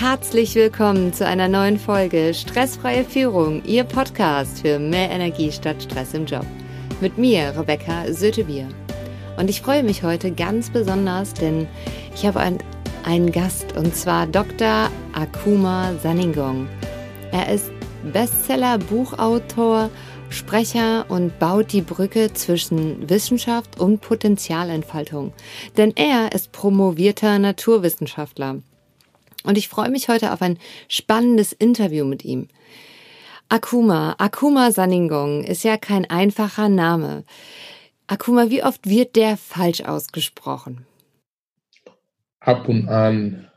Herzlich 0.00 0.54
willkommen 0.54 1.12
zu 1.12 1.26
einer 1.26 1.48
neuen 1.48 1.76
Folge 1.76 2.32
Stressfreie 2.32 3.02
Führung, 3.02 3.64
Ihr 3.64 3.82
Podcast 3.82 4.60
für 4.60 4.78
mehr 4.78 5.10
Energie 5.10 5.50
statt 5.50 5.82
Stress 5.82 6.14
im 6.14 6.24
Job. 6.24 6.46
Mit 7.00 7.18
mir, 7.18 7.52
Rebecca 7.58 8.04
Sötebier. 8.12 8.68
Und 9.38 9.50
ich 9.50 9.60
freue 9.60 9.82
mich 9.82 10.04
heute 10.04 10.30
ganz 10.30 10.70
besonders, 10.70 11.34
denn 11.34 11.66
ich 12.14 12.24
habe 12.24 12.38
ein, 12.38 12.58
einen 13.02 13.32
Gast 13.32 13.76
und 13.76 13.92
zwar 13.96 14.28
Dr. 14.28 14.88
Akuma 15.14 15.92
Saningong. 16.00 16.68
Er 17.32 17.52
ist 17.52 17.72
Bestseller, 18.12 18.78
Buchautor, 18.78 19.90
Sprecher 20.30 21.06
und 21.08 21.40
baut 21.40 21.72
die 21.72 21.82
Brücke 21.82 22.32
zwischen 22.32 23.10
Wissenschaft 23.10 23.80
und 23.80 24.00
Potenzialentfaltung. 24.00 25.32
Denn 25.76 25.92
er 25.96 26.30
ist 26.32 26.52
promovierter 26.52 27.40
Naturwissenschaftler. 27.40 28.58
Und 29.48 29.56
ich 29.56 29.68
freue 29.68 29.88
mich 29.88 30.08
heute 30.08 30.34
auf 30.34 30.42
ein 30.42 30.58
spannendes 30.88 31.54
Interview 31.54 32.04
mit 32.04 32.22
ihm. 32.22 32.48
Akuma, 33.48 34.14
Akuma 34.18 34.72
Saningong 34.72 35.42
ist 35.42 35.64
ja 35.64 35.78
kein 35.78 36.04
einfacher 36.04 36.68
Name. 36.68 37.24
Akuma, 38.08 38.50
wie 38.50 38.62
oft 38.62 38.86
wird 38.86 39.16
der 39.16 39.38
falsch 39.38 39.80
ausgesprochen? 39.80 40.84
Ab 42.40 42.68
und 42.68 42.90
an. 42.90 43.48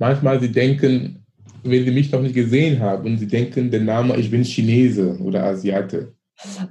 Manchmal 0.00 0.40
sie 0.40 0.50
denken, 0.50 1.24
wenn 1.62 1.84
sie 1.84 1.92
mich 1.92 2.10
noch 2.10 2.22
nicht 2.22 2.34
gesehen 2.34 2.80
haben, 2.80 3.16
sie 3.16 3.28
denken 3.28 3.70
der 3.70 3.82
Name, 3.82 4.16
ich 4.16 4.32
bin 4.32 4.42
Chinese 4.42 5.16
oder 5.20 5.44
Asiate. 5.44 6.12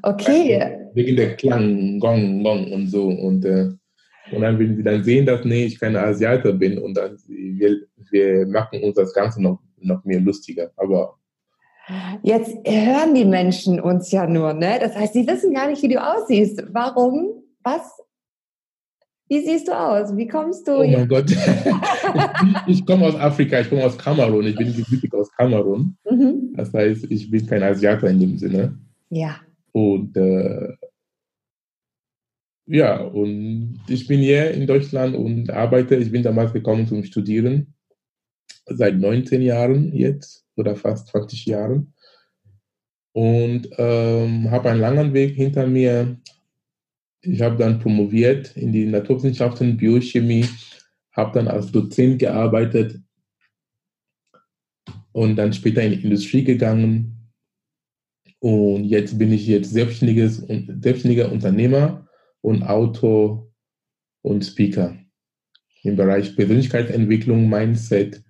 Okay. 0.01 0.61
Also 0.61 0.95
wegen 0.95 1.15
der 1.15 1.37
Klang, 1.37 1.97
Gong, 2.01 2.43
Gong 2.43 2.73
und 2.73 2.87
so. 2.87 3.07
Und, 3.07 3.45
äh, 3.45 3.69
und 4.31 4.41
dann, 4.41 4.59
wenn 4.59 4.75
sie 4.75 4.83
dann 4.83 5.03
sehen, 5.03 5.25
dass 5.25 5.43
nee, 5.45 5.65
ich 5.65 5.79
keine 5.79 6.01
Asiate 6.01 6.53
bin 6.53 6.77
und 6.77 6.95
dann 6.95 7.17
wir, 7.27 7.81
wir 8.11 8.47
machen 8.47 8.81
uns 8.83 8.95
das 8.95 9.13
Ganze 9.13 9.41
noch, 9.41 9.59
noch 9.79 10.03
mehr 10.05 10.19
lustiger. 10.19 10.71
Aber 10.75 11.15
Jetzt 12.21 12.55
hören 12.67 13.15
die 13.15 13.25
Menschen 13.25 13.79
uns 13.79 14.11
ja 14.11 14.27
nur, 14.27 14.53
ne? 14.53 14.77
Das 14.79 14.95
heißt, 14.95 15.13
sie 15.13 15.27
wissen 15.27 15.53
gar 15.53 15.67
nicht, 15.67 15.81
wie 15.81 15.87
du 15.87 16.01
aussiehst. 16.01 16.63
Warum? 16.71 17.43
Was? 17.63 17.99
Wie 19.27 19.39
siehst 19.39 19.67
du 19.67 19.71
aus? 19.73 20.15
Wie 20.15 20.27
kommst 20.27 20.67
du? 20.67 20.71
Oh 20.71 20.87
mein 20.87 21.07
Gott. 21.07 21.29
ich, 21.29 21.37
ich 22.67 22.85
komme 22.85 23.05
aus 23.05 23.15
Afrika, 23.15 23.59
ich 23.59 23.69
komme 23.69 23.83
aus 23.83 23.97
Kamerun. 23.97 24.45
Ich 24.45 24.55
bin 24.55 24.75
gebürtig 24.75 25.13
aus 25.13 25.31
Kamerun. 25.31 25.95
Mhm. 26.09 26.53
Das 26.55 26.73
heißt, 26.73 27.05
ich 27.09 27.29
bin 27.29 27.45
kein 27.45 27.63
Asiater 27.63 28.07
in 28.07 28.19
dem 28.19 28.37
Sinne. 28.37 28.77
Ja. 29.09 29.37
Und 29.71 30.17
äh, 30.17 30.73
ja, 32.71 33.01
und 33.01 33.81
ich 33.87 34.05
bin 34.05 34.19
hier 34.19 34.51
in 34.51 34.67
Deutschland 34.67 35.15
und 35.15 35.49
arbeite. 35.49 35.95
Ich 35.95 36.11
bin 36.11 36.21
damals 36.21 36.53
gekommen 36.53 36.85
zum 36.85 37.03
Studieren. 37.03 37.73
Seit 38.67 38.95
19 38.95 39.41
Jahren 39.41 39.91
jetzt 39.91 40.45
oder 40.55 40.75
fast 40.75 41.07
20 41.07 41.47
Jahren. 41.47 41.95
Und 43.11 43.69
ähm, 43.79 44.51
habe 44.51 44.69
einen 44.69 44.81
langen 44.81 45.13
Weg 45.15 45.33
hinter 45.33 45.65
mir. 45.65 46.19
Ich 47.21 47.41
habe 47.41 47.57
dann 47.57 47.79
promoviert 47.79 48.55
in 48.55 48.71
die 48.71 48.85
Naturwissenschaften, 48.85 49.75
Biochemie, 49.75 50.45
habe 51.11 51.39
dann 51.39 51.47
als 51.47 51.71
Dozent 51.71 52.19
gearbeitet 52.19 52.99
und 55.11 55.37
dann 55.37 55.53
später 55.53 55.81
in 55.81 55.93
die 55.93 56.03
Industrie 56.03 56.43
gegangen. 56.43 57.31
Und 58.37 58.83
jetzt 58.83 59.17
bin 59.17 59.33
ich 59.33 59.47
jetzt 59.47 59.71
selbstständiges, 59.71 60.45
selbstständiger 60.79 61.31
Unternehmer 61.31 62.05
und 62.41 62.63
Autor 62.63 63.51
und 64.21 64.43
Speaker 64.43 64.95
im 65.83 65.95
Bereich 65.95 66.35
Persönlichkeitsentwicklung, 66.35 67.49
Mindset, 67.49 68.21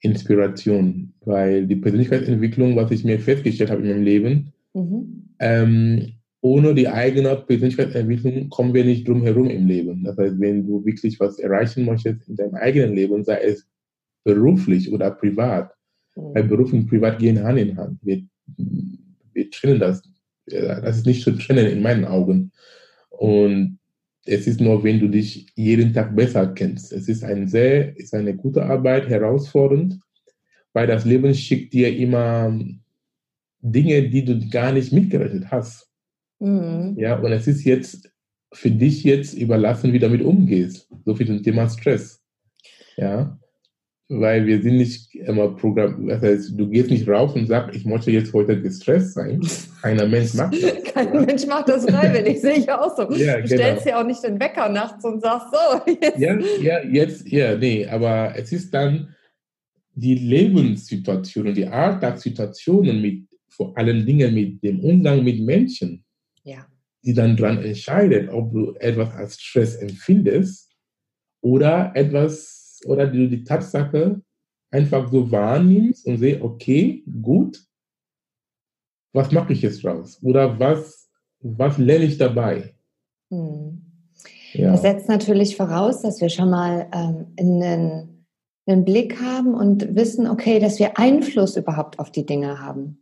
Inspiration. 0.00 1.14
Weil 1.20 1.66
die 1.66 1.76
Persönlichkeitsentwicklung, 1.76 2.76
was 2.76 2.90
ich 2.90 3.04
mir 3.04 3.18
festgestellt 3.18 3.70
habe 3.70 3.82
in 3.82 3.88
meinem 3.88 4.04
Leben, 4.04 4.52
mhm. 4.74 5.28
ähm, 5.40 6.12
ohne 6.40 6.74
die 6.74 6.88
eigene 6.88 7.36
Persönlichkeitsentwicklung 7.36 8.50
kommen 8.50 8.74
wir 8.74 8.84
nicht 8.84 9.08
drum 9.08 9.22
herum 9.22 9.48
im 9.48 9.66
Leben. 9.66 10.04
Das 10.04 10.18
heißt, 10.18 10.38
wenn 10.38 10.66
du 10.66 10.84
wirklich 10.84 11.18
was 11.18 11.38
erreichen 11.38 11.86
möchtest 11.86 12.28
in 12.28 12.36
deinem 12.36 12.54
eigenen 12.54 12.94
Leben, 12.94 13.24
sei 13.24 13.40
es 13.40 13.66
beruflich 14.24 14.92
oder 14.92 15.10
privat, 15.10 15.72
mhm. 16.14 16.34
weil 16.34 16.44
Beruf 16.44 16.72
und 16.72 16.86
Privat 16.86 17.18
gehen 17.18 17.42
Hand 17.42 17.58
in 17.58 17.76
Hand. 17.76 17.98
Wir, 18.02 18.22
wir 19.32 19.50
trennen 19.50 19.80
das. 19.80 20.02
Das 20.46 20.98
ist 20.98 21.06
nicht 21.06 21.22
zu 21.22 21.32
trennen 21.32 21.66
in 21.66 21.80
meinen 21.80 22.04
Augen. 22.04 22.52
Und 23.18 23.78
es 24.24 24.46
ist 24.46 24.60
nur, 24.60 24.82
wenn 24.82 25.00
du 25.00 25.08
dich 25.08 25.46
jeden 25.54 25.92
Tag 25.92 26.16
besser 26.16 26.46
kennst. 26.48 26.92
Es 26.92 27.08
ist 27.08 27.24
ein 27.24 27.46
sehr, 27.48 27.96
ist 27.96 28.14
eine 28.14 28.34
gute 28.34 28.64
Arbeit, 28.64 29.08
herausfordernd, 29.08 30.00
weil 30.72 30.86
das 30.86 31.04
Leben 31.04 31.34
schickt 31.34 31.72
dir 31.72 31.94
immer 31.96 32.58
Dinge, 33.60 34.08
die 34.08 34.24
du 34.24 34.48
gar 34.48 34.72
nicht 34.72 34.92
mitgerechnet 34.92 35.50
hast. 35.50 35.88
Mhm. 36.38 36.94
Ja, 36.98 37.18
und 37.18 37.32
es 37.32 37.46
ist 37.46 37.64
jetzt 37.64 38.10
für 38.52 38.70
dich 38.70 39.04
jetzt 39.04 39.34
überlassen, 39.34 39.92
wie 39.92 39.98
du 39.98 40.06
damit 40.06 40.22
umgehst. 40.22 40.88
So 41.04 41.14
viel 41.14 41.26
zum 41.26 41.42
Thema 41.42 41.68
Stress. 41.68 42.22
Ja 42.96 43.38
weil 44.20 44.46
wir 44.46 44.62
sind 44.62 44.76
nicht 44.76 45.14
immer 45.14 45.48
Programm, 45.48 46.06
das 46.06 46.22
heißt, 46.22 46.52
du 46.58 46.68
gehst 46.68 46.90
nicht 46.90 47.08
raus 47.08 47.34
und 47.34 47.46
sagst, 47.46 47.76
ich 47.76 47.84
möchte 47.84 48.10
jetzt 48.10 48.32
heute 48.32 48.60
gestresst 48.60 49.14
sein. 49.14 49.40
Keiner 49.82 50.06
Mensch 50.06 50.34
macht 50.34 50.62
das. 50.62 50.84
Kein 50.92 51.10
oder? 51.10 51.26
Mensch 51.26 51.46
macht 51.46 51.68
das 51.68 51.84
freiwillig, 51.84 52.40
sehe 52.42 52.58
ich 52.58 52.70
auch 52.70 52.96
so. 52.96 53.02
Ja, 53.12 53.36
du 53.40 53.48
genau. 53.48 53.62
stellst 53.62 53.86
ja 53.86 54.00
auch 54.00 54.06
nicht 54.06 54.22
den 54.22 54.40
Wecker 54.40 54.68
nachts 54.68 55.04
und 55.04 55.20
sagst 55.20 55.48
so. 55.52 55.92
Jetzt. 55.92 56.18
Ja, 56.18 56.38
ja, 56.60 56.84
jetzt, 56.84 57.28
ja, 57.28 57.56
nee, 57.56 57.86
aber 57.86 58.34
es 58.36 58.52
ist 58.52 58.72
dann 58.72 59.14
die 59.94 60.14
Lebenssituation 60.14 61.54
die 61.54 61.66
Alltagssituationen 61.66 63.00
mit, 63.00 63.28
vor 63.48 63.76
allen 63.76 64.04
Dingen 64.04 64.34
mit 64.34 64.62
dem 64.62 64.80
Umgang 64.80 65.22
mit 65.22 65.40
Menschen, 65.40 66.04
ja. 66.42 66.66
die 67.04 67.14
dann 67.14 67.36
daran 67.36 67.62
entscheidet, 67.62 68.28
ob 68.30 68.52
du 68.52 68.74
etwas 68.80 69.10
als 69.14 69.40
Stress 69.40 69.76
empfindest 69.76 70.72
oder 71.40 71.92
etwas 71.94 72.63
oder 72.86 73.06
du 73.06 73.28
die 73.28 73.44
Tatsache 73.44 74.20
einfach 74.70 75.10
so 75.10 75.30
wahrnimmst 75.30 76.06
und 76.06 76.18
siehst, 76.18 76.40
okay, 76.42 77.04
gut, 77.22 77.62
was 79.12 79.30
mache 79.30 79.52
ich 79.52 79.62
jetzt 79.62 79.84
draus? 79.84 80.18
Oder 80.22 80.58
was, 80.58 81.08
was 81.40 81.78
lerne 81.78 82.04
ich 82.04 82.18
dabei? 82.18 82.74
Hm. 83.30 83.80
Ja. 84.52 84.72
Das 84.72 84.82
setzt 84.82 85.08
natürlich 85.08 85.56
voraus, 85.56 86.02
dass 86.02 86.20
wir 86.20 86.28
schon 86.28 86.50
mal 86.50 86.88
ähm, 86.92 87.26
einen, 87.38 88.26
einen 88.66 88.84
Blick 88.84 89.20
haben 89.20 89.54
und 89.54 89.94
wissen, 89.94 90.28
okay, 90.28 90.58
dass 90.58 90.78
wir 90.78 90.98
Einfluss 90.98 91.56
überhaupt 91.56 91.98
auf 91.98 92.10
die 92.10 92.26
Dinge 92.26 92.60
haben. 92.60 93.00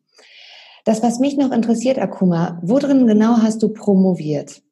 Das, 0.84 1.02
was 1.02 1.20
mich 1.20 1.36
noch 1.36 1.52
interessiert, 1.52 1.98
Akuma, 1.98 2.58
worin 2.62 3.06
genau 3.06 3.36
hast 3.36 3.62
du 3.62 3.68
promoviert? 3.68 4.62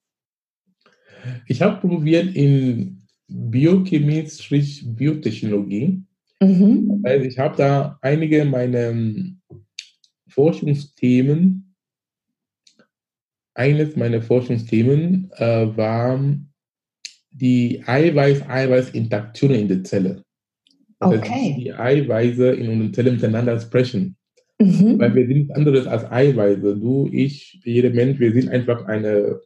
Ich 1.46 1.62
habe 1.62 1.80
promoviert 1.80 2.34
in 2.34 2.99
Biochemie-Biotechnologie. 3.30 6.02
Mhm. 6.42 7.00
Also 7.04 7.24
ich 7.24 7.38
habe 7.38 7.56
da 7.56 7.98
einige 8.02 8.44
meiner 8.44 8.92
Forschungsthemen, 10.28 11.74
eines 13.54 13.96
meiner 13.96 14.22
Forschungsthemen 14.22 15.30
äh, 15.36 15.76
war 15.76 16.20
die 17.30 17.82
Eiweiß-Eiweiß-Interaktion 17.84 19.50
in 19.52 19.68
der 19.68 19.84
Zelle. 19.84 20.24
Also 20.98 21.18
okay. 21.18 21.56
Die 21.58 21.72
Eiweiße 21.72 22.52
in 22.52 22.68
unseren 22.68 22.94
Zellen 22.94 23.14
miteinander 23.14 23.60
sprechen. 23.60 24.16
Mhm. 24.58 24.98
Weil 24.98 25.14
wir 25.14 25.26
sind 25.26 25.38
nichts 25.38 25.54
anderes 25.54 25.86
als 25.86 26.10
Eiweiße. 26.10 26.76
Du, 26.76 27.08
ich, 27.12 27.60
jeder 27.64 27.90
Mensch, 27.90 28.18
wir 28.18 28.32
sind 28.32 28.50
einfach 28.50 28.84
eine, 28.84 29.40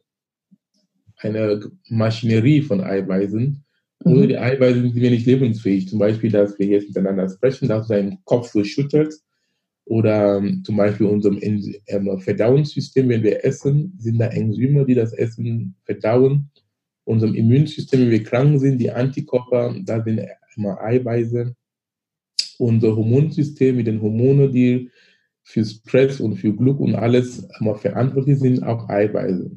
eine 1.17 1.71
Maschinerie 1.89 2.61
von 2.61 2.81
Eiweißen. 2.81 3.64
Ohne 4.05 4.23
mhm. 4.23 4.27
die 4.27 4.37
Eiweiße 4.37 4.81
sind 4.81 4.95
wir 4.95 5.09
nicht 5.09 5.25
lebensfähig. 5.25 5.89
Zum 5.89 5.99
Beispiel, 5.99 6.31
dass 6.31 6.57
wir 6.59 6.67
jetzt 6.67 6.87
miteinander 6.87 7.27
sprechen, 7.27 7.67
dass 7.67 7.87
dein 7.87 8.19
Kopf 8.23 8.51
so 8.51 8.63
schüttelt. 8.63 9.15
Oder 9.85 10.37
ähm, 10.37 10.63
zum 10.63 10.77
Beispiel 10.77 11.07
unserem 11.07 11.39
ähm, 11.41 12.19
Verdauungssystem, 12.19 13.09
wenn 13.09 13.23
wir 13.23 13.43
essen, 13.43 13.95
sind 13.99 14.19
da 14.19 14.27
Enzyme, 14.27 14.85
die 14.85 14.95
das 14.95 15.13
Essen 15.13 15.75
verdauen. 15.83 16.51
Unserem 17.03 17.35
Immunsystem, 17.35 18.01
wenn 18.01 18.11
wir 18.11 18.23
krank 18.23 18.59
sind, 18.59 18.79
die 18.79 18.91
Antikörper, 18.91 19.75
da 19.83 20.03
sind 20.03 20.21
immer 20.55 20.79
Eiweiße. 20.81 21.55
Unser 22.57 22.95
Hormonsystem 22.95 23.75
mit 23.75 23.87
den 23.87 24.01
Hormonen, 24.01 24.51
die 24.51 24.89
für 25.43 25.65
Stress 25.65 26.19
und 26.19 26.35
für 26.35 26.53
Glück 26.53 26.79
und 26.79 26.95
alles 26.95 27.47
immer 27.59 27.75
verantwortlich 27.75 28.39
sind, 28.39 28.63
auch 28.63 28.87
Eiweiße. 28.87 29.51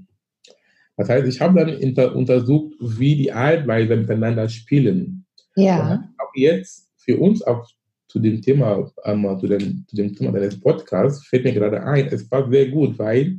Das 0.99 1.09
heißt, 1.09 1.29
ich 1.29 1.41
habe 1.41 1.61
dann 1.61 1.69
inter, 1.69 2.15
untersucht, 2.15 2.75
wie 2.81 3.17
die 3.17 3.33
Eiweiße 3.33 3.97
miteinander 3.97 4.49
spielen. 4.49 5.25
Ja. 5.55 6.05
auch 6.19 6.35
jetzt 6.35 6.91
für 6.97 7.19
uns 7.19 7.43
auch 7.43 7.67
zu 8.09 8.19
dem 8.19 8.43
Thema, 8.43 8.91
ähm, 9.05 9.39
zu, 9.41 9.47
dem, 9.47 9.85
zu 9.89 9.97
dem 9.97 10.15
Thema 10.15 10.33
deines 10.33 10.61
Podcasts 10.61 11.27
fällt 11.27 11.45
mir 11.45 11.53
gerade 11.53 11.83
ein, 11.83 12.07
es 12.09 12.31
war 12.31 12.51
sehr 12.51 12.69
gut, 12.69 12.99
weil 12.99 13.39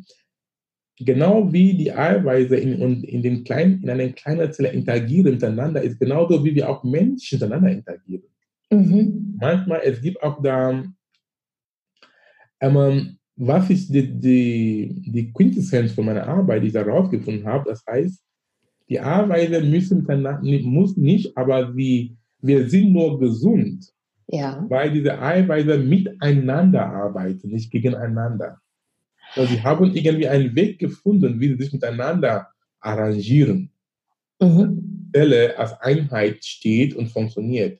genau 0.97 1.51
wie 1.51 1.73
die 1.73 1.91
Eiweiße 1.91 2.55
in, 2.55 3.03
in, 3.03 3.21
den 3.21 3.43
kleinen, 3.43 3.83
in 3.83 3.89
einer 3.89 4.09
kleinen 4.09 4.51
Zelle 4.53 4.69
interagieren 4.69 5.33
miteinander, 5.33 5.81
ist 5.81 5.99
genauso, 5.99 6.43
wie 6.43 6.55
wir 6.55 6.69
auch 6.69 6.83
Menschen 6.83 7.39
miteinander 7.39 7.71
interagieren. 7.71 8.23
Mhm. 8.71 9.37
Manchmal, 9.39 9.81
es 9.83 10.01
gibt 10.01 10.21
auch 10.23 10.41
da, 10.41 10.83
ähm, 12.61 13.18
was 13.39 13.69
ich 13.69 13.87
die, 13.87 14.05
die, 14.19 15.01
die 15.05 15.31
Quintessenz 15.31 15.93
von 15.93 16.05
meiner 16.05 16.27
Arbeit, 16.27 16.61
die 16.61 16.67
ich 16.67 16.73
da 16.73 16.81
rausgefunden 16.81 17.45
habe, 17.45 17.69
das 17.69 17.83
heißt, 17.89 18.21
die 18.89 18.99
Arbeiter 18.99 19.61
müssen 19.61 20.05
muss 20.65 20.97
nicht, 20.97 21.37
aber 21.37 21.73
sie, 21.73 22.17
wir 22.41 22.69
sind 22.69 22.91
nur 22.91 23.17
gesund, 23.17 23.93
ja. 24.27 24.65
weil 24.67 24.91
diese 24.91 25.21
Eiweiße 25.21 25.77
miteinander 25.77 26.85
arbeiten, 26.85 27.49
nicht 27.49 27.71
gegeneinander. 27.71 28.57
Also 29.35 29.53
sie 29.53 29.63
haben 29.63 29.93
irgendwie 29.95 30.27
einen 30.27 30.53
Weg 30.55 30.79
gefunden, 30.79 31.39
wie 31.39 31.49
sie 31.49 31.63
sich 31.63 31.71
miteinander 31.71 32.49
arrangieren. 32.81 33.71
Mhm. 34.41 35.11
Zelle 35.13 35.57
als 35.57 35.79
Einheit 35.79 36.43
steht 36.43 36.93
und 36.93 37.07
funktioniert. 37.07 37.79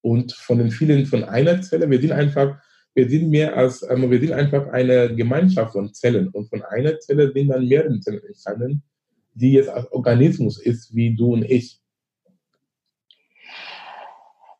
Und 0.00 0.32
von 0.32 0.58
den 0.58 0.70
vielen 0.70 1.04
von 1.04 1.24
einer 1.24 1.60
Zelle, 1.60 1.90
wir 1.90 2.00
sind 2.00 2.12
einfach, 2.12 2.58
wir 2.94 3.08
sind 3.08 3.30
mehr 3.30 3.56
als, 3.56 3.82
ähm, 3.88 4.10
wir 4.10 4.20
sind 4.20 4.32
einfach 4.32 4.68
eine 4.68 5.14
Gemeinschaft 5.14 5.72
von 5.72 5.92
Zellen. 5.92 6.28
Und 6.28 6.48
von 6.48 6.62
einer 6.62 6.98
Zelle 6.98 7.32
sind 7.32 7.48
dann 7.48 7.66
mehrere 7.66 7.98
Zellen 8.00 8.22
entstanden, 8.24 8.82
die 9.34 9.52
jetzt 9.52 9.70
als 9.70 9.90
Organismus 9.92 10.60
ist, 10.60 10.94
wie 10.94 11.14
du 11.14 11.32
und 11.32 11.44
ich. 11.44 11.80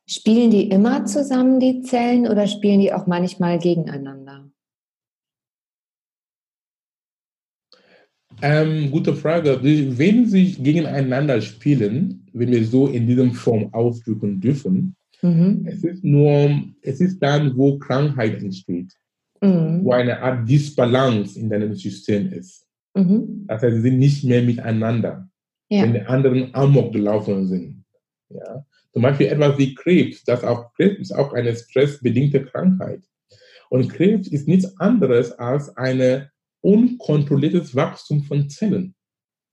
Spielen 0.05 0.51
die 0.51 0.69
immer 0.69 1.05
zusammen, 1.05 1.59
die 1.59 1.81
Zellen, 1.81 2.27
oder 2.27 2.47
spielen 2.47 2.81
die 2.81 2.91
auch 2.91 3.07
manchmal 3.07 3.59
gegeneinander? 3.59 4.49
Ähm, 8.41 8.91
gute 8.91 9.15
Frage. 9.15 9.59
Wenn 9.61 10.25
sie 10.25 10.53
gegeneinander 10.53 11.39
spielen, 11.39 12.27
wenn 12.33 12.51
wir 12.51 12.65
so 12.65 12.87
in 12.87 13.07
diesem 13.07 13.33
Form 13.33 13.73
ausdrücken 13.73 14.41
dürfen, 14.41 14.95
mhm. 15.23 15.65
es 15.65 15.83
ist 15.83 16.03
nur, 16.03 16.61
es 16.81 17.01
ist 17.01 17.19
dann, 17.19 17.57
wo 17.57 17.79
Krankheit 17.79 18.41
entsteht, 18.41 18.93
mhm. 19.41 19.83
wo 19.83 19.93
eine 19.93 20.21
Art 20.21 20.47
Disbalance 20.47 21.39
in 21.39 21.49
deinem 21.49 21.73
System 21.73 22.31
ist. 22.31 22.67
Mhm. 22.93 23.45
Das 23.47 23.63
heißt, 23.63 23.75
sie 23.75 23.81
sind 23.81 23.99
nicht 23.99 24.23
mehr 24.23 24.43
miteinander, 24.43 25.27
ja. 25.69 25.83
wenn 25.83 25.93
die 25.93 26.01
anderen 26.01 26.53
Amok 26.53 26.93
gelaufen 26.93 27.47
sind. 27.47 27.85
Ja? 28.29 28.65
Zum 28.91 29.01
Beispiel 29.01 29.27
etwas 29.27 29.57
wie 29.57 29.73
Krebs, 29.73 30.23
das 30.23 30.43
auch 30.43 30.71
Krebs 30.73 30.99
ist 30.99 31.11
auch 31.11 31.33
eine 31.33 31.55
stressbedingte 31.55 32.45
Krankheit. 32.45 33.01
Und 33.69 33.89
Krebs 33.89 34.27
ist 34.27 34.47
nichts 34.47 34.77
anderes 34.79 35.31
als 35.31 35.75
eine 35.77 36.29
unkontrolliertes 36.61 37.75
Wachstum 37.75 38.21
von 38.23 38.49
Zellen. 38.49 38.93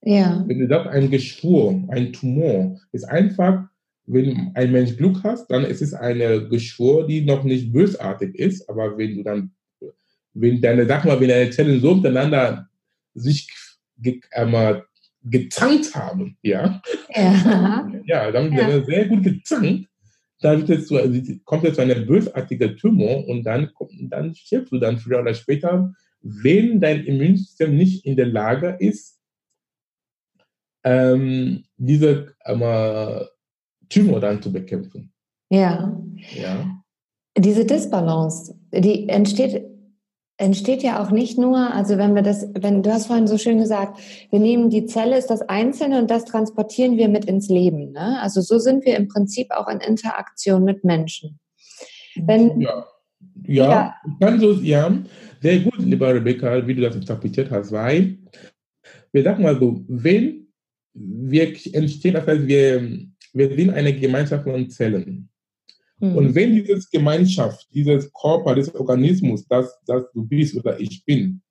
Ja. 0.03 0.43
Wenn 0.47 0.59
du 0.59 0.67
sagst, 0.67 0.89
ein 0.89 1.09
Geschwur, 1.09 1.83
ein 1.89 2.13
Tumor, 2.13 2.79
ist 2.91 3.03
einfach, 3.05 3.67
wenn 4.11 4.51
ein 4.55 4.71
Mensch 4.71 4.97
Glück 4.97 5.23
hast, 5.23 5.47
dann 5.47 5.63
ist 5.63 5.81
es 5.81 5.93
eine 5.93 6.47
Geschwur, 6.49 7.07
die 7.07 7.21
noch 7.21 7.43
nicht 7.43 7.71
bösartig 7.71 8.35
ist, 8.35 8.69
aber 8.69 8.97
wenn 8.97 9.15
du 9.15 9.23
dann, 9.23 9.51
wenn 10.33 10.61
deine, 10.61 10.85
sag 10.85 11.05
mal, 11.05 11.19
wenn 11.19 11.29
deine 11.29 11.49
Zellen 11.49 11.79
so 11.79 11.95
miteinander 11.95 12.67
sich 13.13 13.47
ge, 13.97 14.19
äh, 14.31 14.81
gezankt 15.23 15.95
haben, 15.95 16.37
ja, 16.41 16.81
ja, 17.15 17.89
ja 18.05 18.31
dann 18.31 18.51
ja. 18.51 18.83
sehr 18.83 19.05
gut 19.05 19.23
gezankt, 19.23 19.87
dann 20.41 20.69
es 20.69 20.87
zu, 20.87 20.97
kommt 21.45 21.65
es 21.65 21.75
zu 21.75 21.81
einer 21.81 21.95
bösartigen 21.95 22.75
Tumor 22.75 23.27
und 23.27 23.43
dann, 23.43 23.71
dann 24.09 24.35
stirbst 24.35 24.73
du 24.73 24.79
dann 24.79 24.97
früher 24.97 25.21
oder 25.21 25.35
später. 25.35 25.93
Wenn 26.21 26.81
dein 26.81 27.05
Immunsystem 27.05 27.77
nicht 27.77 28.05
in 28.05 28.15
der 28.15 28.25
Lage 28.25 28.75
ist, 28.79 29.19
ähm, 30.83 31.63
diese 31.77 32.35
ähm, 32.45 32.61
Tumor 33.91 34.19
dann 34.19 34.41
zu 34.41 34.51
bekämpfen. 34.51 35.11
Ja. 35.49 35.97
ja. 36.33 36.81
Diese 37.37 37.65
Disbalance, 37.65 38.55
die 38.73 39.09
entsteht, 39.09 39.65
entsteht 40.37 40.81
ja 40.81 41.03
auch 41.03 41.11
nicht 41.11 41.37
nur, 41.37 41.57
also 41.73 41.97
wenn 41.97 42.15
wir 42.15 42.21
das, 42.21 42.47
wenn 42.53 42.83
du 42.83 42.91
hast 42.91 43.07
vorhin 43.07 43.27
so 43.27 43.37
schön 43.37 43.57
gesagt, 43.57 43.99
wir 44.31 44.39
nehmen 44.39 44.69
die 44.69 44.85
Zelle, 44.85 45.17
ist 45.17 45.29
das 45.29 45.41
Einzelne 45.41 45.99
und 45.99 46.09
das 46.09 46.25
transportieren 46.25 46.97
wir 46.97 47.09
mit 47.09 47.25
ins 47.25 47.49
Leben. 47.49 47.91
Ne? 47.91 48.19
Also 48.21 48.41
so 48.41 48.59
sind 48.59 48.85
wir 48.85 48.97
im 48.97 49.07
Prinzip 49.07 49.51
auch 49.51 49.67
in 49.67 49.79
Interaktion 49.79 50.63
mit 50.63 50.83
Menschen. 50.83 51.39
Wenn, 52.15 52.59
ja. 52.61 52.85
Ja, 53.47 53.71
ja. 53.71 53.95
Kann 54.19 54.39
so, 54.39 54.53
ja, 54.53 54.91
sehr 55.41 55.59
gut, 55.59 55.79
lieber 55.79 56.13
Rebecca, 56.13 56.65
wie 56.65 56.75
du 56.75 56.81
das 56.81 56.95
interpretiert 56.95 57.51
hast, 57.51 57.71
weil 57.71 58.17
wir 59.11 59.23
sagen 59.23 59.43
mal 59.43 59.59
so, 59.59 59.83
wenn 59.87 60.47
wir 60.93 61.53
entstehen, 61.73 62.13
das 62.13 62.27
heißt, 62.27 62.47
wir, 62.47 62.99
wir 63.33 63.55
sind 63.55 63.71
eine 63.71 63.97
Gemeinschaft 63.97 64.43
von 64.43 64.69
Zellen. 64.69 65.29
Mhm. 65.99 66.15
Und 66.15 66.35
wenn 66.35 66.53
diese 66.53 66.87
Gemeinschaft, 66.91 67.67
dieses 67.73 68.11
Körper, 68.13 68.55
dieses 68.55 68.73
Organismus, 68.75 69.47
das, 69.47 69.73
das 69.85 70.03
du 70.13 70.25
bist 70.25 70.55
oder 70.55 70.79
ich 70.79 71.03
bin, 71.05 71.41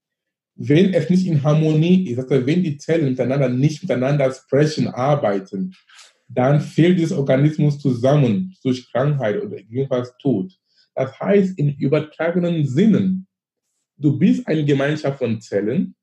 wenn 0.57 0.93
es 0.93 1.09
nicht 1.09 1.27
in 1.27 1.43
Harmonie 1.43 2.09
ist, 2.11 2.19
also 2.19 2.47
wenn 2.47 2.63
die 2.63 2.77
Zellen 2.77 3.11
miteinander 3.11 3.49
nicht 3.49 3.83
miteinander 3.83 4.31
sprechen, 4.33 4.89
arbeiten, 4.89 5.75
dann 6.29 6.61
fehlt 6.61 6.99
dieses 6.99 7.17
Organismus 7.17 7.79
zusammen 7.79 8.55
durch 8.63 8.91
Krankheit 8.93 9.43
oder 9.43 9.59
jedenfalls 9.59 10.13
Tod. 10.21 10.53
Das 10.95 11.19
heißt, 11.19 11.59
in 11.59 11.77
übertragenen 11.77 12.67
Sinnen, 12.67 13.27
du 13.97 14.19
bist 14.19 14.47
eine 14.47 14.65
Gemeinschaft 14.65 15.19
von 15.19 15.41
Zellen, 15.41 15.95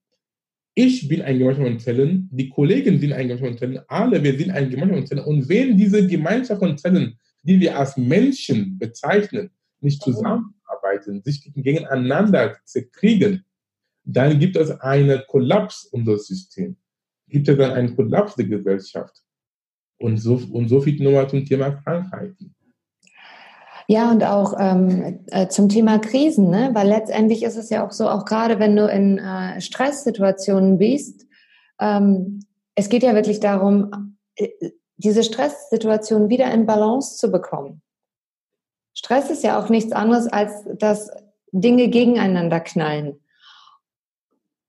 ich 0.77 1.07
bin 1.07 1.23
eine 1.23 1.39
Gemeinschaft 1.39 1.67
von 1.67 1.79
Zellen, 1.79 2.29
die 2.31 2.49
Kollegen 2.49 2.99
sind 2.99 3.11
eine 3.11 3.29
Gemeinschaft 3.29 3.49
von 3.49 3.57
Zellen, 3.57 3.79
alle 3.87 4.23
wir 4.23 4.37
sind 4.37 4.51
eine 4.51 4.69
Gemeinschaft 4.69 4.99
von 4.99 5.07
Zellen. 5.07 5.23
Und 5.23 5.49
wenn 5.49 5.75
diese 5.75 6.05
Gemeinschaft 6.05 6.59
von 6.59 6.77
Zellen, 6.77 7.17
die 7.41 7.59
wir 7.59 7.79
als 7.79 7.97
Menschen 7.97 8.77
bezeichnen, 8.77 9.49
nicht 9.79 10.03
zusammenarbeiten, 10.03 11.23
sich 11.23 11.51
gegeneinander 11.55 12.57
zerkriegen, 12.63 13.43
dann 14.03 14.37
gibt 14.37 14.55
es 14.55 14.69
einen 14.69 15.19
Kollaps 15.27 15.85
unseres 15.85 16.27
Systems. 16.27 16.77
Gibt 17.27 17.49
es 17.49 17.57
dann 17.57 17.71
einen 17.71 17.95
Kollaps 17.95 18.35
der 18.35 18.45
Gesellschaft. 18.45 19.23
Und 19.97 20.17
so, 20.17 20.35
und 20.51 20.69
so 20.69 20.79
viel 20.79 21.01
nochmal 21.03 21.27
zum 21.27 21.43
Thema 21.43 21.71
Krankheiten. 21.71 22.53
Ja, 23.89 24.11
und 24.11 24.21
auch 24.23 24.53
ähm, 24.59 25.19
äh, 25.27 25.47
zum 25.47 25.69
Thema 25.69 25.97
Krisen, 25.99 26.49
ne? 26.49 26.71
weil 26.73 26.89
letztendlich 26.89 27.43
ist 27.43 27.55
es 27.55 27.69
ja 27.69 27.87
auch 27.87 27.91
so, 27.91 28.09
auch 28.09 28.25
gerade 28.25 28.59
wenn 28.59 28.75
du 28.75 28.85
in 28.85 29.17
äh, 29.17 29.61
Stresssituationen 29.61 30.77
bist, 30.77 31.25
ähm, 31.79 32.41
es 32.75 32.89
geht 32.89 33.03
ja 33.03 33.15
wirklich 33.15 33.39
darum, 33.39 34.17
äh, 34.35 34.49
diese 34.97 35.23
Stresssituation 35.23 36.27
wieder 36.27 36.51
in 36.51 36.65
Balance 36.65 37.15
zu 37.15 37.31
bekommen. 37.31 37.81
Stress 38.93 39.29
ist 39.29 39.43
ja 39.43 39.59
auch 39.59 39.69
nichts 39.69 39.93
anderes, 39.93 40.27
als 40.27 40.51
dass 40.77 41.09
Dinge 41.51 41.87
gegeneinander 41.87 42.59
knallen. 42.59 43.21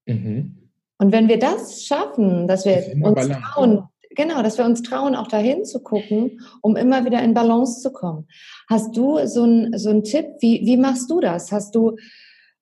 Mhm. 0.05 0.69
Und 0.97 1.11
wenn 1.11 1.27
wir 1.27 1.39
das 1.39 1.83
schaffen, 1.83 2.47
dass 2.47 2.65
wir 2.65 2.93
uns 3.03 3.15
Balance. 3.15 3.41
trauen, 3.41 3.83
Genau, 4.19 4.43
dass 4.43 4.57
wir 4.57 4.65
uns 4.65 4.83
trauen, 4.83 5.15
auch 5.15 5.27
dahin 5.27 5.63
zu 5.63 5.79
gucken, 5.79 6.41
um 6.61 6.75
immer 6.75 7.05
wieder 7.05 7.23
in 7.23 7.33
Balance 7.33 7.81
zu 7.81 7.89
kommen. 7.89 8.27
Hast 8.69 8.97
du 8.97 9.25
so 9.25 9.43
einen 9.43 9.77
so 9.77 9.91
einen 9.91 10.03
Tipp? 10.03 10.25
Wie, 10.41 10.59
wie 10.65 10.75
machst 10.75 11.09
du 11.09 11.21
das? 11.21 11.53
Hast 11.53 11.73
du 11.73 11.95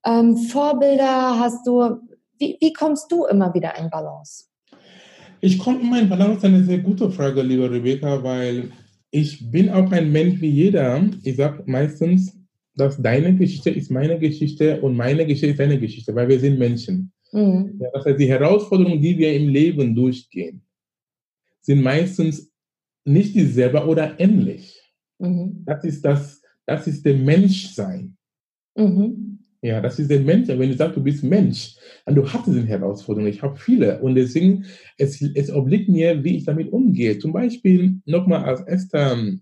ähm, 0.05 0.37
Vorbilder? 0.37 1.39
Hast 1.39 1.65
du, 1.65 1.97
wie, 2.37 2.57
wie 2.61 2.73
kommst 2.73 3.11
du 3.11 3.25
immer 3.25 3.55
wieder 3.55 3.75
in 3.75 3.89
Balance? 3.89 4.45
Ich 5.41 5.57
komme 5.57 5.79
immer 5.79 5.99
in 5.99 6.09
Balance, 6.09 6.45
eine 6.45 6.63
sehr 6.63 6.77
gute 6.77 7.09
Frage, 7.09 7.41
liebe 7.41 7.71
Rebecca, 7.71 8.23
weil 8.23 8.69
ich 9.09 9.49
bin 9.49 9.71
auch 9.71 9.91
ein 9.91 10.11
Mensch 10.11 10.39
wie 10.39 10.51
jeder. 10.51 11.01
Ich 11.23 11.37
sage 11.37 11.63
meistens, 11.65 12.37
dass 12.75 13.01
deine 13.01 13.35
Geschichte 13.35 13.71
ist 13.71 13.89
meine 13.89 14.19
Geschichte 14.19 14.79
und 14.81 14.95
meine 14.95 15.25
Geschichte 15.25 15.47
ist 15.47 15.59
deine 15.59 15.79
Geschichte, 15.79 16.13
weil 16.13 16.27
wir 16.27 16.39
sind 16.39 16.59
Menschen. 16.59 17.11
Mhm. 17.31 17.79
Ja, 17.81 17.87
das 17.93 18.05
heißt, 18.05 18.19
die 18.19 18.29
Herausforderungen, 18.29 19.01
die 19.01 19.17
wir 19.17 19.33
im 19.33 19.49
Leben 19.49 19.95
durchgehen, 19.95 20.61
sind 21.67 21.83
meistens 21.83 22.49
nicht 23.05 23.35
dieselbe 23.35 23.85
oder 23.85 24.19
ähnlich. 24.19 24.81
Mhm. 25.19 25.63
Das 25.65 25.83
ist 25.83 26.03
das, 26.03 26.41
das 26.65 26.87
ist 26.87 27.05
der 27.05 27.15
Menschsein. 27.15 28.17
Mhm. 28.75 29.39
Ja, 29.61 29.81
das 29.81 29.99
ist 29.99 30.09
der 30.09 30.21
Mensch. 30.21 30.47
Wenn 30.47 30.69
du 30.69 30.75
sagst, 30.75 30.95
du 30.95 31.03
bist 31.03 31.23
Mensch, 31.23 31.75
dann 32.05 32.15
du 32.15 32.25
hast 32.25 32.47
diese 32.47 32.65
Herausforderungen. 32.65 33.31
Ich 33.31 33.41
habe 33.41 33.57
viele. 33.57 33.99
Und 34.01 34.15
deswegen, 34.15 34.65
es, 34.97 35.21
es 35.21 35.51
obliegt 35.51 35.89
mir, 35.89 36.23
wie 36.23 36.37
ich 36.37 36.45
damit 36.45 36.71
umgehe. 36.71 37.19
Zum 37.19 37.33
Beispiel 37.33 37.99
nochmal 38.05 38.45
als 38.45 38.61
erster 38.61 39.13
ähm, 39.13 39.41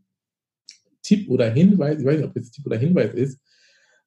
Tipp 1.03 1.29
oder 1.29 1.51
Hinweis, 1.51 1.99
ich 1.99 2.05
weiß 2.05 2.17
nicht, 2.17 2.25
ob 2.25 2.33
das 2.33 2.49
Tipp 2.49 2.65
oder 2.65 2.77
Hinweis 2.77 3.13
ist. 3.13 3.39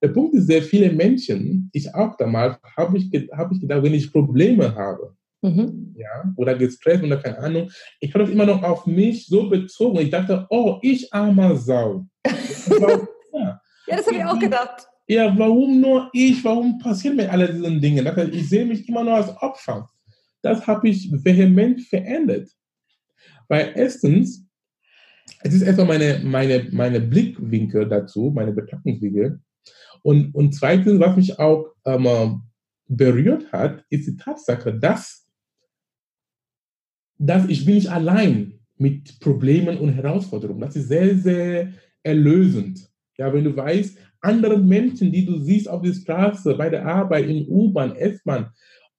Der 0.02 0.08
Punkt 0.08 0.34
ist, 0.34 0.46
sehr 0.46 0.62
viele 0.62 0.90
Menschen, 0.90 1.70
ich 1.72 1.94
auch 1.94 2.16
damals, 2.16 2.58
habe 2.76 2.98
ich, 2.98 3.10
hab 3.30 3.52
ich 3.52 3.60
gedacht, 3.60 3.82
wenn 3.84 3.94
ich 3.94 4.12
Probleme 4.12 4.74
habe, 4.74 5.16
Mhm. 5.40 5.94
Ja, 5.96 6.32
oder 6.36 6.56
gestresst 6.56 7.04
oder 7.04 7.16
keine 7.18 7.38
Ahnung. 7.38 7.70
Ich 8.00 8.12
habe 8.12 8.24
das 8.24 8.32
immer 8.32 8.46
noch 8.46 8.62
auf 8.62 8.86
mich 8.86 9.26
so 9.26 9.48
bezogen. 9.48 9.98
Ich 10.00 10.10
dachte, 10.10 10.46
oh, 10.50 10.78
ich 10.82 11.12
armer 11.12 11.56
Sau. 11.56 12.06
ja. 12.26 13.60
ja, 13.86 13.96
das 13.96 14.06
habe 14.06 14.16
ich 14.16 14.24
auch 14.24 14.38
gedacht. 14.38 14.86
Ja, 15.06 15.32
warum 15.38 15.80
nur 15.80 16.10
ich? 16.12 16.44
Warum 16.44 16.78
passieren 16.78 17.16
mir 17.16 17.30
alle 17.30 17.52
diese 17.52 17.80
Dinge? 17.80 18.30
Ich 18.32 18.48
sehe 18.48 18.66
mich 18.66 18.88
immer 18.88 19.04
nur 19.04 19.14
als 19.14 19.30
Opfer. 19.40 19.88
Das 20.42 20.66
habe 20.66 20.88
ich 20.88 21.10
vehement 21.10 21.80
verändert. 21.82 22.48
Weil 23.48 23.72
erstens, 23.74 24.46
es 25.42 25.54
ist 25.54 25.62
erstmal 25.62 25.86
meine, 25.86 26.20
meine, 26.24 26.68
meine 26.72 27.00
Blickwinkel 27.00 27.88
dazu, 27.88 28.30
meine 28.34 28.52
Betrachtungswinkel. 28.52 29.40
Und, 30.02 30.34
und 30.34 30.52
zweitens, 30.54 31.00
was 31.00 31.16
mich 31.16 31.38
auch 31.38 31.66
ähm, 31.84 32.42
berührt 32.86 33.52
hat, 33.52 33.84
ist 33.90 34.06
die 34.06 34.16
Tatsache, 34.16 34.74
dass, 34.74 35.27
dass 37.18 37.48
ich 37.48 37.64
bin 37.64 37.74
nicht 37.74 37.90
allein 37.90 38.54
mit 38.76 39.18
Problemen 39.20 39.78
und 39.78 39.90
Herausforderungen. 39.90 40.60
Das 40.60 40.76
ist 40.76 40.88
sehr, 40.88 41.16
sehr 41.16 41.72
erlösend. 42.02 42.88
Ja, 43.18 43.32
wenn 43.32 43.44
du 43.44 43.56
weißt, 43.56 43.98
andere 44.20 44.58
Menschen, 44.58 45.12
die 45.12 45.26
du 45.26 45.38
siehst 45.38 45.68
auf 45.68 45.82
der 45.82 45.92
Straße, 45.92 46.54
bei 46.54 46.70
der 46.70 46.86
Arbeit, 46.86 47.26
in 47.28 47.48
U-Bahn, 47.48 47.94
S-Bahn, 47.96 48.50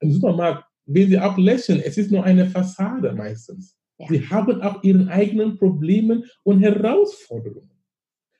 im 0.02 0.12
Supermarkt, 0.12 0.66
wenn 0.86 1.10
sie 1.10 1.20
auch 1.20 1.38
lächeln, 1.38 1.82
es 1.84 1.98
ist 1.98 2.12
nur 2.12 2.24
eine 2.24 2.46
Fassade 2.46 3.14
meistens. 3.14 3.78
Ja. 3.98 4.08
Sie 4.10 4.28
haben 4.28 4.62
auch 4.62 4.84
ihre 4.84 5.08
eigenen 5.10 5.58
Probleme 5.58 6.24
und 6.44 6.62
Herausforderungen. 6.62 7.70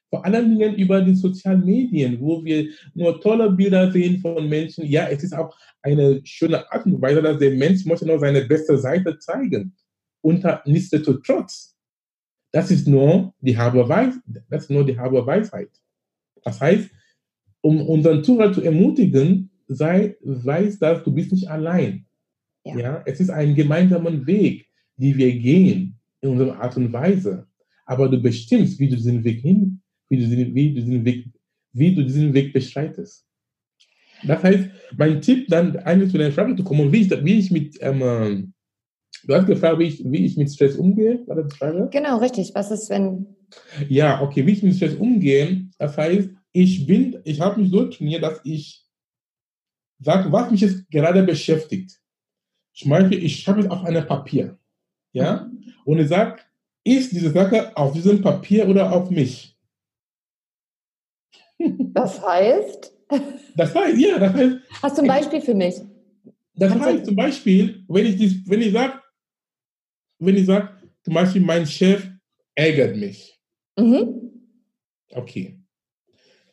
Vor 0.10 0.25
allen 0.25 0.50
Dingen 0.50 0.75
über 0.75 1.01
die 1.01 1.16
sozialen 1.16 1.63
Medien, 1.63 2.20
wo 2.20 2.44
wir 2.44 2.70
nur 2.96 3.22
tolle 3.22 3.51
Bilder 3.51 3.92
sehen 3.92 4.20
von 4.20 4.50
Menschen. 4.50 4.86
Ja, 4.86 5.08
es 5.08 5.24
ist 5.24 5.34
auch 5.34 5.56
eine 5.82 6.22
schöne 6.24 6.72
Art 6.72 6.86
und 6.86 7.01
Weise, 7.01 7.22
dass 7.22 7.38
der 7.38 7.51
Mensch 7.51 7.86
möchte 7.86 8.08
nur 8.08 8.20
seine 8.20 8.42
beste 8.46 8.78
Seite 8.78 9.20
zeigen. 9.20 9.75
Unter 10.22 10.62
nichtsdestotrotz, 10.66 11.75
das 12.51 12.72
ist 12.72 12.88
nur 12.88 13.34
die 13.39 13.58
halbe 13.58 13.88
Weisheit. 13.88 14.22
Das 14.50 14.63
ist 14.63 14.72
nur 14.72 14.86
die 14.86 14.98
halbe 14.98 15.25
Weisheit. 15.25 15.70
Das 16.44 16.60
heißt, 16.60 16.89
um 17.62 17.82
unseren 17.82 18.24
Zuhörer 18.24 18.51
zu 18.51 18.63
ermutigen, 18.63 19.51
sei, 19.68 20.18
weiß, 20.22 20.80
dass 20.80 21.04
du 21.04 21.13
bist 21.13 21.32
nicht 21.32 21.48
allein. 21.48 22.06
Ja. 22.63 22.78
ja, 22.78 23.04
es 23.06 23.20
ist 23.20 23.30
ein 23.30 23.56
gemeinsamer 23.56 24.25
Weg 24.25 24.70
die 25.00 25.16
wir 25.16 25.34
gehen 25.39 25.98
in 26.22 26.30
unserer 26.30 26.60
Art 26.60 26.75
und 26.78 26.92
Weise. 26.92 27.48
Aber 27.86 28.10
du 28.10 28.22
bestimmst, 28.22 28.80
wie 28.80 28.89
du 28.89 28.96
diesen 28.96 29.24
Weg 29.24 29.39
hin, 29.39 29.79
wie 30.10 30.18
du, 30.18 30.54
wie 30.54 30.74
du 30.74 30.82
diesen 30.82 31.06
Weg, 31.06 31.28
wie 31.74 31.96
du 31.96 32.04
diesen 32.04 32.34
Weg 32.34 32.54
beschreitest. 32.54 33.25
Das 34.24 34.44
heißt, 34.44 34.70
mein 34.98 35.22
Tipp 35.22 35.48
dann 35.48 35.78
eigentlich 35.78 36.12
zu 36.12 36.18
deiner 36.18 36.34
Frage 36.34 36.56
zu 36.56 36.63
kommen, 36.63 36.92
wie 36.92 37.01
ich, 37.01 37.24
wie 37.24 37.39
ich 37.39 37.51
mit, 37.51 37.78
ähm, 37.82 38.54
du 39.24 39.34
hast 39.34 39.48
gefragt, 39.48 39.80
wie 39.80 39.86
ich, 39.86 40.04
wie 40.04 40.25
ich 40.25 40.36
mit 40.36 40.51
Stress 40.51 40.75
umgehe, 40.75 41.25
war 41.28 41.38
das 41.38 41.48
die 41.48 41.58
Frage? 41.58 41.88
Genau, 41.92 42.18
richtig. 42.18 42.51
Was 42.54 42.72
ist, 42.72 42.89
wenn? 42.89 43.28
Ja, 43.88 44.22
okay, 44.22 44.46
wie 44.46 44.51
ich 44.51 44.63
mit 44.63 44.75
Stress 44.75 44.96
umgehe, 44.96 45.70
das 45.78 45.98
heißt, 45.98 46.30
ich 46.51 46.86
bin, 46.86 47.20
ich 47.24 47.39
habe 47.39 47.62
mich 47.62 47.72
so 47.72 47.86
trainiert, 47.86 48.24
dass 48.24 48.42
ich 48.44 48.86
sage, 50.00 50.32
was 50.32 50.51
mich 50.51 50.62
jetzt 50.62 50.89
gerade 50.89 51.24
beschäftigt. 51.24 52.00
Zum 52.74 52.92
Beispiel, 52.92 53.24
ich 53.24 53.39
schreibe 53.39 53.62
es 53.62 53.70
auf 53.70 53.84
einem 53.84 54.06
Papier. 54.06 54.58
Ja? 55.12 55.50
Und 55.86 56.00
ich 56.00 56.08
sage, 56.08 56.42
ist 56.84 57.12
diese 57.12 57.32
Sache 57.32 57.75
auf 57.75 57.94
diesem 57.94 58.22
Papier 58.22 58.68
oder 58.68 58.92
auf 58.92 59.10
mich? 59.10 59.58
Das 61.94 62.25
heißt? 62.25 62.94
Das 63.56 63.75
heißt, 63.75 63.98
ja, 63.98 64.20
das 64.20 64.34
heißt. 64.34 64.58
Hast 64.82 64.98
du 64.98 65.01
ein 65.01 65.08
Beispiel 65.08 65.42
für 65.42 65.54
mich? 65.54 65.75
Das 66.56 66.72
Kannst 66.72 66.86
heißt 66.86 67.06
zum 67.06 67.16
Beispiel, 67.16 67.84
wenn 67.88 68.06
ich, 68.06 68.18
dies, 68.18 68.42
wenn 68.46 68.62
ich 68.62 68.74
sage, 68.74 68.94
wenn 70.20 70.36
ich 70.36 70.46
sage, 70.46 70.70
zum 71.04 71.13
Beispiel, 71.13 71.42
mein 71.42 71.66
Chef 71.66 72.08
ärgert 72.56 72.96
mich. 72.98 73.39
Mhm. 73.78 74.32
Okay. 75.12 75.58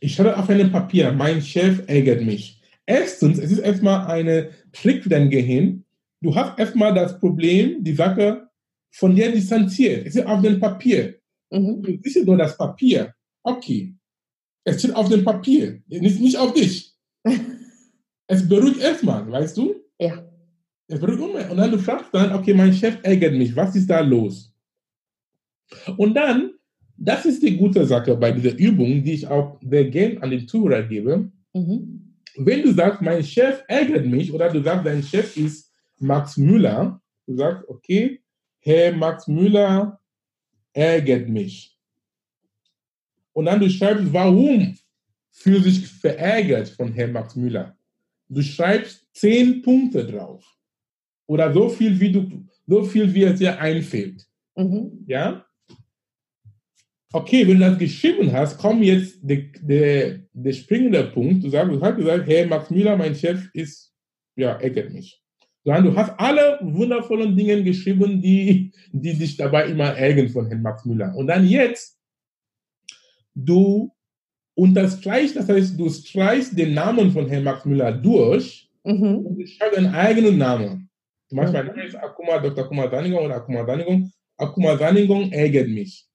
Ich 0.00 0.14
schreibe 0.14 0.36
auf 0.36 0.48
einem 0.48 0.70
Papier, 0.70 1.12
mein 1.12 1.42
Chef 1.42 1.82
ärgert 1.88 2.22
mich. 2.22 2.60
Erstens, 2.86 3.38
es 3.38 3.50
ist 3.50 3.58
erstmal 3.58 4.06
eine 4.06 4.50
Trick 4.72 5.02
für 5.02 5.08
dein 5.08 5.30
Gehirn. 5.30 5.84
Du 6.20 6.34
hast 6.34 6.58
erstmal 6.58 6.94
das 6.94 7.18
Problem, 7.18 7.82
die 7.82 7.94
Sache 7.94 8.48
von 8.90 9.14
dir 9.14 9.32
distanziert. 9.32 10.06
Es 10.06 10.14
ist 10.14 10.26
auf 10.26 10.40
dem 10.40 10.60
Papier. 10.60 11.16
Mhm. 11.50 11.82
Du 11.82 11.98
siehst 12.02 12.24
nur 12.24 12.36
das 12.36 12.56
Papier. 12.56 13.12
Okay. 13.42 13.94
Es 14.68 14.80
steht 14.80 14.96
auf 14.96 15.08
dem 15.08 15.22
Papier, 15.22 15.80
nicht, 15.86 16.20
nicht 16.20 16.36
auf 16.36 16.52
dich. 16.52 16.92
es 18.26 18.48
beruhigt 18.48 18.80
erstmal, 18.80 19.30
weißt 19.30 19.56
du? 19.56 19.76
Ja. 20.00 20.28
Es 20.88 20.98
beruhigt 20.98 21.22
immer. 21.22 21.48
Und 21.50 21.56
dann 21.56 21.70
du 21.70 21.78
fragst 21.78 22.12
dann, 22.12 22.32
okay, 22.32 22.52
mein 22.52 22.72
Chef 22.72 22.98
ärgert 23.04 23.34
mich, 23.34 23.54
was 23.54 23.76
ist 23.76 23.88
da 23.88 24.00
los? 24.00 24.52
Und 25.96 26.14
dann, 26.14 26.50
das 26.96 27.26
ist 27.26 27.44
die 27.44 27.56
gute 27.56 27.86
Sache 27.86 28.16
bei 28.16 28.32
dieser 28.32 28.58
Übung, 28.58 29.04
die 29.04 29.12
ich 29.12 29.28
auch 29.28 29.60
sehr 29.62 29.84
gerne 29.88 30.20
an 30.20 30.30
den 30.30 30.48
Zuhörer 30.48 30.82
gebe. 30.82 31.30
Mhm. 31.54 32.16
Wenn 32.36 32.62
du 32.62 32.72
sagst, 32.72 33.00
mein 33.00 33.22
Chef 33.22 33.62
ärgert 33.68 34.06
mich, 34.06 34.32
oder 34.32 34.50
du 34.50 34.62
sagst, 34.64 34.84
dein 34.84 35.02
Chef 35.02 35.36
ist 35.36 35.72
Max 36.00 36.36
Müller, 36.36 37.00
du 37.26 37.36
sagst, 37.36 37.62
okay, 37.68 38.20
Herr 38.58 38.92
Max 38.96 39.28
Müller 39.28 40.00
ärgert 40.72 41.28
mich. 41.28 41.75
Und 43.36 43.44
dann 43.44 43.60
du 43.60 43.68
schreibst, 43.68 44.10
warum 44.14 44.74
fühlt 45.30 45.64
sich 45.64 45.86
verärgert 45.86 46.70
von 46.70 46.90
Herrn 46.94 47.12
Max 47.12 47.36
Müller. 47.36 47.76
Du 48.30 48.40
schreibst 48.40 49.06
zehn 49.12 49.60
Punkte 49.60 50.06
drauf. 50.06 50.42
Oder 51.26 51.52
so 51.52 51.68
viel, 51.68 52.00
wie 52.00 52.12
du, 52.12 52.46
so 52.66 52.82
viel, 52.84 53.12
wie 53.12 53.24
es 53.24 53.38
dir 53.38 53.60
einfällt. 53.60 54.26
Mhm. 54.56 55.04
Ja? 55.06 55.44
Okay, 57.12 57.46
wenn 57.46 57.60
du 57.60 57.68
das 57.68 57.78
geschrieben 57.78 58.32
hast, 58.32 58.56
kommt 58.56 58.82
jetzt 58.82 59.18
der, 59.20 59.42
der, 59.60 60.20
der 60.32 60.52
springende 60.54 61.04
Punkt. 61.04 61.44
Du, 61.44 61.50
sagst, 61.50 61.70
du 61.70 61.80
hast 61.82 61.96
gesagt, 61.96 62.26
Herr 62.26 62.46
Max 62.46 62.70
Müller, 62.70 62.96
mein 62.96 63.14
Chef, 63.14 63.50
ist, 63.52 63.92
ja, 64.34 64.52
ärgert 64.52 64.94
mich 64.94 65.22
sondern 65.66 65.84
du 65.84 65.96
hast 65.96 66.14
alle 66.18 66.60
wundervollen 66.62 67.36
Dinge 67.36 67.60
geschrieben, 67.64 68.22
die, 68.22 68.70
die 68.92 69.14
dich 69.14 69.36
dabei 69.36 69.66
immer 69.66 69.96
ärgern 69.96 70.28
von 70.28 70.46
Herrn 70.46 70.62
Max 70.62 70.84
Müller. 70.84 71.12
Und 71.16 71.26
dann 71.26 71.44
jetzt, 71.44 71.95
du 73.36 73.92
unterstreichst, 74.54 75.36
das 75.36 75.48
heißt, 75.48 75.78
du 75.78 75.88
streichst 75.90 76.58
den 76.58 76.74
Namen 76.74 77.12
von 77.12 77.28
Herrn 77.28 77.44
Max 77.44 77.64
Müller 77.64 77.92
durch 77.92 78.68
mhm. 78.84 79.18
und 79.18 79.48
schreibst 79.48 79.78
einen 79.78 79.94
eigenen 79.94 80.38
Namen. 80.38 80.88
Zum 81.28 81.36
Beispiel, 81.36 81.64
mein 81.64 81.66
Name 81.66 81.84
ist 81.84 81.96
Akuma, 81.96 82.38
Dr. 82.38 82.64
Akuma 82.64 82.88
Sanigung 82.88 83.24
oder 83.24 83.36
Akuma 83.36 83.66
Sanigung. 83.66 84.10
Akuma 84.38 84.76
Sanigung 84.76 85.30
ärgert 85.32 85.68
mich. 85.68 86.06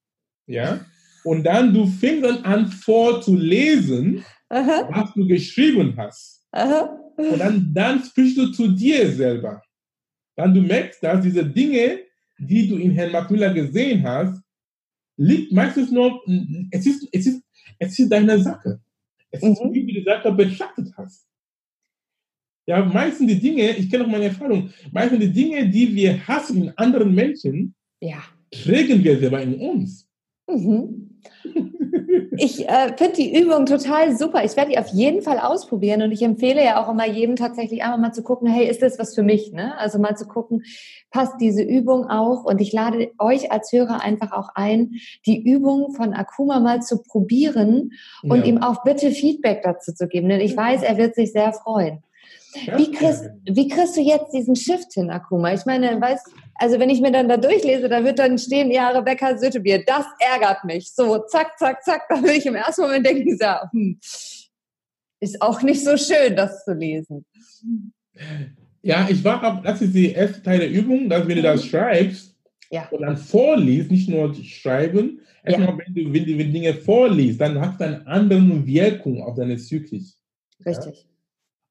Ja? 0.47 0.85
Und 1.23 1.43
dann, 1.43 1.73
du 1.73 1.85
fängst 1.85 2.23
dann 2.25 2.43
an 2.43 2.67
vorzulesen, 2.67 4.25
Aha. 4.49 4.89
was 4.91 5.13
du 5.13 5.27
geschrieben 5.27 5.93
hast. 5.97 6.43
Aha. 6.51 6.97
Und 7.17 7.39
dann, 7.39 7.71
dann 7.73 8.03
sprichst 8.03 8.37
du 8.37 8.51
zu 8.51 8.69
dir 8.69 9.11
selber. 9.11 9.61
Dann 10.35 10.53
du 10.53 10.61
merkst, 10.61 11.03
dass 11.03 11.21
diese 11.21 11.45
Dinge, 11.45 11.99
die 12.39 12.67
du 12.67 12.77
in 12.77 12.91
Herrn 12.91 13.11
Makmüller 13.11 13.53
gesehen 13.53 14.01
hast, 14.03 14.40
liegt 15.21 15.51
meistens 15.51 15.91
nur, 15.91 16.21
es 16.71 16.85
ist, 16.85 17.07
es 17.11 17.27
ist, 17.27 17.43
es 17.79 17.99
ist 17.99 18.11
deine 18.11 18.39
Sache. 18.39 18.81
Es 19.29 19.43
ist, 19.43 19.63
mhm. 19.63 19.73
wie 19.73 19.85
du 19.85 19.93
die 19.93 20.03
Sache 20.03 20.31
betrachtet 20.31 20.91
hast. 20.97 21.27
Ja, 22.67 22.83
meistens 22.85 23.27
die 23.27 23.39
Dinge, 23.39 23.71
ich 23.71 23.89
kenne 23.89 24.05
auch 24.05 24.09
meine 24.09 24.25
Erfahrung, 24.25 24.69
meistens 24.91 25.19
die 25.19 25.31
Dinge, 25.31 25.69
die 25.69 25.93
wir 25.95 26.27
hassen 26.27 26.63
in 26.63 26.77
anderen 26.77 27.13
Menschen, 27.13 27.75
ja. 27.99 28.23
prägen 28.51 29.03
wir 29.03 29.19
selber 29.19 29.41
in 29.41 29.55
uns. 29.55 30.07
Mhm. 30.47 31.19
Ich 32.37 32.67
äh, 32.67 32.93
finde 32.97 33.13
die 33.17 33.37
Übung 33.37 33.65
total 33.65 34.15
super. 34.15 34.43
Ich 34.45 34.55
werde 34.55 34.71
die 34.71 34.77
auf 34.77 34.87
jeden 34.87 35.21
Fall 35.21 35.37
ausprobieren 35.37 36.01
und 36.01 36.11
ich 36.11 36.21
empfehle 36.21 36.63
ja 36.63 36.81
auch 36.81 36.89
immer 36.89 37.05
jedem 37.05 37.35
tatsächlich 37.35 37.83
einmal 37.83 37.99
mal 37.99 38.13
zu 38.13 38.23
gucken, 38.23 38.47
hey, 38.47 38.67
ist 38.67 38.81
das 38.81 38.97
was 38.97 39.13
für 39.13 39.23
mich? 39.23 39.51
Ne? 39.51 39.77
Also 39.77 39.99
mal 39.99 40.15
zu 40.15 40.25
gucken, 40.27 40.63
passt 41.09 41.35
diese 41.41 41.61
Übung 41.61 42.05
auch? 42.05 42.45
Und 42.45 42.61
ich 42.61 42.71
lade 42.71 43.11
euch 43.19 43.51
als 43.51 43.71
Hörer 43.73 44.01
einfach 44.01 44.31
auch 44.31 44.49
ein, 44.55 44.93
die 45.25 45.43
Übung 45.43 45.93
von 45.93 46.13
Akuma 46.13 46.61
mal 46.61 46.81
zu 46.81 47.03
probieren 47.03 47.91
und 48.23 48.39
ja. 48.39 48.45
ihm 48.45 48.63
auch 48.63 48.83
bitte 48.83 49.11
Feedback 49.11 49.61
dazu 49.63 49.93
zu 49.93 50.07
geben, 50.07 50.29
denn 50.29 50.41
ich 50.41 50.55
weiß, 50.55 50.83
er 50.83 50.97
wird 50.97 51.15
sich 51.15 51.33
sehr 51.33 51.51
freuen. 51.51 52.01
Wie 52.53 52.91
kriegst, 52.91 53.29
wie 53.45 53.67
kriegst 53.67 53.95
du 53.95 54.01
jetzt 54.01 54.33
diesen 54.33 54.55
Shift 54.55 54.93
hin, 54.93 55.09
Akuma? 55.09 55.53
Ich 55.53 55.65
meine, 55.65 55.99
weißt, 55.99 56.27
also 56.55 56.79
wenn 56.79 56.89
ich 56.89 57.01
mir 57.01 57.11
dann 57.11 57.29
da 57.29 57.37
durchlese, 57.37 57.87
da 57.87 58.03
wird 58.03 58.19
dann 58.19 58.37
stehen, 58.37 58.71
ja, 58.71 58.89
Rebecca 58.89 59.37
Sötebier, 59.37 59.83
das 59.85 60.05
ärgert 60.19 60.63
mich. 60.65 60.91
So, 60.91 61.19
zack, 61.27 61.57
zack, 61.57 61.83
zack, 61.83 62.03
da 62.09 62.21
will 62.21 62.31
ich 62.31 62.45
im 62.45 62.55
ersten 62.55 62.81
Moment 62.81 63.05
denken, 63.05 63.37
so, 63.37 63.45
hm, 63.71 63.99
ist 65.19 65.41
auch 65.41 65.61
nicht 65.61 65.83
so 65.83 65.95
schön, 65.97 66.35
das 66.35 66.65
zu 66.65 66.73
lesen. 66.73 67.25
Ja, 68.81 69.07
ich 69.09 69.23
war 69.23 69.41
ab, 69.43 69.63
das 69.63 69.81
ist 69.81 69.93
die 69.93 70.11
erste 70.11 70.41
Teil 70.41 70.59
der 70.59 70.71
Übung, 70.71 71.07
dass 71.07 71.27
wenn 71.27 71.35
du 71.35 71.41
das 71.43 71.63
mhm. 71.63 71.69
schreibst 71.69 72.35
ja. 72.69 72.87
und 72.89 73.01
dann 73.01 73.15
vorliest, 73.15 73.91
nicht 73.91 74.09
nur 74.09 74.33
schreiben, 74.33 75.21
erstmal, 75.43 75.69
ja. 75.69 75.77
wenn, 75.77 75.93
du, 75.93 76.13
wenn 76.13 76.25
du 76.25 76.45
Dinge 76.45 76.73
vorliest, 76.73 77.39
dann 77.39 77.59
hast 77.61 77.79
du 77.79 77.85
eine 77.85 78.07
andere 78.07 78.65
Wirkung 78.65 79.21
auf 79.21 79.35
deine 79.35 79.55
Psyche. 79.55 80.01
Richtig. 80.65 81.03
Ja? 81.03 81.10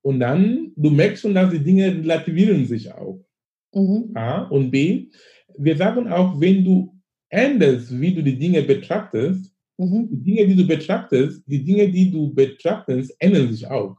Und 0.03 0.21
dann, 0.21 0.73
du 0.77 0.91
merkst 0.91 1.23
schon, 1.23 1.35
dass 1.35 1.51
die 1.51 1.63
Dinge 1.63 1.87
relativieren 1.89 2.67
sich 2.67 2.93
auch. 2.93 3.21
Mhm. 3.75 4.11
A 4.15 4.43
und 4.45 4.71
B, 4.71 5.09
wir 5.57 5.77
sagen 5.77 6.11
auch, 6.11 6.41
wenn 6.41 6.65
du 6.65 6.95
änderst, 7.29 7.99
wie 8.01 8.15
du 8.15 8.23
die 8.23 8.39
Dinge 8.39 8.63
betrachtest, 8.63 9.53
mhm. 9.79 10.09
die 10.11 10.23
Dinge, 10.23 10.47
die 10.49 10.57
du 10.57 10.67
betrachtest, 10.67 11.43
die 11.47 11.63
Dinge, 11.63 11.91
die 11.91 12.11
du 12.11 12.33
betrachtest, 12.33 13.15
ändern 13.19 13.51
sich 13.51 13.67
auch. 13.67 13.97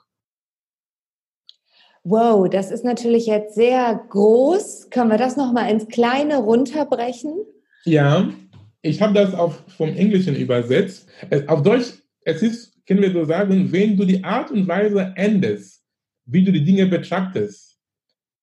Wow, 2.04 2.50
das 2.50 2.72
ist 2.72 2.84
natürlich 2.84 3.28
jetzt 3.28 3.54
sehr 3.54 4.04
groß. 4.10 4.90
Können 4.90 5.12
wir 5.12 5.20
das 5.20 5.38
nochmal 5.38 5.72
ins 5.72 5.88
Kleine 5.88 6.38
runterbrechen? 6.38 7.34
Ja, 7.86 8.32
ich 8.82 9.02
habe 9.02 9.14
das 9.14 9.36
auf, 9.36 9.64
vom 9.78 9.90
Englischen 9.90 10.36
übersetzt. 10.36 11.08
Es, 11.30 11.48
auf 11.48 11.62
Deutsch, 11.62 11.94
es 12.26 12.42
ist, 12.42 12.86
können 12.88 13.02
wir 13.02 13.12
so 13.12 13.26
sagen, 13.26 13.72
wenn 13.72 13.96
du 13.96 14.06
die 14.06 14.24
Art 14.24 14.50
und 14.50 14.68
Weise 14.68 15.14
änderst, 15.16 15.81
wie 16.32 16.44
du 16.44 16.52
die 16.52 16.64
Dinge 16.64 16.88
betrachtest, 16.88 17.78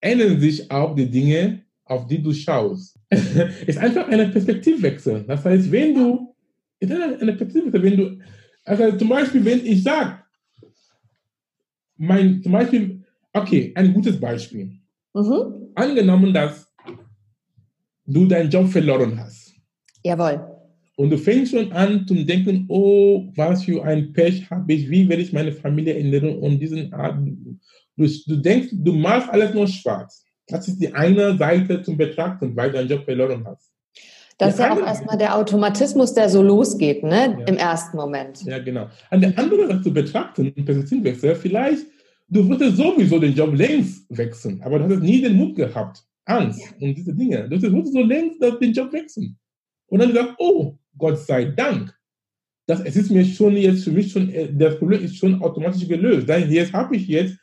ändern 0.00 0.38
sich 0.40 0.71
auch 0.71 0.95
die 0.95 1.11
Dinge, 1.11 1.62
auf 1.85 2.07
die 2.07 2.23
du 2.23 2.33
schaust. 2.33 2.99
ist 3.66 3.78
einfach 3.78 4.07
ein 4.09 4.30
Perspektivwechsel. 4.30 5.25
Das 5.26 5.45
heißt, 5.45 5.73
wenn 5.73 5.95
du, 5.95 6.35
ist 6.78 6.92
eine 6.92 7.33
Perspektivwechsel, 7.33 7.83
wenn 7.83 7.97
du, 7.97 8.18
also 8.64 8.97
zum 8.97 9.09
Beispiel, 9.09 9.45
wenn 9.45 9.64
ich 9.64 9.83
sage, 9.83 10.18
mein, 11.97 12.42
zum 12.42 12.52
Beispiel, 12.52 13.04
okay, 13.33 13.73
ein 13.75 13.92
gutes 13.92 14.21
Beispiel. 14.21 14.78
Mhm. 15.14 15.71
Angenommen, 15.75 16.33
dass 16.33 16.71
du 18.07 18.26
deinen 18.26 18.50
Job 18.50 18.68
verloren 18.68 19.18
hast. 19.18 19.54
Jawohl. 20.04 20.57
Und 20.99 21.11
du 21.11 21.17
fängst 21.17 21.52
schon 21.52 21.71
an 21.71 22.09
zu 22.09 22.14
denken, 22.25 22.64
oh, 22.67 23.28
was 23.37 23.62
für 23.62 23.85
ein 23.85 24.12
Pech 24.12 24.50
habe 24.50 24.73
ich, 24.73 24.90
wie 24.90 25.09
werde 25.09 25.23
ich 25.23 25.33
meine 25.33 25.52
Familie 25.52 25.97
ernähren 25.97 26.40
und 26.40 26.59
diesen 26.59 26.93
Art. 26.93 27.17
Du, 27.97 28.09
du 28.26 28.37
denkst, 28.37 28.71
du 28.73 28.93
machst 28.95 29.31
alles 29.31 29.55
nur 29.55 29.69
schwarz. 29.69 30.25
Das 30.49 30.67
ist 30.67 30.81
die 30.81 30.93
eine 30.93 31.38
Seite 31.38 31.83
zum 31.83 31.97
Betrachten, 31.97 32.57
weil 32.57 32.73
du 32.73 32.78
deinen 32.78 32.88
Job 32.88 33.05
verloren 33.05 33.47
hast. 33.47 33.71
Das 34.38 34.55
ist 34.55 34.59
ja 34.59 34.73
auch 34.73 34.85
erstmal 34.85 35.17
der 35.17 35.37
Automatismus, 35.37 36.14
der 36.14 36.28
so 36.28 36.43
losgeht, 36.43 37.05
ne? 37.05 37.37
Ja. 37.38 37.47
Im 37.47 37.57
ersten 37.57 37.97
Moment. 37.97 38.43
Ja, 38.43 38.59
genau. 38.59 38.88
An 39.11 39.21
der 39.21 39.38
anderen 39.38 39.69
Seite 39.69 39.83
zu 39.83 39.93
betrachten, 39.93 40.52
Perspektivwechsel, 40.52 41.37
vielleicht, 41.37 41.87
du 42.26 42.49
würdest 42.49 42.76
sowieso 42.76 43.21
den 43.21 43.35
Job 43.35 43.55
längst 43.55 44.05
wechseln, 44.09 44.61
aber 44.64 44.81
du 44.81 44.93
hast 44.93 45.02
nie 45.02 45.23
den 45.23 45.37
Mut 45.37 45.55
gehabt, 45.55 46.02
Angst 46.25 46.75
und 46.81 46.93
diese 46.97 47.14
Dinge. 47.14 47.49
Du 47.49 47.62
würdest 47.62 47.93
so 47.93 48.00
längst 48.00 48.43
den 48.61 48.73
Job 48.73 48.93
wechseln. 48.93 49.38
Und 49.90 50.00
dann 50.00 50.09
gesagt, 50.09 50.35
oh, 50.38 50.75
Gott 50.99 51.19
sei 51.19 51.47
Dank. 51.47 51.95
Das, 52.67 52.81
es 52.81 52.97
ist 52.97 53.11
mir 53.11 53.25
schon 53.25 53.57
jetzt 53.57 53.85
für 53.85 53.93
mich 53.93 54.12
schon, 54.12 54.28
äh, 54.31 54.52
das 54.52 54.78
Problem 54.78 55.02
ist 55.02 55.17
schon 55.17 55.40
automatisch 55.40 55.88
gelöst. 55.88 56.28
Denn 56.28 56.50
jetzt 56.50 56.73
habe 56.73 56.97
ich 56.97 57.09
jetzt 57.09 57.38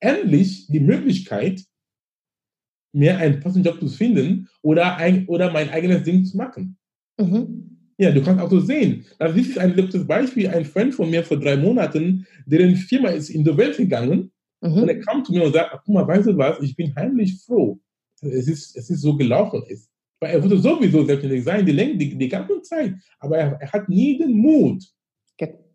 endlich 0.00 0.66
die 0.68 0.80
Möglichkeit, 0.80 1.64
mir 2.92 3.18
einen 3.18 3.40
passenden 3.40 3.70
Job 3.70 3.80
zu 3.80 3.88
finden 3.88 4.48
oder, 4.62 4.96
ein, 4.96 5.26
oder 5.26 5.52
mein 5.52 5.68
eigenes 5.70 6.02
Ding 6.04 6.24
zu 6.24 6.36
machen. 6.36 6.78
Mhm. 7.18 7.76
Ja, 7.98 8.10
du 8.10 8.22
kannst 8.22 8.42
auch 8.42 8.50
so 8.50 8.60
sehen. 8.60 9.04
Also 9.18 9.36
das 9.36 9.48
ist 9.48 9.58
ein 9.58 9.74
letztes 9.74 10.06
Beispiel. 10.06 10.48
Ein 10.48 10.64
Freund 10.64 10.94
von 10.94 11.10
mir 11.10 11.24
vor 11.24 11.38
drei 11.38 11.56
Monaten, 11.56 12.26
deren 12.44 12.76
Firma 12.76 13.08
ist 13.08 13.30
in 13.30 13.42
die 13.42 13.56
Welt 13.56 13.76
gegangen 13.76 14.30
mhm. 14.60 14.72
und 14.72 14.88
er 14.88 15.00
kam 15.00 15.24
zu 15.24 15.32
mir 15.32 15.44
und 15.44 15.52
sagte, 15.52 15.80
guck 15.84 15.94
mal, 15.94 16.06
weißt 16.06 16.28
du 16.28 16.36
was, 16.36 16.60
ich 16.60 16.76
bin 16.76 16.94
heimlich 16.94 17.38
froh, 17.44 17.78
es 18.20 18.48
ist, 18.48 18.76
es 18.76 18.90
ist 18.90 19.00
so 19.00 19.16
gelaufen 19.16 19.62
ist. 19.66 19.90
Weil 20.20 20.32
er 20.32 20.42
wollte 20.42 20.58
sowieso 20.58 21.04
selbstständig 21.04 21.44
sein, 21.44 21.66
die, 21.66 21.98
die, 21.98 22.16
die 22.16 22.28
ganze 22.28 22.62
Zeit. 22.62 22.94
Aber 23.18 23.38
er, 23.38 23.58
er 23.60 23.72
hat 23.72 23.88
nie 23.88 24.18
den 24.18 24.32
Mut. 24.32 24.82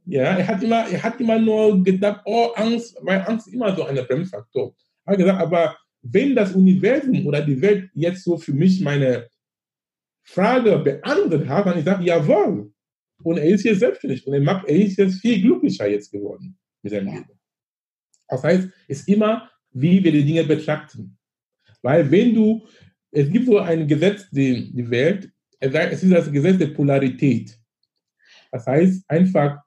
Ja, 0.06 0.24
er 0.24 0.48
hat, 0.48 0.64
immer, 0.64 0.90
er 0.90 1.04
hat 1.04 1.22
immer 1.22 1.40
nur 1.40 1.84
gedacht, 1.84 2.22
oh, 2.26 2.50
Angst, 2.56 2.98
weil 3.02 3.22
Angst 3.22 3.48
ist 3.48 3.54
immer 3.54 3.76
so 3.76 3.84
ein 3.86 3.96
Bremsfaktor. 3.96 4.76
Er 5.06 5.12
hat 5.12 5.20
gesagt, 5.20 5.40
aber 5.40 5.78
wenn 6.02 6.36
das 6.36 6.54
Universum 6.54 7.26
oder 7.28 7.42
die 7.42 7.62
Welt 7.62 7.90
jetzt 7.94 8.24
so 8.24 8.38
für 8.38 8.54
mich 8.54 8.82
meine 8.82 9.30
Frage 10.24 10.78
beantwortet 10.80 11.48
hat, 11.48 11.66
dann 11.68 11.78
ich 11.78 11.86
sage, 11.86 12.04
jawohl. 12.04 12.72
Und 13.24 13.38
er 13.38 13.46
ist 13.46 13.64
jetzt 13.64 13.80
selbstständig 13.80 14.26
und 14.26 14.34
er, 14.34 14.42
macht, 14.42 14.68
er 14.68 14.76
ist 14.76 14.98
jetzt 14.98 15.22
viel 15.22 15.42
glücklicher 15.42 15.88
jetzt 15.88 16.12
geworden 16.12 16.58
mit 16.82 16.92
seinem 16.92 17.14
Leben. 17.14 17.40
Das 18.28 18.44
heißt, 18.44 18.70
es 18.88 19.00
ist 19.02 19.08
immer, 19.08 19.50
wie 19.72 20.04
wir 20.04 20.12
die 20.12 20.26
Dinge 20.26 20.44
betrachten. 20.44 21.18
Weil 21.82 22.10
wenn 22.10 22.34
du, 22.34 22.66
es 23.12 23.30
gibt 23.30 23.46
so 23.46 23.60
ein 23.60 23.88
Gesetz, 23.88 24.30
die, 24.32 24.72
die 24.74 24.90
Welt, 24.90 25.30
es 25.60 26.04
ist 26.04 26.12
das 26.12 26.32
Gesetz 26.32 26.58
der 26.58 26.68
Polarität. 26.68 27.58
Das 28.52 28.66
heißt 28.66 29.04
einfach, 29.08 29.60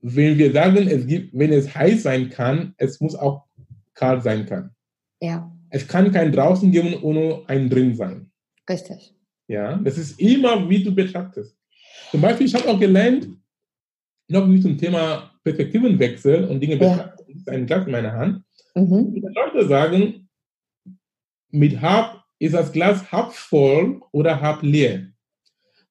wenn 0.00 0.38
wir 0.38 0.52
sagen, 0.52 0.88
es 0.88 1.06
gibt, 1.06 1.36
wenn 1.36 1.52
es 1.52 1.74
heiß 1.74 2.02
sein 2.02 2.30
kann, 2.30 2.74
es 2.76 3.00
muss 3.00 3.14
auch 3.14 3.44
kalt 3.94 4.22
sein 4.22 4.46
kann. 4.46 4.70
Ja. 5.20 5.50
Es 5.70 5.86
kann 5.86 6.12
kein 6.12 6.32
draußen 6.32 6.70
geben 6.70 6.94
ohne 7.02 7.42
ein 7.46 7.68
drin 7.68 7.94
sein. 7.94 8.30
Richtig. 8.68 9.14
Ja, 9.48 9.76
das 9.76 9.98
ist 9.98 10.20
immer, 10.20 10.68
wie 10.68 10.82
du 10.82 10.94
betrachtest. 10.94 11.56
Zum 12.10 12.20
Beispiel, 12.20 12.46
ich 12.46 12.54
habe 12.54 12.68
auch 12.68 12.78
gelernt, 12.78 13.28
noch 14.28 14.48
wie 14.48 14.60
zum 14.60 14.76
Thema 14.76 15.32
Perspektivenwechsel 15.42 16.44
und 16.44 16.60
Dinge 16.60 16.76
betrachten. 16.76 17.24
Das 17.26 17.36
ist 17.36 17.48
ein 17.48 17.66
Glas 17.66 17.86
in 17.86 17.92
meiner 17.92 18.12
Hand. 18.12 18.44
Mhm. 18.74 19.22
Leute 19.34 19.66
sagen, 19.66 20.28
mit 21.50 21.80
halb 21.80 22.17
ist 22.38 22.54
das 22.54 22.72
Glas 22.72 23.10
halb 23.10 23.32
voll 23.32 24.00
oder 24.12 24.40
halb 24.40 24.62
leer. 24.62 25.08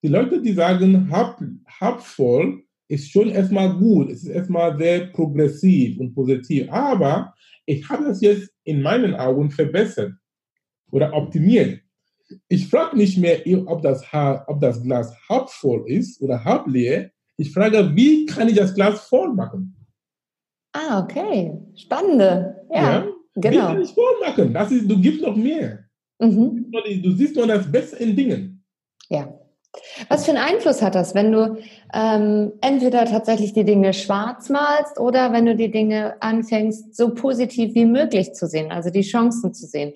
Die 0.02 0.08
Leute, 0.08 0.42
die 0.42 0.54
sagen, 0.54 1.10
halb, 1.12 1.38
halb 1.80 2.02
voll, 2.02 2.64
ist 2.88 3.12
schon 3.12 3.30
erstmal 3.30 3.74
gut. 3.74 4.10
Es 4.10 4.24
ist 4.24 4.30
erstmal 4.30 4.78
sehr 4.78 5.08
progressiv 5.08 6.00
und 6.00 6.14
positiv. 6.14 6.72
Aber 6.72 7.34
ich 7.66 7.88
habe 7.90 8.06
das 8.06 8.22
jetzt 8.22 8.50
in 8.64 8.82
meinen 8.82 9.16
Augen 9.16 9.52
verbessert 9.52 10.14
oder 10.92 11.14
optimiert. 11.14 11.82
Ich 12.48 12.68
frage 12.70 12.98
nicht 12.98 13.18
mehr, 13.18 13.42
ob 13.68 13.82
das, 13.82 14.04
ob 14.48 14.62
das 14.62 14.82
Glas 14.84 15.14
halb 15.30 15.50
voll 15.50 15.84
ist 15.88 16.22
oder 16.22 16.44
halb 16.44 16.68
leer. 16.68 17.12
Ich 17.38 17.52
frage, 17.52 17.92
wie 17.96 18.26
kann 18.26 18.48
ich 18.48 18.56
das 18.56 18.74
Glas 18.74 19.02
voll 19.08 19.34
machen? 19.34 19.76
Ah, 20.74 21.02
okay. 21.02 21.54
Spannende. 21.76 22.66
Ja, 22.72 22.82
ja? 22.82 23.08
genau. 23.36 23.52
Wie 23.52 23.58
kann 23.58 23.82
ich 23.82 23.94
voll 23.94 24.20
machen? 24.26 24.54
Das 24.54 24.72
ist, 24.72 24.90
du 24.90 25.00
gibst 25.00 25.22
noch 25.22 25.36
mehr. 25.36 25.87
Mhm. 26.20 26.72
Du 27.04 27.12
siehst 27.12 27.36
nur 27.36 27.48
das 27.48 27.72
Beste 27.72 27.98
in 27.98 28.16
Dingen. 28.16 28.64
Ja. 29.10 29.34
Was 30.10 30.26
für 30.26 30.32
einen 30.32 30.56
Einfluss 30.56 30.82
hat 30.82 30.96
das, 30.96 31.14
wenn 31.14 31.32
du 31.32 31.58
ähm, 31.94 32.54
entweder 32.62 33.06
tatsächlich 33.06 33.54
die 33.54 33.64
Dinge 33.64 33.94
schwarz 33.94 34.50
malst 34.50 35.00
oder 35.00 35.32
wenn 35.34 35.46
du 35.46 35.56
die 35.56 35.70
Dinge 35.70 36.22
anfängst, 36.22 36.96
so 36.96 37.14
positiv 37.14 37.76
wie 37.76 37.86
möglich 37.86 38.34
zu 38.34 38.48
sehen, 38.48 38.72
also 38.72 38.90
die 38.90 39.02
Chancen 39.02 39.54
zu 39.54 39.68
sehen? 39.68 39.94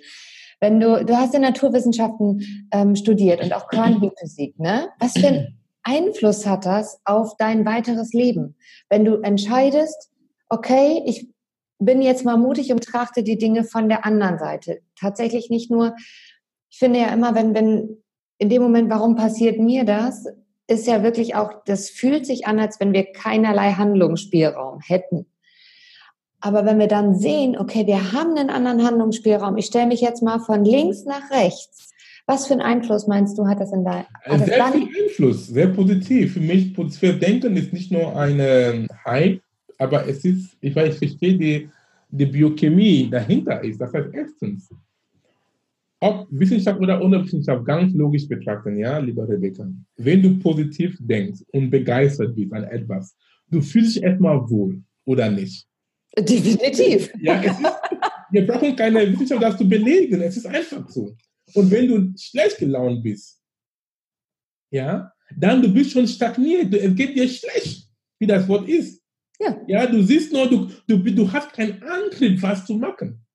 Wenn 0.60 0.80
du, 0.80 1.04
du 1.04 1.18
hast 1.18 1.34
in 1.34 1.42
Naturwissenschaften 1.42 2.68
ähm, 2.72 2.96
studiert 2.96 3.42
und 3.44 3.54
auch 3.54 3.68
Quantenphysik, 3.68 4.60
ne? 4.60 4.90
Was 5.00 5.14
für 5.14 5.28
einen 5.28 5.58
Einfluss 5.82 6.46
hat 6.46 6.68
das 6.68 7.02
auf 7.04 7.36
dein 7.38 7.66
weiteres 7.66 8.14
Leben? 8.14 8.56
Wenn 8.88 9.04
du 9.04 9.16
entscheidest, 9.16 10.12
okay, 10.50 11.02
ich 11.08 11.28
bin 11.82 12.02
jetzt 12.02 12.24
mal 12.24 12.38
mutig 12.38 12.72
und 12.72 12.80
betrachte 12.80 13.24
die 13.24 13.38
Dinge 13.38 13.64
von 13.64 13.90
der 13.90 14.06
anderen 14.06 14.38
Seite. 14.38 14.80
Tatsächlich 15.00 15.50
nicht 15.50 15.70
nur, 15.70 15.96
ich 16.70 16.78
finde 16.78 17.00
ja 17.00 17.08
immer, 17.08 17.36
wenn, 17.36 17.54
wenn 17.54 17.98
in 18.38 18.50
dem 18.50 18.62
Moment, 18.62 18.90
warum 18.90 19.16
passiert 19.16 19.60
mir 19.60 19.84
das, 19.84 20.26
ist 20.68 20.88
ja 20.88 21.04
wirklich 21.04 21.36
auch, 21.36 21.52
das 21.66 21.90
fühlt 21.90 22.26
sich 22.26 22.48
an, 22.48 22.60
als 22.60 22.80
wenn 22.80 22.94
wir 22.94 23.12
keinerlei 23.12 23.74
Handlungsspielraum 23.74 24.80
hätten. 24.80 25.26
Aber 26.40 26.66
wenn 26.66 26.80
wir 26.80 26.88
dann 26.88 27.16
sehen, 27.16 27.58
okay, 27.58 27.86
wir 27.86 28.14
haben 28.14 28.36
einen 28.38 28.50
anderen 28.50 28.84
Handlungsspielraum, 28.84 29.58
ich 29.58 29.66
stelle 29.66 29.88
mich 29.88 30.02
jetzt 30.02 30.24
mal 30.24 30.40
von 30.40 30.64
links 30.64 31.04
nach 31.06 31.30
rechts. 31.30 31.90
Was 32.26 32.48
für 32.48 32.54
einen 32.54 32.62
Einfluss 32.62 33.08
meinst 33.08 33.38
du, 33.38 33.48
hat 33.48 33.60
das 33.60 33.74
in 33.74 33.84
deinem 33.84 34.06
Sehr 34.46 34.58
dann? 34.58 34.74
viel 34.74 34.88
Einfluss, 35.04 35.48
sehr 35.48 35.68
positiv. 35.68 36.34
Für 36.34 36.40
mich, 36.40 36.74
für 36.98 37.14
Denken 37.14 37.58
ist 37.58 37.74
nicht 37.74 37.92
nur 37.92 38.16
ein 38.16 38.88
Hype, 39.06 39.42
aber 39.82 40.08
es 40.08 40.24
ist, 40.24 40.56
ich 40.62 40.76
weiß, 40.76 40.94
ich 40.94 41.10
verstehe 41.10 41.38
die, 41.38 41.70
die 42.10 42.26
Biochemie 42.28 43.10
dahinter 43.10 43.64
ist. 43.64 43.82
Das 43.82 43.92
heißt, 43.92 44.10
erstens, 44.14 44.70
ob 46.00 46.28
Wissenschaft 46.30 46.80
oder 46.80 47.02
ohne 47.02 47.24
Wissenschaft 47.24 47.66
ganz 47.66 47.94
logisch 47.94 48.28
betrachten, 48.28 48.78
ja, 48.78 49.00
lieber 49.00 49.28
Rebecca. 49.28 49.68
Wenn 49.98 50.22
du 50.22 50.38
positiv 50.38 50.98
denkst 51.00 51.42
und 51.52 51.72
begeistert 51.72 52.36
bist 52.36 52.54
an 52.54 52.64
etwas, 52.66 53.16
du 53.50 53.60
fühlst 53.62 53.96
dich 53.96 54.04
erstmal 54.04 54.48
wohl, 54.50 54.82
oder 55.06 55.32
nicht? 55.32 55.68
Definitiv. 56.16 57.12
Ja, 57.20 57.42
es 57.42 57.60
ist, 57.60 57.74
wir 58.32 58.46
brauchen 58.46 58.76
keine 58.76 59.12
Wissenschaft, 59.12 59.42
das 59.42 59.58
zu 59.58 59.68
belegen. 59.68 60.22
Es 60.22 60.38
ist 60.38 60.46
einfach 60.46 60.88
so. 60.90 61.16
Und 61.56 61.72
wenn 61.72 61.88
du 61.88 62.14
schlecht 62.18 62.58
gelaunt 62.60 63.02
bist, 63.02 63.42
ja, 64.70 65.12
dann 65.36 65.62
du 65.62 65.74
bist 65.74 65.92
schon 65.92 66.08
stagniert. 66.08 66.72
Es 66.74 66.96
geht 66.96 67.16
dir 67.16 67.28
schlecht, 67.28 67.90
wie 68.20 68.28
das 68.28 68.48
Wort 68.48 68.68
ist. 68.70 69.01
Ja. 69.42 69.62
Ja, 69.68 69.88
du 69.88 70.04
siehst 70.04 70.32
nur, 70.32 70.48
du, 70.48 70.70
du, 70.88 70.98
du 70.98 71.32
hast 71.32 71.52
keinen 71.54 71.82
Antrieb, 71.82 72.42
was 72.42 72.66
zu 72.66 72.76
machen. 72.76 73.26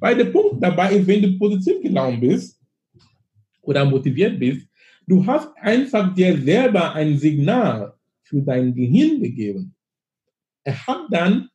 Weil 0.00 0.16
der 0.16 0.26
Punkt 0.26 0.62
dabei 0.62 0.94
ist, 0.96 1.06
wenn 1.06 1.22
du 1.22 1.38
positiv 1.38 1.80
gelaunt 1.80 2.20
bist 2.20 2.60
oder 3.62 3.84
motiviert 3.84 4.38
bist, 4.38 4.66
du 5.06 5.24
hast 5.24 5.56
einfach 5.58 6.12
dir 6.14 6.36
selber 6.42 6.92
ein 6.94 7.16
Signal 7.16 7.94
für 8.22 8.42
dein 8.42 8.74
Gehirn 8.74 9.22
gegeben. 9.22 9.74
Er 10.64 10.86
hat 10.86 11.06
dann, 11.10 11.48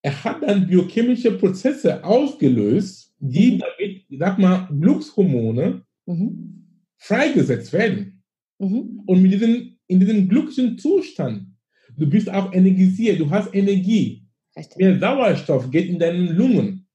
er 0.00 0.24
hat 0.24 0.42
dann 0.42 0.66
biochemische 0.66 1.32
Prozesse 1.32 2.02
ausgelöst, 2.02 3.14
die 3.18 3.52
mhm. 3.52 3.58
damit, 3.58 4.04
ich 4.08 4.18
sag 4.18 4.38
mal, 4.38 4.66
Glückshormone 4.68 5.84
mhm. 6.06 6.80
freigesetzt 6.96 7.74
werden. 7.74 8.22
Mhm. 8.58 9.02
Und 9.04 9.20
mit 9.20 9.32
diesem, 9.32 9.76
in 9.88 10.00
diesem 10.00 10.26
glücklichen 10.26 10.78
Zustand, 10.78 11.55
du 11.96 12.06
bist 12.08 12.30
auch 12.32 12.52
energisiert, 12.52 13.20
du 13.20 13.30
hast 13.30 13.54
Energie. 13.54 14.22
Richtig. 14.56 14.78
Mehr 14.78 14.98
Sauerstoff 14.98 15.70
geht 15.70 15.88
in 15.88 15.98
deinen 15.98 16.34
Lungen. 16.36 16.86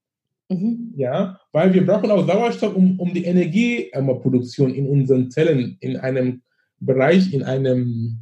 Mhm. 0.50 0.94
Ja, 0.96 1.40
weil 1.52 1.74
wir 1.74 1.86
brauchen 1.86 2.12
auch 2.12 2.28
Sauerstoff, 2.28 2.76
um, 2.76 3.00
um 3.00 3.14
die 3.14 3.24
Energieproduktion 3.24 4.74
in 4.74 4.88
unseren 4.88 5.32
Zellen 5.32 5.78
in 5.80 5.98
einem 5.98 6.42
Bereich 6.80 7.32
in 7.32 7.44
einem, 7.44 8.18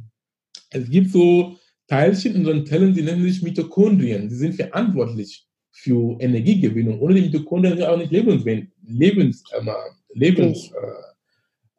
es 0.70 0.88
gibt 0.90 1.10
so 1.10 1.56
Teilchen 1.88 2.34
in 2.34 2.40
unseren 2.40 2.66
Zellen, 2.66 2.94
die 2.94 3.02
nennen 3.02 3.22
sich 3.22 3.42
Mitochondrien. 3.42 4.28
Die 4.28 4.34
sind 4.34 4.54
verantwortlich 4.54 5.46
für 5.72 6.20
Energiegewinnung. 6.20 7.00
Ohne 7.00 7.14
die 7.14 7.22
Mitochondrien 7.22 7.78
sind 7.78 7.86
auch 7.86 7.96
nicht 7.96 8.12
lebens, 8.12 8.44
lebens, 8.84 9.42
äh, 9.52 9.72
lebens 10.12 10.70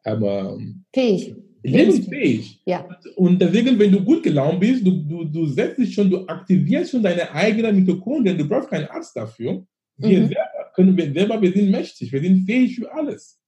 äh, 0.04 0.10
äh, 0.12 0.58
fähig. 0.92 1.34
Lebensfähig. 1.62 2.60
Ja. 2.66 2.88
Und 3.16 3.40
deswegen, 3.40 3.78
wenn 3.78 3.92
du 3.92 4.02
gut 4.02 4.22
gelaunt 4.22 4.60
bist, 4.60 4.86
du, 4.86 4.90
du, 4.90 5.24
du 5.24 5.46
setzt 5.46 5.78
dich 5.78 5.94
schon, 5.94 6.10
du 6.10 6.26
aktivierst 6.26 6.90
schon 6.90 7.02
deine 7.02 7.30
eigenen 7.32 7.76
Mitochondrien, 7.76 8.36
du 8.36 8.48
brauchst 8.48 8.70
keinen 8.70 8.88
Arzt 8.88 9.16
dafür. 9.16 9.64
Wir 9.96 10.20
mhm. 10.20 10.26
selber 10.26 10.62
können 10.74 10.96
wir 10.96 11.12
selber, 11.12 11.40
wir 11.40 11.52
sind 11.52 11.70
mächtig, 11.70 12.12
wir 12.12 12.20
sind 12.20 12.44
fähig 12.46 12.76
für 12.76 12.92
alles. 12.92 13.38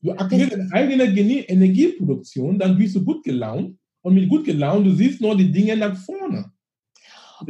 Du 0.00 0.12
aktivierst 0.12 0.52
deine 0.52 0.72
eigene 0.72 1.04
Energieproduktion, 1.48 2.58
dann 2.58 2.78
bist 2.78 2.94
du 2.96 3.04
gut 3.04 3.24
gelaunt 3.24 3.76
und 4.02 4.14
mit 4.14 4.28
gut 4.28 4.44
gelaunt, 4.44 4.86
du 4.86 4.94
siehst 4.94 5.20
nur 5.20 5.36
die 5.36 5.50
Dinge 5.50 5.76
nach 5.76 5.96
vorne. 5.96 6.52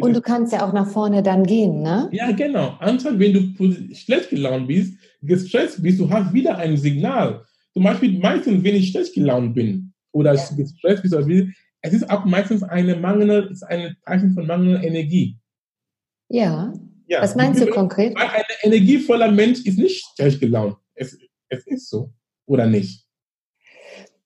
Und 0.00 0.14
du 0.14 0.20
kannst 0.20 0.52
ja 0.52 0.66
auch 0.66 0.72
nach 0.72 0.88
vorne 0.88 1.22
dann 1.22 1.44
gehen, 1.44 1.82
ne? 1.82 2.08
Ja, 2.12 2.30
genau. 2.32 2.76
Anstatt 2.78 3.18
wenn 3.18 3.32
du 3.32 3.94
schlecht 3.94 4.30
gelaunt 4.30 4.68
bist, 4.68 4.94
gestresst 5.22 5.82
bist, 5.82 5.98
du 5.98 6.10
hast 6.10 6.32
wieder 6.32 6.58
ein 6.58 6.76
Signal. 6.76 7.44
Zum 7.78 7.84
Beispiel 7.84 8.18
meistens, 8.18 8.64
wenn 8.64 8.74
ich 8.74 8.90
schlecht 8.90 9.14
gelaunt 9.14 9.54
bin 9.54 9.92
oder 10.10 10.34
ja. 10.34 10.42
gestresst 10.56 11.04
bin, 11.28 11.54
es 11.80 11.92
ist 11.92 12.10
auch 12.10 12.24
meistens 12.24 12.64
eine 12.64 12.96
mangelnde, 12.96 13.48
ist 13.52 13.62
ein 13.62 13.96
Zeichen 14.04 14.34
von 14.34 14.48
mangelnder 14.48 14.82
Energie. 14.82 15.38
Ja. 16.28 16.72
ja. 17.06 17.22
Was 17.22 17.36
meinst 17.36 17.60
du 17.60 17.66
konkret? 17.68 18.16
Weil 18.16 18.26
ein 18.26 18.42
energievoller 18.64 19.30
Mensch 19.30 19.64
ist 19.64 19.78
nicht 19.78 20.04
schlecht 20.16 20.40
gelaunt. 20.40 20.76
Es, 20.96 21.16
es 21.50 21.68
ist 21.68 21.88
so. 21.88 22.12
Oder 22.46 22.66
nicht? 22.66 23.06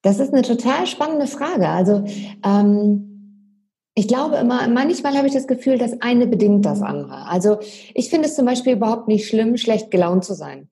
Das 0.01 0.19
ist 0.19 0.33
eine 0.33 0.41
total 0.41 0.87
spannende 0.87 1.27
Frage. 1.27 1.69
Also, 1.69 2.07
ähm, 2.43 3.51
ich 3.95 4.09
glaube 4.09 4.37
immer, 4.37 4.67
manchmal 4.67 5.15
habe 5.15 5.27
ich 5.27 5.35
das 5.35 5.47
Gefühl, 5.47 5.77
das 5.77 6.01
eine 6.01 6.27
bedingt 6.27 6.65
das 6.65 6.81
andere. 6.81 7.27
Also 7.27 7.59
ich 7.93 8.09
finde 8.09 8.29
es 8.29 8.35
zum 8.35 8.47
Beispiel 8.47 8.73
überhaupt 8.73 9.09
nicht 9.09 9.29
schlimm, 9.29 9.59
schlecht 9.59 9.91
gelaunt 9.91 10.25
zu 10.25 10.33
sein. 10.33 10.71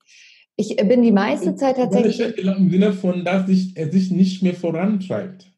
Ich 0.61 0.75
bin 0.75 1.01
die 1.01 1.11
meiste 1.11 1.55
Zeit 1.55 1.77
tatsächlich. 1.77 2.37
Im 2.37 2.69
Sinne 2.69 2.93
von, 2.93 3.25
dass 3.25 3.47
sich, 3.47 3.75
er 3.75 3.91
sich 3.91 4.11
nicht 4.11 4.43
mehr 4.43 4.53
vorantreibt. 4.53 5.51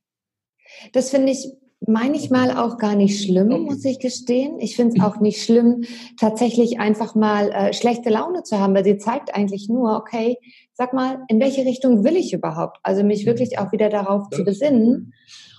Das 0.94 1.10
finde 1.10 1.34
ich 1.34 1.50
manchmal 1.86 2.52
auch 2.52 2.78
gar 2.78 2.96
nicht 2.96 3.22
schlimm, 3.22 3.52
okay. 3.52 3.64
muss 3.64 3.84
ich 3.84 4.00
gestehen. 4.00 4.60
Ich 4.60 4.78
finde 4.78 4.96
es 4.98 5.04
auch 5.04 5.20
nicht 5.20 5.44
schlimm, 5.44 5.84
tatsächlich 6.18 6.80
einfach 6.80 7.16
mal 7.16 7.52
äh, 7.52 7.74
schlechte 7.74 8.10
Laune 8.10 8.44
zu 8.44 8.60
haben, 8.60 8.74
weil 8.74 8.86
sie 8.86 8.98
zeigt 8.98 9.36
eigentlich 9.36 9.68
nur, 9.68 9.98
okay, 9.98 10.38
sag 10.74 10.94
mal, 10.94 11.20
in 11.28 11.42
welche 11.42 11.66
Richtung 11.66 12.06
will 12.06 12.16
ich 12.16 12.32
überhaupt? 12.32 12.78
Also 12.84 13.04
mich 13.04 13.26
wirklich 13.26 13.60
auch 13.60 13.72
wieder 13.74 13.90
darauf 13.90 14.30
das 14.30 14.40
zu 14.40 14.46
besinnen. 14.46 15.14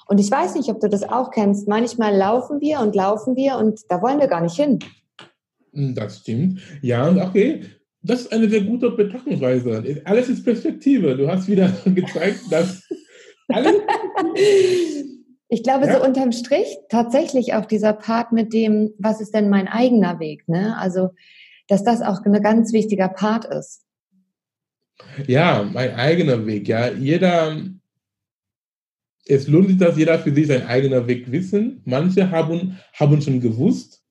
Und 0.07 0.19
ich 0.19 0.31
weiß 0.31 0.55
nicht, 0.55 0.71
ob 0.71 0.81
du 0.81 0.89
das 0.89 1.03
auch 1.03 1.31
kennst. 1.31 1.69
Manchmal 1.69 2.17
laufen 2.17 2.61
wir 2.61 2.81
und 2.81 2.95
laufen 2.95 3.37
wir 3.37 3.59
und 3.59 3.81
da 3.89 4.01
wollen 4.01 4.21
wir 4.21 4.29
gar 4.29 4.41
nicht 4.41 4.57
hin. 4.57 4.79
Hm, 5.73 5.95
das 5.95 6.21
stimmt. 6.21 6.61
Ja, 6.83 7.11
okay. 7.11 7.63
Das 8.07 8.21
ist 8.21 8.33
eine 8.33 8.49
sehr 8.51 8.61
gute 8.61 8.91
Betrachtungsweise. 8.91 10.03
Alles 10.05 10.29
ist 10.29 10.45
Perspektive. 10.45 11.17
Du 11.17 11.27
hast 11.27 11.49
wieder 11.49 11.73
gezeigt, 11.87 12.41
dass 12.51 12.83
alles. 13.49 13.75
ich 15.49 15.63
glaube, 15.63 15.87
ja. 15.87 15.99
so 15.99 16.05
unterm 16.05 16.33
Strich 16.33 16.67
tatsächlich 16.91 17.55
auch 17.55 17.65
dieser 17.65 17.95
Part 17.95 18.33
mit 18.33 18.53
dem, 18.53 18.93
was 18.99 19.21
ist 19.21 19.35
denn 19.35 19.49
mein 19.49 19.69
eigener 19.69 20.21
Weg? 20.21 20.47
Ne? 20.49 20.77
Also, 20.79 21.11
dass 21.67 21.83
das 21.83 22.03
auch 22.03 22.23
ein 22.25 22.43
ganz 22.43 22.73
wichtiger 22.75 23.09
Part 23.09 23.47
ist. 23.47 23.83
Ja, 25.27 25.69
mein 25.73 25.95
eigener 25.95 26.47
Weg. 26.47 26.69
Ja, 26.69 26.91
jeder 26.91 27.57
es 29.27 29.49
lohnt 29.49 29.69
sich, 29.69 29.79
dass 29.79 29.97
jeder 29.97 30.19
für 30.19 30.35
sich 30.35 30.47
seinen 30.47 30.67
eigenen 30.67 31.07
Weg 31.07 31.33
wissen. 31.33 31.81
Manche 31.85 32.31
haben, 32.31 32.79
haben 32.93 33.23
schon 33.23 33.41
gewusst 33.41 34.04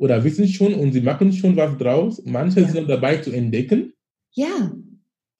oder 0.00 0.24
wissen 0.24 0.48
schon 0.48 0.72
und 0.74 0.92
sie 0.92 1.02
machen 1.02 1.30
schon 1.30 1.54
was 1.56 1.76
draus. 1.76 2.22
Manche 2.24 2.62
ja. 2.62 2.68
sind 2.68 2.88
dabei 2.88 3.18
zu 3.18 3.30
entdecken. 3.32 3.92
Ja. 4.32 4.72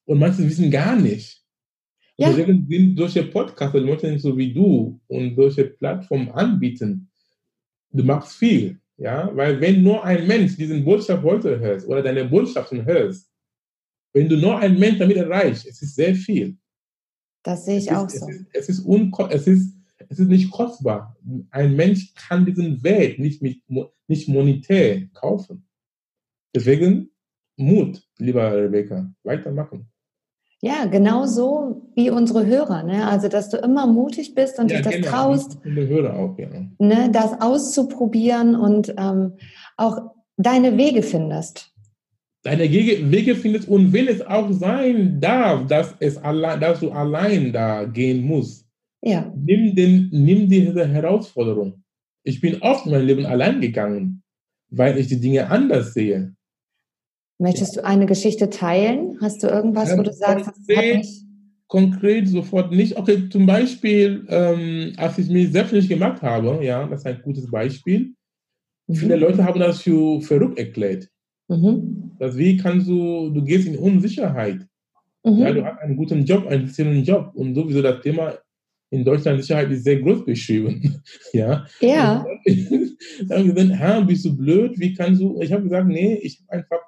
Und 0.04 0.18
manche 0.18 0.44
wissen 0.46 0.70
gar 0.70 0.96
nicht. 0.96 1.42
Ja. 2.18 2.28
Deswegen 2.28 2.66
sind 2.68 2.98
solche 2.98 3.22
Podcasts, 3.24 3.74
Leute 3.74 4.18
so 4.18 4.36
wie 4.36 4.52
du 4.52 5.00
und 5.06 5.34
solche 5.34 5.64
Plattformen 5.64 6.30
anbieten, 6.32 7.10
du 7.90 8.04
machst 8.04 8.36
viel. 8.36 8.78
Ja, 8.98 9.34
weil 9.34 9.58
wenn 9.62 9.82
nur 9.82 10.04
ein 10.04 10.26
Mensch 10.26 10.58
diesen 10.58 10.84
Botschaft 10.84 11.22
heute 11.22 11.58
hörst 11.58 11.88
oder 11.88 12.02
deine 12.02 12.26
Botschaften 12.26 12.84
hörst, 12.84 13.30
wenn 14.12 14.28
du 14.28 14.36
nur 14.36 14.58
ein 14.58 14.78
Mensch 14.78 14.98
damit 14.98 15.16
erreichst, 15.16 15.66
es 15.66 15.80
ist 15.80 15.94
sehr 15.94 16.14
viel. 16.14 16.58
Das 17.42 17.64
sehe 17.64 17.78
ich 17.78 17.86
es 17.86 17.96
auch 17.96 18.06
ist, 18.06 18.20
so. 18.20 18.28
Es 18.28 18.36
ist, 18.36 18.50
es, 18.52 18.68
ist 18.68 18.86
es, 19.30 19.46
ist, 19.46 19.79
es 20.10 20.18
ist 20.18 20.28
nicht 20.28 20.50
kostbar. 20.50 21.16
Ein 21.50 21.76
Mensch 21.76 22.12
kann 22.14 22.44
diesen 22.44 22.82
Wert 22.82 23.18
nicht, 23.18 23.40
mit, 23.40 23.62
nicht 24.08 24.28
monetär 24.28 25.06
kaufen. 25.14 25.66
Deswegen 26.54 27.10
Mut, 27.56 28.02
lieber 28.18 28.52
Rebecca, 28.52 29.10
weitermachen. 29.22 29.86
Ja, 30.62 30.84
genau 30.86 31.24
so 31.24 31.90
wie 31.94 32.10
unsere 32.10 32.44
Hörer. 32.44 32.82
Ne? 32.82 33.06
Also, 33.06 33.28
dass 33.28 33.48
du 33.48 33.56
immer 33.56 33.86
mutig 33.86 34.34
bist 34.34 34.58
und 34.58 34.70
ja, 34.70 34.78
dich 34.78 34.86
das 34.86 34.94
genau. 34.94 35.08
traust, 35.08 35.58
auch, 35.58 36.38
ja. 36.38 36.48
ne? 36.78 37.10
das 37.10 37.40
auszuprobieren 37.40 38.56
und 38.56 38.92
ähm, 38.98 39.34
auch 39.76 40.14
deine 40.36 40.76
Wege 40.76 41.02
findest 41.02 41.70
deine 42.42 42.70
Wege 42.70 43.36
findest 43.36 43.68
und 43.68 43.92
wenn 43.92 44.08
es 44.08 44.22
auch 44.26 44.50
sein 44.50 45.20
darf, 45.20 45.66
dass, 45.66 45.94
es 46.00 46.16
allein, 46.16 46.60
dass 46.60 46.80
du 46.80 46.90
allein 46.90 47.52
da 47.52 47.84
gehen 47.84 48.24
musst, 48.24 48.66
ja. 49.02 49.32
nimm, 49.36 49.74
den, 49.74 50.08
nimm 50.12 50.48
diese 50.48 50.86
Herausforderung. 50.86 51.82
Ich 52.22 52.40
bin 52.40 52.60
oft 52.60 52.86
in 52.86 52.92
meinem 52.92 53.06
Leben 53.06 53.26
allein 53.26 53.60
gegangen, 53.60 54.22
weil 54.68 54.98
ich 54.98 55.06
die 55.08 55.20
Dinge 55.20 55.50
anders 55.50 55.94
sehe. 55.94 56.34
Möchtest 57.38 57.76
du 57.76 57.84
eine 57.84 58.04
Geschichte 58.04 58.50
teilen? 58.50 59.16
Hast 59.20 59.42
du 59.42 59.46
irgendwas, 59.46 59.96
wo 59.96 60.02
du 60.02 60.12
sagst, 60.12 60.44
konkret, 60.44 61.00
das 61.00 61.24
konkret 61.68 62.28
sofort 62.28 62.72
nicht. 62.72 62.98
Okay, 62.98 63.28
zum 63.30 63.46
Beispiel, 63.46 64.26
ähm, 64.28 64.92
als 64.98 65.18
ich 65.18 65.30
mich 65.30 65.50
selbstständig 65.50 65.88
gemacht 65.88 66.20
habe, 66.20 66.62
ja, 66.62 66.86
das 66.86 67.00
ist 67.00 67.06
ein 67.06 67.22
gutes 67.22 67.50
Beispiel. 67.50 68.12
Mhm. 68.86 68.94
Viele 68.94 69.16
Leute 69.16 69.42
haben 69.44 69.60
das 69.60 69.80
für 69.80 70.20
verrückt 70.20 70.58
erklärt. 70.58 71.08
Mhm. 71.48 72.12
Das 72.18 72.36
wie 72.36 72.56
kannst 72.58 72.88
du, 72.88 73.30
du 73.30 73.42
gehst 73.42 73.66
in 73.66 73.78
Unsicherheit. 73.78 74.66
Mhm. 75.24 75.38
Ja, 75.38 75.52
du 75.52 75.64
hast 75.64 75.80
einen 75.80 75.96
guten 75.96 76.24
Job, 76.24 76.46
einen 76.46 76.66
sicheren 76.66 77.04
Job 77.04 77.30
und 77.34 77.54
sowieso 77.54 77.80
das 77.80 78.02
Thema 78.02 78.34
in 78.90 79.04
Deutschland 79.04 79.40
Sicherheit 79.40 79.70
ist 79.70 79.84
sehr 79.84 80.00
groß 80.00 80.24
geschrieben. 80.24 81.02
ja. 81.32 81.66
Ja. 81.80 82.26
Dann 83.28 83.44
gesagt, 83.54 83.72
Herr, 83.72 84.04
bist 84.04 84.24
du 84.24 84.36
blöd? 84.36 84.78
Wie 84.78 84.94
kannst 84.94 85.20
du? 85.20 85.40
Ich 85.40 85.52
habe 85.52 85.62
gesagt, 85.62 85.88
nee, 85.88 86.16
ich 86.16 86.40
habe 86.40 86.58
einfach 86.58 86.80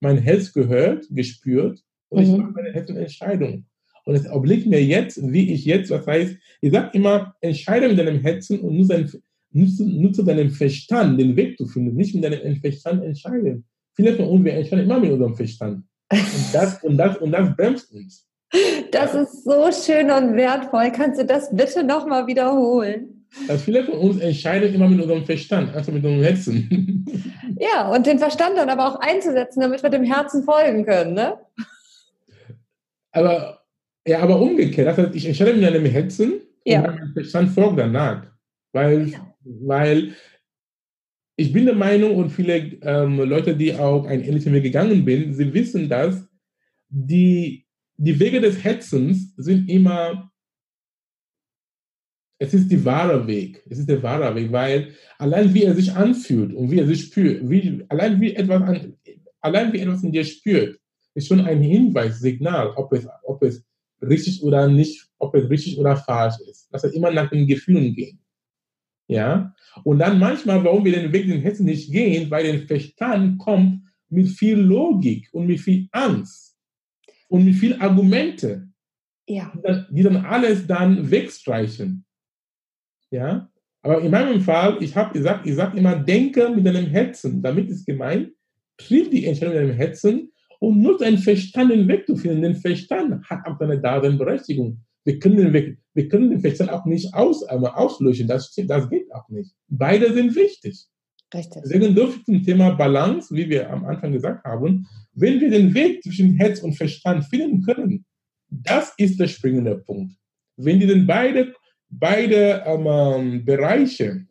mein 0.00 0.18
Herz 0.18 0.52
gehört, 0.52 1.06
gespürt 1.10 1.82
und 2.10 2.26
mhm. 2.26 2.30
ich 2.30 2.38
mache 2.38 2.52
meine 2.52 2.72
Herzenentscheidung. 2.72 3.66
Und 4.04 4.14
es 4.14 4.30
obliegt 4.30 4.66
mir 4.66 4.82
jetzt, 4.82 5.20
wie 5.22 5.52
ich 5.52 5.64
jetzt, 5.64 5.90
was 5.90 6.06
heißt, 6.06 6.36
ich 6.60 6.72
sage 6.72 6.90
immer, 6.96 7.34
entscheide 7.40 7.88
mit 7.88 7.98
deinem 7.98 8.20
Herzen 8.20 8.60
und 8.60 8.84
sein, 8.84 9.10
nutze, 9.50 9.84
nutze 9.84 10.24
deinen 10.24 10.50
Verstand, 10.50 11.20
den 11.20 11.36
Weg 11.36 11.58
zu 11.58 11.66
finden, 11.66 11.96
nicht 11.96 12.14
mit 12.14 12.24
deinem 12.24 12.56
Verstand 12.56 13.02
entscheiden. 13.02 13.64
Viele 13.94 14.14
von 14.14 14.26
uns, 14.26 14.44
wir 14.44 14.54
entscheiden 14.54 14.84
immer 14.84 15.00
mit 15.00 15.10
unserem 15.10 15.34
Verstand. 15.34 15.84
Und 16.10 16.54
das, 16.54 16.82
und 16.82 16.96
das, 16.96 17.18
und 17.18 17.32
das 17.32 17.54
bremst 17.56 17.92
uns. 17.92 18.27
Das 18.90 19.14
ist 19.14 19.44
so 19.44 19.70
schön 19.70 20.10
und 20.10 20.36
wertvoll. 20.36 20.90
Kannst 20.90 21.20
du 21.20 21.24
das 21.24 21.54
bitte 21.54 21.84
nochmal 21.84 22.26
wiederholen? 22.26 23.26
Dass 23.46 23.62
viele 23.62 23.84
von 23.84 23.98
uns 23.98 24.20
entscheiden 24.20 24.74
immer 24.74 24.88
mit 24.88 25.00
unserem 25.02 25.24
Verstand, 25.26 25.74
also 25.74 25.92
mit 25.92 26.04
unserem 26.04 26.24
Herzen. 26.24 27.04
Ja, 27.60 27.88
und 27.90 28.06
den 28.06 28.20
Verstand 28.20 28.56
dann 28.56 28.68
aber 28.68 28.86
auch 28.86 29.00
einzusetzen, 29.00 29.60
damit 29.60 29.82
wir 29.82 29.90
dem 29.90 30.04
Herzen 30.04 30.44
folgen 30.44 30.84
können, 30.84 31.14
ne? 31.14 31.38
Aber, 33.10 33.62
ja, 34.06 34.20
aber 34.20 34.40
umgekehrt. 34.40 34.86
Das 34.86 34.96
heißt, 34.96 35.16
ich 35.16 35.26
entscheide 35.26 35.54
mit 35.54 35.62
meinem 35.62 35.84
Herzen 35.86 36.34
ja. 36.64 36.84
und 36.84 36.94
mein 37.00 37.12
Verstand 37.14 37.50
folgt 37.50 37.80
danach. 37.80 38.22
Weil 38.72 39.08
ja 39.08 39.28
weil 39.48 40.14
ich 41.36 41.52
bin 41.52 41.66
der 41.66 41.74
Meinung 41.74 42.16
und 42.16 42.30
viele 42.30 42.56
ähm, 42.82 43.18
Leute, 43.20 43.56
die 43.56 43.74
auch 43.74 44.06
einen 44.06 44.24
ähnlichen 44.24 44.52
Weg 44.52 44.64
gegangen 44.64 45.04
sind, 45.04 45.34
sie 45.34 45.54
wissen, 45.54 45.88
dass 45.88 46.26
die, 46.88 47.66
die 47.98 48.18
Wege 48.18 48.40
des 48.40 48.62
Hetzens 48.62 49.34
sind 49.36 49.68
immer, 49.68 50.30
es 52.40 52.54
ist 52.54 52.70
der 52.70 52.84
wahre 52.84 53.26
Weg. 53.26 53.62
Es 53.68 53.78
ist 53.78 53.88
der 53.88 54.02
wahre 54.02 54.34
Weg, 54.36 54.52
weil 54.52 54.94
allein 55.18 55.52
wie 55.52 55.64
er 55.64 55.74
sich 55.74 55.92
anfühlt 55.92 56.54
und 56.54 56.70
wie 56.70 56.78
er 56.78 56.86
sich 56.86 57.02
spürt, 57.06 57.48
wie, 57.50 57.84
allein, 57.88 58.20
wie 58.20 58.34
etwas 58.34 58.62
an, 58.62 58.96
allein 59.40 59.72
wie 59.72 59.80
etwas 59.80 60.04
in 60.04 60.12
dir 60.12 60.24
spürt, 60.24 60.78
ist 61.14 61.26
schon 61.26 61.40
ein 61.40 61.60
Hinweis, 61.60 62.20
Signal, 62.20 62.72
ob 62.76 62.92
es, 62.92 63.08
ob 63.24 63.42
es 63.42 63.64
richtig 64.00 64.44
oder 64.44 64.68
nicht, 64.68 65.08
ob 65.18 65.34
es 65.34 65.50
richtig 65.50 65.76
oder 65.78 65.96
falsch 65.96 66.36
ist. 66.48 66.68
Dass 66.72 66.84
er 66.84 66.94
immer 66.94 67.10
nach 67.10 67.28
den 67.28 67.48
Gefühlen 67.48 67.92
geht. 67.94 68.18
Ja? 69.08 69.52
Und 69.82 69.98
dann 69.98 70.20
manchmal, 70.20 70.62
warum 70.62 70.84
wir 70.84 70.92
den 70.92 71.12
Weg 71.12 71.26
in 71.26 71.40
Hessen 71.40 71.66
nicht 71.66 71.90
gehen, 71.90 72.30
weil 72.30 72.44
der 72.44 72.64
Verstand 72.64 73.38
kommt 73.38 73.82
mit 74.08 74.28
viel 74.28 74.56
Logik 74.56 75.28
und 75.32 75.48
mit 75.48 75.58
viel 75.58 75.88
Angst 75.90 76.47
und 77.28 77.44
mit 77.44 77.54
viel 77.54 77.74
Argumente. 77.80 78.68
ja. 79.26 79.52
die, 79.54 79.62
dann, 79.62 79.86
die 79.90 80.02
dann 80.02 80.16
alles 80.16 80.66
dann 80.66 81.10
wegstreichen. 81.10 82.04
Ja, 83.10 83.50
aber 83.82 84.02
in 84.02 84.10
meinem 84.10 84.40
Fall, 84.40 84.78
ich 84.80 84.96
habe 84.96 85.12
gesagt, 85.12 85.46
ich 85.46 85.54
sage 85.54 85.78
immer, 85.78 85.96
denke 85.96 86.48
mit 86.50 86.66
deinem 86.66 86.86
Herzen. 86.86 87.40
Damit 87.42 87.70
ist 87.70 87.86
gemeint, 87.86 88.32
triff 88.76 89.08
die 89.10 89.24
Entscheidung 89.24 89.54
mit 89.54 89.62
deinem 89.62 89.76
Herzen 89.76 90.32
und 90.60 90.82
nutze 90.82 91.04
deinen 91.04 91.18
Verstand 91.18 91.70
den 91.70 91.88
Weg 91.88 92.06
zu 92.06 92.16
finden. 92.16 92.42
Den 92.42 92.56
Verstand 92.56 93.24
hat 93.28 93.46
auch 93.46 93.58
seine 93.58 93.80
Daseinberechtigung. 93.80 94.80
Wir 95.04 95.18
können 95.18 95.36
den, 95.36 95.52
Weg, 95.52 95.78
wir 95.94 96.08
können 96.08 96.30
den 96.30 96.40
Verstand 96.40 96.70
auch 96.70 96.84
nicht 96.84 97.14
aus, 97.14 97.42
äh, 97.42 97.54
auslöschen. 97.54 98.26
Das, 98.26 98.52
das 98.54 98.90
geht 98.90 99.12
auch 99.14 99.28
nicht. 99.28 99.54
Beide 99.68 100.12
sind 100.12 100.34
wichtig. 100.34 100.86
Richtig. 101.34 101.62
Deswegen 101.62 101.94
dürfte 101.94 102.24
zum 102.24 102.42
Thema 102.42 102.70
Balance, 102.70 103.34
wie 103.34 103.48
wir 103.48 103.70
am 103.70 103.84
Anfang 103.84 104.12
gesagt 104.12 104.44
haben, 104.44 104.88
wenn 105.12 105.40
wir 105.40 105.50
den 105.50 105.74
Weg 105.74 106.02
zwischen 106.02 106.36
Herz 106.36 106.60
und 106.60 106.74
Verstand 106.74 107.24
finden 107.24 107.62
können, 107.62 108.06
das 108.48 108.94
ist 108.96 109.20
der 109.20 109.28
springende 109.28 109.76
Punkt. 109.76 110.14
Wenn 110.56 110.80
die 110.80 110.86
denn 110.86 111.06
beide, 111.06 111.54
beide 111.90 112.62
ähm, 112.66 113.44
Bereiche 113.44 114.26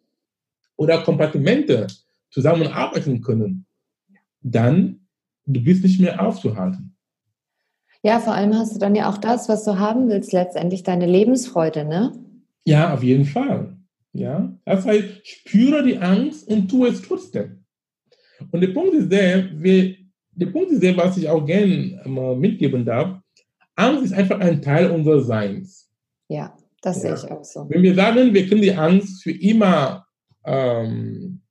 oder 0.75 1.03
Kompartimente 1.03 1.88
zusammenarbeiten 2.31 3.21
können, 3.21 3.65
dann 4.41 5.07
du 5.45 5.63
bist 5.63 5.83
nicht 5.83 5.99
mehr 5.99 6.21
aufzuhalten. 6.21 6.95
Ja, 8.03 8.19
vor 8.19 8.33
allem 8.33 8.53
hast 8.53 8.75
du 8.75 8.79
dann 8.79 8.95
ja 8.95 9.10
auch 9.10 9.17
das, 9.17 9.49
was 9.49 9.63
du 9.63 9.79
haben 9.79 10.10
willst, 10.10 10.31
letztendlich 10.31 10.83
deine 10.83 11.05
Lebensfreude, 11.05 11.83
ne? 11.83 12.13
Ja, 12.65 12.93
auf 12.93 13.03
jeden 13.03 13.25
Fall. 13.25 13.76
Ja, 14.13 14.57
das 14.65 14.85
heißt, 14.85 15.27
spüre 15.27 15.83
die 15.83 15.97
Angst 15.97 16.47
und 16.47 16.69
tu 16.69 16.85
es 16.85 17.01
trotzdem. 17.01 17.63
Und 18.51 18.61
der 18.61 18.69
Punkt 18.69 18.93
ist 18.95 19.11
der, 19.11 19.49
wir, 19.61 19.95
der 20.31 20.47
Punkt 20.47 20.71
ist 20.71 20.81
der, 20.81 20.95
was 20.97 21.17
ich 21.17 21.27
auch 21.27 21.45
gerne 21.45 22.01
mal 22.05 22.35
mitgeben 22.35 22.85
darf. 22.85 23.19
Angst 23.75 24.05
ist 24.05 24.13
einfach 24.13 24.39
ein 24.39 24.61
Teil 24.61 24.89
unseres 24.89 25.27
Seins. 25.27 25.91
Ja, 26.29 26.55
das 26.81 27.03
ja. 27.03 27.15
sehe 27.15 27.25
ich 27.25 27.31
auch 27.31 27.43
so. 27.43 27.69
Wenn 27.69 27.83
wir 27.83 27.95
sagen, 27.95 28.33
wir 28.33 28.47
können 28.47 28.61
die 28.61 28.73
Angst 28.73 29.23
für 29.23 29.31
immer 29.31 30.05
ähm, 30.45 31.41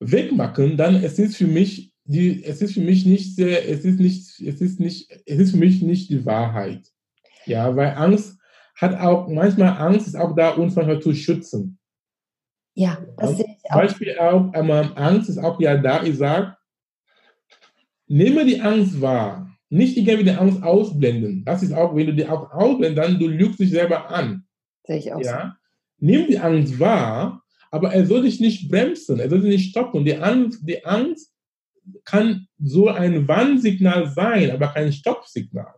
wegmachen, 0.00 0.76
dann 0.76 0.96
es 0.96 1.18
ist 1.18 1.36
für 1.36 1.46
mich 1.46 1.92
die, 2.04 2.44
es 2.44 2.62
ist 2.62 2.74
für 2.74 2.80
mich 2.80 3.04
nicht 3.04 3.34
sehr, 3.34 3.68
es 3.68 3.84
ist 3.84 3.98
nicht, 3.98 4.40
es 4.40 4.60
ist 4.60 4.78
nicht, 4.80 5.10
es 5.26 5.38
ist 5.38 5.50
für 5.52 5.56
mich 5.56 5.82
nicht 5.82 6.08
die 6.10 6.24
Wahrheit. 6.24 6.86
Ja, 7.46 7.74
weil 7.76 7.94
Angst 7.94 8.35
hat 8.76 9.00
auch, 9.00 9.28
manchmal 9.28 9.78
Angst 9.78 10.06
ist 10.06 10.16
auch 10.16 10.34
da, 10.36 10.50
uns 10.50 10.74
manchmal 10.76 11.00
zu 11.00 11.14
schützen. 11.14 11.78
Ja, 12.74 12.98
das 13.16 13.30
ja. 13.30 13.36
sehe 13.36 13.46
ich 13.46 13.70
auch. 13.70 13.76
Beispiel 13.76 14.18
auch, 14.18 14.52
ähm, 14.54 14.70
Angst 14.70 15.30
ist 15.30 15.38
auch 15.38 15.58
ja 15.60 15.76
da, 15.78 16.02
ich 16.02 16.16
sage, 16.18 16.56
nehme 18.06 18.44
die 18.44 18.60
Angst 18.60 19.00
wahr. 19.00 19.50
Nicht 19.68 19.96
irgendwie 19.96 20.24
die 20.24 20.30
Angst 20.30 20.62
ausblenden. 20.62 21.44
Das 21.44 21.62
ist 21.62 21.72
auch, 21.72 21.96
wenn 21.96 22.06
du 22.06 22.14
die 22.14 22.28
auch 22.28 22.52
ausblendest, 22.52 22.98
dann 22.98 23.18
du 23.18 23.26
lügst 23.26 23.58
dich 23.58 23.70
selber 23.70 24.10
an. 24.10 24.44
Sehe 24.84 24.98
ich 24.98 25.12
auch 25.12 25.20
ja? 25.20 25.56
so. 25.58 26.06
Nimm 26.06 26.26
die 26.28 26.38
Angst 26.38 26.78
wahr, 26.78 27.42
aber 27.70 27.92
er 27.92 28.06
soll 28.06 28.22
dich 28.22 28.38
nicht 28.38 28.70
bremsen, 28.70 29.18
er 29.18 29.30
soll 29.30 29.40
dich 29.40 29.50
nicht 29.50 29.70
stoppen. 29.70 30.04
Die 30.04 30.16
Angst, 30.16 30.60
die 30.62 30.84
Angst 30.84 31.32
kann 32.04 32.46
so 32.58 32.88
ein 32.88 33.26
Warnsignal 33.26 34.08
sein, 34.08 34.50
aber 34.50 34.68
kein 34.68 34.92
Stoppsignal. 34.92 35.74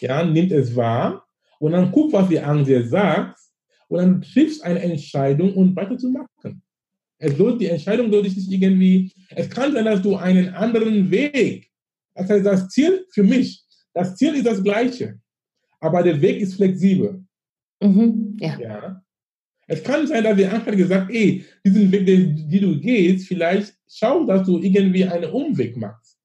Ja, 0.00 0.24
nimmt 0.24 0.50
es 0.50 0.74
wahr 0.74 1.21
und 1.62 1.70
dann 1.70 1.92
guck, 1.92 2.12
was 2.12 2.28
die 2.28 2.40
Angst 2.40 2.68
dir 2.68 2.84
sagt 2.84 3.38
und 3.86 3.98
dann 3.98 4.20
triffst 4.20 4.64
eine 4.64 4.80
Entscheidung 4.80 5.54
und 5.54 5.76
weiterzumachen. 5.76 6.60
Es 7.18 7.36
soll, 7.36 7.56
die 7.56 7.66
Entscheidung 7.66 8.10
soll 8.10 8.24
dich 8.24 8.36
nicht 8.36 8.50
irgendwie, 8.50 9.12
es 9.30 9.48
kann 9.48 9.72
sein, 9.72 9.84
dass 9.84 10.02
du 10.02 10.16
einen 10.16 10.48
anderen 10.48 11.08
Weg, 11.08 11.70
das 12.14 12.28
heißt, 12.28 12.44
das 12.44 12.68
Ziel 12.68 13.06
für 13.10 13.22
mich, 13.22 13.64
das 13.94 14.16
Ziel 14.16 14.34
ist 14.34 14.46
das 14.46 14.60
gleiche, 14.60 15.20
aber 15.78 16.02
der 16.02 16.20
Weg 16.20 16.40
ist 16.40 16.54
flexibel. 16.54 17.22
Mhm, 17.80 18.36
ja. 18.40 18.58
ja. 18.58 19.02
Es 19.68 19.84
kann 19.84 20.08
sein, 20.08 20.24
dass 20.24 20.36
der 20.36 20.52
Anfang 20.52 20.76
gesagt 20.76 21.12
ey, 21.12 21.44
diesen 21.64 21.92
Weg, 21.92 22.06
den, 22.06 22.50
den 22.50 22.60
du 22.60 22.80
gehst, 22.80 23.28
vielleicht 23.28 23.72
schau, 23.88 24.24
dass 24.24 24.44
du 24.44 24.58
irgendwie 24.58 25.04
einen 25.04 25.30
Umweg 25.30 25.76
machst. 25.76 26.18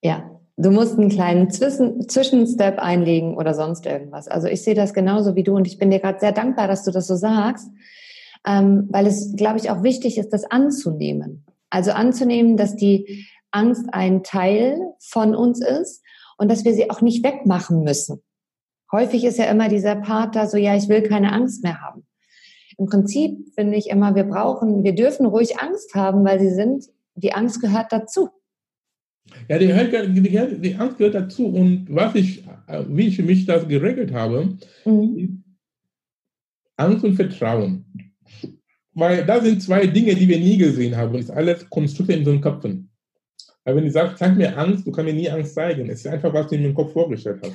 Ja, 0.00 0.37
du 0.58 0.70
musst 0.70 0.98
einen 0.98 1.08
kleinen 1.08 1.50
Zwischen 1.50 2.08
Zwischenstep 2.08 2.78
einlegen 2.78 3.36
oder 3.36 3.54
sonst 3.54 3.86
irgendwas. 3.86 4.28
Also 4.28 4.48
ich 4.48 4.62
sehe 4.62 4.74
das 4.74 4.92
genauso 4.92 5.34
wie 5.34 5.42
du 5.42 5.56
und 5.56 5.66
ich 5.66 5.78
bin 5.78 5.90
dir 5.90 6.00
gerade 6.00 6.20
sehr 6.20 6.32
dankbar, 6.32 6.68
dass 6.68 6.84
du 6.84 6.90
das 6.90 7.06
so 7.06 7.16
sagst, 7.16 7.68
ähm, 8.46 8.88
weil 8.90 9.06
es, 9.06 9.34
glaube 9.36 9.58
ich, 9.58 9.70
auch 9.70 9.82
wichtig 9.82 10.18
ist, 10.18 10.32
das 10.32 10.44
anzunehmen. 10.44 11.46
Also 11.70 11.92
anzunehmen, 11.92 12.56
dass 12.56 12.76
die 12.76 13.26
Angst 13.50 13.86
ein 13.92 14.22
Teil 14.22 14.78
von 15.00 15.34
uns 15.34 15.60
ist 15.64 16.02
und 16.36 16.50
dass 16.50 16.64
wir 16.64 16.74
sie 16.74 16.90
auch 16.90 17.00
nicht 17.00 17.24
wegmachen 17.24 17.82
müssen. 17.82 18.22
Häufig 18.92 19.24
ist 19.24 19.38
ja 19.38 19.44
immer 19.46 19.68
dieser 19.68 19.96
Part 19.96 20.36
da 20.36 20.46
so, 20.46 20.56
ja, 20.56 20.74
ich 20.76 20.88
will 20.88 21.02
keine 21.02 21.32
Angst 21.32 21.62
mehr 21.62 21.80
haben 21.80 22.06
im 22.78 22.86
Prinzip 22.86 23.52
finde 23.54 23.76
ich 23.76 23.90
immer, 23.90 24.14
wir 24.14 24.24
brauchen, 24.24 24.84
wir 24.84 24.94
dürfen 24.94 25.26
ruhig 25.26 25.58
Angst 25.58 25.94
haben, 25.94 26.24
weil 26.24 26.38
sie 26.38 26.50
sind, 26.50 26.84
die 27.16 27.32
Angst 27.32 27.60
gehört 27.60 27.92
dazu. 27.92 28.30
Ja, 29.48 29.58
die, 29.58 29.66
die, 30.20 30.60
die 30.60 30.74
Angst 30.74 30.98
gehört 30.98 31.14
dazu. 31.14 31.46
Und 31.46 31.86
was 31.88 32.14
ich, 32.14 32.44
wie 32.88 33.08
ich 33.08 33.18
mich 33.22 33.46
das 33.46 33.66
geregelt 33.66 34.12
habe, 34.12 34.56
mhm. 34.84 35.42
Angst 36.76 37.04
und 37.04 37.14
Vertrauen. 37.14 37.84
Weil 38.94 39.24
das 39.24 39.44
sind 39.44 39.62
zwei 39.62 39.86
Dinge, 39.86 40.14
die 40.14 40.28
wir 40.28 40.38
nie 40.38 40.58
gesehen 40.58 40.96
haben. 40.96 41.12
Das 41.12 41.22
ist 41.22 41.30
alles 41.30 41.68
Konstrukte 41.70 42.12
in 42.12 42.20
unseren 42.20 42.40
Köpfen. 42.40 42.90
Weil 43.64 43.76
wenn 43.76 43.84
du 43.84 43.90
sagst, 43.90 44.18
zeig 44.18 44.36
mir 44.36 44.56
Angst, 44.56 44.86
du 44.86 44.90
kannst 44.90 45.12
mir 45.12 45.18
nie 45.18 45.30
Angst 45.30 45.54
zeigen. 45.54 45.90
Es 45.90 46.00
ist 46.00 46.06
einfach, 46.06 46.32
was 46.32 46.48
du 46.48 46.54
in 46.54 46.62
meinem 46.62 46.74
Kopf 46.74 46.92
vorgestellt 46.92 47.40
hast. 47.42 47.52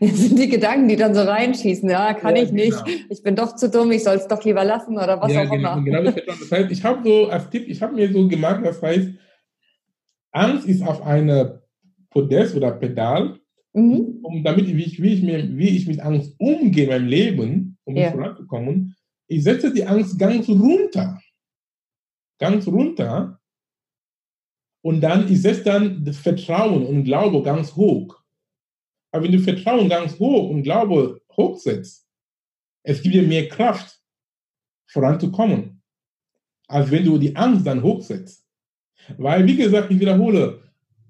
Das 0.00 0.16
sind 0.16 0.38
die 0.38 0.48
Gedanken, 0.48 0.88
die 0.88 0.96
dann 0.96 1.14
so 1.14 1.22
reinschießen. 1.22 1.90
Ja, 1.90 2.14
kann 2.14 2.36
ja, 2.36 2.44
ich 2.44 2.52
nicht. 2.52 2.84
Genau. 2.84 2.98
Ich 3.10 3.22
bin 3.22 3.34
doch 3.34 3.56
zu 3.56 3.68
dumm, 3.68 3.90
ich 3.90 4.04
soll 4.04 4.16
es 4.16 4.28
doch 4.28 4.44
lieber 4.44 4.64
lassen 4.64 4.96
oder 4.96 5.20
was 5.20 5.32
ja, 5.32 5.42
auch 5.42 5.50
genau, 5.50 5.78
immer. 5.78 5.82
Genau 5.82 6.02
das, 6.04 6.50
heißt, 6.50 6.70
ich 6.70 6.84
habe 6.84 7.00
so 7.02 7.28
als 7.28 7.50
Tipp, 7.50 7.64
ich 7.66 7.82
habe 7.82 7.94
mir 7.94 8.12
so 8.12 8.28
gemacht, 8.28 8.60
das 8.64 8.80
heißt, 8.80 9.08
Angst 10.36 10.66
ist 10.66 10.82
auf 10.82 11.02
eine 11.02 11.62
Podest 12.10 12.54
oder 12.54 12.72
Pedal, 12.72 13.38
mhm. 13.72 14.20
um 14.22 14.44
damit 14.44 14.66
wie 14.66 14.84
ich, 14.84 15.02
wie, 15.02 15.14
ich 15.14 15.22
mir, 15.22 15.56
wie 15.56 15.76
ich 15.76 15.86
mit 15.86 16.00
Angst 16.00 16.34
umgehe 16.38 16.84
in 16.84 16.90
meinem 16.90 17.08
Leben, 17.08 17.78
um 17.84 17.96
ja. 17.96 18.10
voranzukommen. 18.10 18.94
Ich 19.28 19.42
setze 19.42 19.72
die 19.72 19.84
Angst 19.84 20.18
ganz 20.18 20.48
runter. 20.48 21.20
Ganz 22.38 22.66
runter 22.66 23.40
und 24.86 25.00
dann 25.00 25.26
ist 25.26 25.44
es 25.44 25.64
dann 25.64 26.04
das 26.04 26.16
Vertrauen 26.16 26.86
und 26.86 27.02
Glaube 27.02 27.42
ganz 27.42 27.74
hoch. 27.74 28.22
Aber 29.10 29.24
wenn 29.24 29.32
du 29.32 29.40
Vertrauen 29.40 29.88
ganz 29.88 30.16
hoch 30.20 30.48
und 30.48 30.62
Glaube 30.62 31.20
hochsetzt, 31.36 32.06
es 32.84 33.02
gibt 33.02 33.16
dir 33.16 33.24
mehr 33.24 33.48
Kraft, 33.48 34.00
voranzukommen, 34.86 35.82
als 36.68 36.88
wenn 36.92 37.04
du 37.04 37.18
die 37.18 37.34
Angst 37.34 37.66
dann 37.66 37.82
hochsetzt. 37.82 38.45
Weil, 39.18 39.46
wie 39.46 39.56
gesagt, 39.56 39.90
ich 39.90 40.00
wiederhole, 40.00 40.60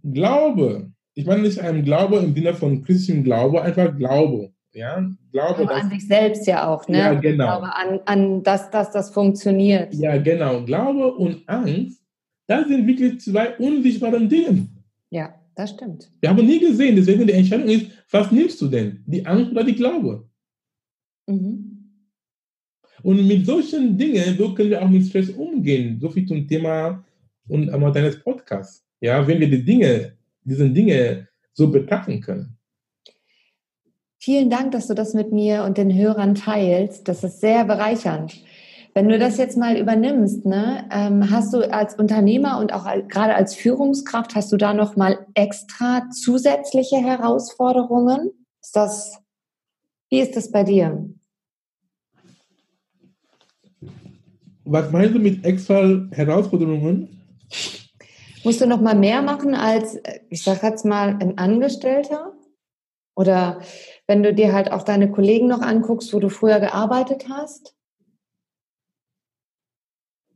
Glaube, 0.02 0.90
ich 1.14 1.26
meine 1.26 1.42
nicht 1.42 1.58
einem 1.58 1.84
Glaube 1.84 2.18
im 2.18 2.34
Sinne 2.34 2.54
von 2.54 2.82
christlichem 2.82 3.24
Glaube, 3.24 3.62
einfach 3.62 3.96
Glaube. 3.96 4.52
Ja, 4.72 5.10
Glaube 5.32 5.62
Aber 5.62 5.74
dass, 5.74 5.84
an 5.84 5.90
sich 5.90 6.06
selbst 6.06 6.46
ja 6.46 6.68
auch, 6.68 6.86
ne? 6.86 6.98
Ja, 6.98 7.14
genau. 7.14 7.58
Glaube 7.58 7.74
an, 7.74 8.00
an 8.04 8.42
das, 8.42 8.70
dass 8.70 8.90
das 8.90 9.10
funktioniert. 9.10 9.94
Ja, 9.94 10.18
genau. 10.18 10.62
Glaube 10.64 11.14
und 11.14 11.48
Angst 11.48 12.06
das 12.46 12.68
sind 12.68 12.86
wirklich 12.86 13.20
zwei 13.20 13.56
unsichtbare 13.56 14.24
Dinge. 14.26 14.68
Ja, 15.10 15.34
das 15.54 15.70
stimmt. 15.70 16.10
Wir 16.20 16.30
haben 16.30 16.46
nie 16.46 16.60
gesehen, 16.60 16.96
deswegen 16.96 17.26
die 17.26 17.32
Entscheidung 17.32 17.68
ist, 17.68 17.86
was 18.10 18.30
nimmst 18.30 18.60
du 18.60 18.68
denn? 18.68 19.02
Die 19.06 19.24
Angst 19.26 19.50
oder 19.50 19.64
die 19.64 19.74
Glaube? 19.74 20.28
Mhm. 21.26 21.72
Und 23.02 23.26
mit 23.26 23.46
solchen 23.46 23.96
Dingen, 23.98 24.36
so 24.38 24.54
können 24.54 24.70
wir 24.70 24.82
auch 24.82 24.88
mit 24.88 25.06
Stress 25.06 25.30
umgehen. 25.30 25.98
So 26.00 26.08
viel 26.08 26.26
zum 26.26 26.46
Thema 26.46 27.04
und 27.48 27.70
einmal 27.70 27.92
deines 27.92 28.22
Podcasts. 28.22 28.84
Ja, 29.00 29.26
wenn 29.26 29.40
wir 29.40 29.50
die 29.50 29.64
Dinge, 29.64 30.12
diese 30.44 30.68
Dinge 30.68 31.28
so 31.52 31.70
betrachten 31.70 32.20
können. 32.20 32.56
Vielen 34.18 34.50
Dank, 34.50 34.72
dass 34.72 34.88
du 34.88 34.94
das 34.94 35.14
mit 35.14 35.32
mir 35.32 35.62
und 35.62 35.78
den 35.78 35.94
Hörern 35.94 36.34
teilst. 36.34 37.06
Das 37.06 37.22
ist 37.22 37.40
sehr 37.40 37.64
bereichernd. 37.64 38.42
Wenn 38.92 39.08
du 39.08 39.18
das 39.18 39.36
jetzt 39.36 39.58
mal 39.58 39.76
übernimmst, 39.76 40.46
ne, 40.46 40.88
ähm, 40.90 41.30
hast 41.30 41.52
du 41.52 41.70
als 41.70 41.94
Unternehmer 41.96 42.58
und 42.58 42.72
auch 42.72 42.86
gerade 43.08 43.34
als 43.34 43.54
Führungskraft, 43.54 44.34
hast 44.34 44.50
du 44.52 44.56
da 44.56 44.72
noch 44.72 44.96
mal 44.96 45.26
extra 45.34 46.08
zusätzliche 46.10 46.96
Herausforderungen? 46.96 48.30
Ist 48.62 48.74
das, 48.74 49.18
wie 50.08 50.20
ist 50.20 50.34
das 50.34 50.50
bei 50.50 50.64
dir? 50.64 51.10
Was 54.64 54.90
meinst 54.90 55.14
du 55.14 55.18
mit 55.18 55.44
extra 55.44 56.08
Herausforderungen? 56.10 57.15
Musst 58.44 58.60
du 58.60 58.66
noch 58.66 58.80
mal 58.80 58.94
mehr 58.94 59.22
machen 59.22 59.54
als, 59.54 59.98
ich 60.28 60.42
sag 60.42 60.62
jetzt 60.62 60.84
mal, 60.84 61.16
ein 61.20 61.38
Angestellter? 61.38 62.32
Oder 63.16 63.60
wenn 64.06 64.22
du 64.22 64.32
dir 64.32 64.52
halt 64.52 64.70
auch 64.70 64.82
deine 64.82 65.10
Kollegen 65.10 65.48
noch 65.48 65.62
anguckst, 65.62 66.12
wo 66.12 66.20
du 66.20 66.28
früher 66.28 66.60
gearbeitet 66.60 67.26
hast? 67.28 67.74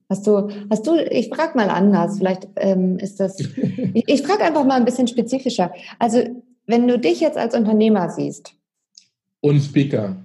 Hast 0.09 0.27
du, 0.27 0.49
hast 0.71 0.87
du, 0.89 0.97
ich 0.97 1.29
frage 1.29 1.57
mal 1.57 1.71
anders, 1.71 2.19
vielleicht 2.19 2.49
ähm, 2.57 2.99
ist 2.99 3.21
das, 3.21 3.39
ich, 3.95 4.09
ich 4.09 4.23
frage 4.23 4.43
einfach 4.43 4.65
mal 4.65 4.75
ein 4.75 4.85
bisschen 4.85 5.07
spezifischer. 5.07 5.73
Also 6.01 6.25
wenn 6.67 6.89
du 6.89 6.99
dich 6.99 7.21
jetzt 7.21 7.39
als 7.39 7.55
Unternehmer 7.55 8.11
siehst. 8.11 8.55
Und 9.41 9.61
Speaker. 9.61 10.17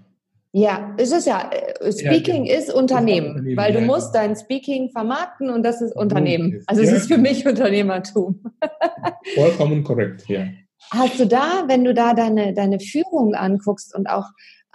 Ja, 0.57 0.95
es 0.97 1.11
ist 1.11 1.27
ja, 1.27 1.51
äh, 1.51 1.91
Speaking 1.91 2.45
ja, 2.45 2.57
ist 2.57 2.73
Unternehmen, 2.73 3.31
Unternehmen, 3.31 3.57
weil 3.57 3.73
du 3.73 3.79
ja, 3.79 3.85
musst 3.85 4.15
dein 4.15 4.37
Speaking 4.37 4.89
vermarkten 4.89 5.49
und 5.49 5.63
das 5.63 5.81
ist 5.81 5.93
Unternehmen. 5.93 6.63
Also 6.65 6.81
es 6.81 6.93
ist 6.93 7.07
für 7.07 7.17
mich 7.17 7.45
Unternehmertum. 7.45 8.41
Vollkommen 9.35 9.83
korrekt, 9.83 10.29
ja. 10.29 10.45
Hast 10.91 11.19
du 11.19 11.27
da, 11.27 11.65
wenn 11.67 11.83
du 11.83 11.93
da 11.93 12.13
deine, 12.13 12.53
deine 12.53 12.79
Führung 12.79 13.35
anguckst 13.35 13.93
und 13.93 14.07
auch 14.09 14.27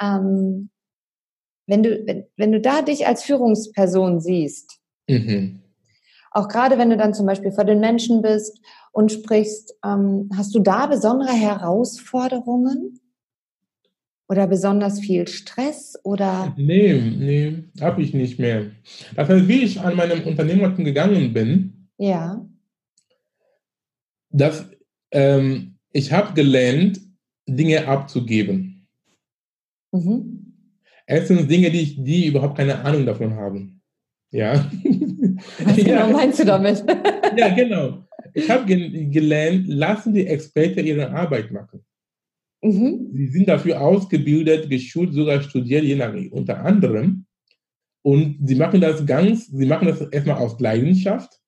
ähm, 0.02 0.68
wenn 1.66 1.82
du, 1.82 2.06
wenn, 2.06 2.26
wenn 2.36 2.52
du 2.52 2.60
da 2.60 2.82
dich 2.82 3.06
als 3.06 3.22
Führungsperson 3.22 4.20
siehst, 4.20 4.80
mhm. 5.08 5.62
auch 6.30 6.48
gerade 6.48 6.76
wenn 6.76 6.90
du 6.90 6.98
dann 6.98 7.14
zum 7.14 7.24
Beispiel 7.24 7.52
vor 7.52 7.64
den 7.64 7.80
Menschen 7.80 8.20
bist 8.20 8.60
und 8.92 9.12
sprichst, 9.12 9.74
ähm, 9.82 10.28
hast 10.36 10.54
du 10.54 10.58
da 10.58 10.84
besondere 10.88 11.32
Herausforderungen? 11.32 13.00
Oder 14.30 14.46
besonders 14.46 15.00
viel 15.00 15.26
Stress 15.26 15.98
oder? 16.04 16.54
Nee, 16.56 16.92
nee, 16.94 17.64
habe 17.80 18.00
ich 18.00 18.14
nicht 18.14 18.38
mehr. 18.38 18.70
Das 19.16 19.28
heißt, 19.28 19.48
wie 19.48 19.64
ich 19.64 19.80
an 19.80 19.96
meinem 19.96 20.22
Unternehmertum 20.22 20.84
gegangen 20.84 21.32
bin, 21.32 21.88
ja. 21.98 22.46
dass 24.30 24.70
ähm, 25.10 25.74
ich 25.92 26.12
habe 26.12 26.32
gelernt, 26.34 27.00
Dinge 27.48 27.88
abzugeben. 27.88 28.86
Mhm. 29.90 30.54
Erstens 31.06 31.48
Dinge, 31.48 31.72
die, 31.72 31.80
ich, 31.80 32.04
die 32.04 32.28
überhaupt 32.28 32.56
keine 32.56 32.84
Ahnung 32.84 33.06
davon 33.06 33.34
haben. 33.34 33.82
Ja. 34.30 34.70
Was 35.64 35.76
genau 35.76 36.08
meinst 36.12 36.38
du 36.38 36.44
damit? 36.44 36.84
ja, 37.36 37.48
genau. 37.48 38.04
Ich 38.32 38.48
habe 38.48 38.64
gelernt, 38.64 39.66
lassen 39.66 40.14
die 40.14 40.28
Experten 40.28 40.86
ihre 40.86 41.10
Arbeit 41.10 41.50
machen. 41.50 41.79
Mhm. 42.62 43.10
Sie 43.12 43.28
sind 43.28 43.48
dafür 43.48 43.80
ausgebildet, 43.80 44.68
geschult, 44.68 45.14
sogar 45.14 45.42
studiert, 45.42 45.84
je 45.84 45.96
nach, 45.96 46.14
unter 46.30 46.64
anderem. 46.64 47.26
Und 48.02 48.38
sie 48.46 48.54
machen 48.54 48.80
das 48.80 49.04
ganz, 49.04 49.46
sie 49.46 49.66
machen 49.66 49.88
das 49.88 50.00
erstmal 50.00 50.38
aus 50.38 50.58
Leidenschaft 50.58 51.40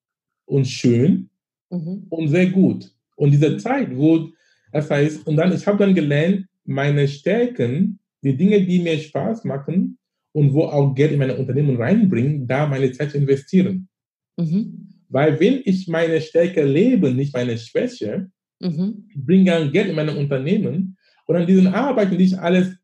und 0.45 0.67
schön 0.67 1.31
mhm. 1.71 2.07
und 2.09 2.29
sehr 2.29 2.47
gut. 2.47 2.91
Und 3.17 3.31
diese 3.33 3.57
Zeit, 3.57 3.97
wo, 3.97 4.29
das 4.73 4.91
heißt, 4.91 5.27
und 5.27 5.37
dann, 5.37 5.53
ich 5.53 5.67
habe 5.67 5.79
dann 5.79 5.95
gelernt, 5.95 6.47
meine 6.65 7.09
Stärken, 7.09 7.99
die 8.23 8.37
Dinge, 8.37 8.65
die 8.65 8.81
mir 8.81 8.99
Spaß 8.99 9.45
machen 9.45 9.99
und 10.33 10.53
wo 10.53 10.65
auch 10.65 10.95
Geld 10.95 11.13
in 11.13 11.19
meine 11.19 11.37
Unternehmen 11.37 11.77
reinbringen, 11.77 12.47
da 12.47 12.67
meine 12.67 12.93
Zeit 12.93 13.11
zu 13.11 13.19
investieren. 13.19 13.89
Mhm. 14.37 14.89
Weil 15.09 15.39
wenn 15.41 15.61
ich 15.65 15.89
meine 15.89 16.21
Stärke 16.21 16.65
lebe, 16.65 17.13
nicht 17.13 17.35
meine 17.35 17.59
Schwäche, 17.59 18.31
mhm. 18.61 19.09
bringe 19.15 19.51
dann 19.51 19.73
Geld 19.73 19.89
in 19.89 19.97
meine 19.97 20.17
Unternehmen, 20.17 20.97
und 21.27 21.37
an 21.37 21.47
diesen 21.47 21.69
Arbeiten, 21.69 22.19
die 22.19 22.25
ich 22.25 22.39
alles 22.39 22.77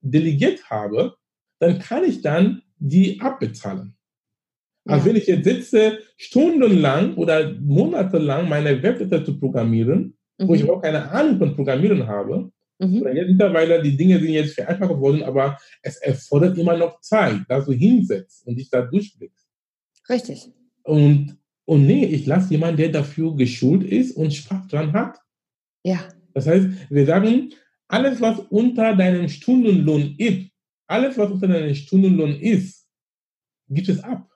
delegiert 0.00 0.68
habe, 0.70 1.16
dann 1.58 1.78
kann 1.78 2.04
ich 2.04 2.22
dann 2.22 2.62
die 2.78 3.20
abbezahlen. 3.20 3.94
Ja. 4.84 4.94
Also 4.94 5.06
wenn 5.06 5.16
ich 5.16 5.26
jetzt 5.26 5.44
sitze, 5.44 5.98
stundenlang 6.16 7.14
oder 7.14 7.52
monatelang 7.60 8.48
meine 8.48 8.82
Webseite 8.82 9.22
zu 9.24 9.38
programmieren, 9.38 10.16
mhm. 10.38 10.48
wo 10.48 10.54
ich 10.54 10.62
überhaupt 10.62 10.84
keine 10.84 11.08
Ahnung 11.10 11.38
von 11.38 11.54
Programmieren 11.54 12.06
habe, 12.06 12.50
mhm. 12.78 13.00
oder 13.00 13.14
jetzt 13.14 13.28
mittlerweile, 13.28 13.80
die 13.80 13.96
Dinge 13.96 14.18
sind 14.18 14.30
jetzt 14.30 14.54
vereinfacht 14.54 14.90
geworden, 14.90 15.22
aber 15.22 15.56
es 15.82 15.98
erfordert 15.98 16.58
immer 16.58 16.76
noch 16.76 17.00
Zeit, 17.00 17.42
dass 17.48 17.66
du 17.66 17.72
hinsetzt 17.72 18.46
und 18.46 18.56
dich 18.56 18.68
da 18.70 18.82
durchblickst. 18.82 19.46
Richtig. 20.08 20.50
Und, 20.82 21.38
und 21.64 21.86
nee, 21.86 22.06
ich 22.06 22.26
lasse 22.26 22.50
jemanden, 22.50 22.78
der 22.78 22.88
dafür 22.88 23.36
geschult 23.36 23.84
ist 23.84 24.16
und 24.16 24.34
Spaß 24.34 24.66
dran 24.66 24.92
hat. 24.92 25.18
Ja. 25.84 26.00
Das 26.34 26.46
heißt, 26.46 26.66
wir 26.90 27.06
sagen, 27.06 27.50
alles, 27.92 28.20
was 28.20 28.38
unter 28.48 28.96
deinem 28.96 29.28
Stundenlohn 29.28 30.14
ist, 30.16 30.50
alles, 30.86 31.18
was 31.18 31.30
unter 31.30 31.48
deinem 31.48 31.74
Stundenlohn 31.74 32.40
ist, 32.40 32.88
gibt 33.68 33.88
es 33.88 34.02
ab. 34.02 34.28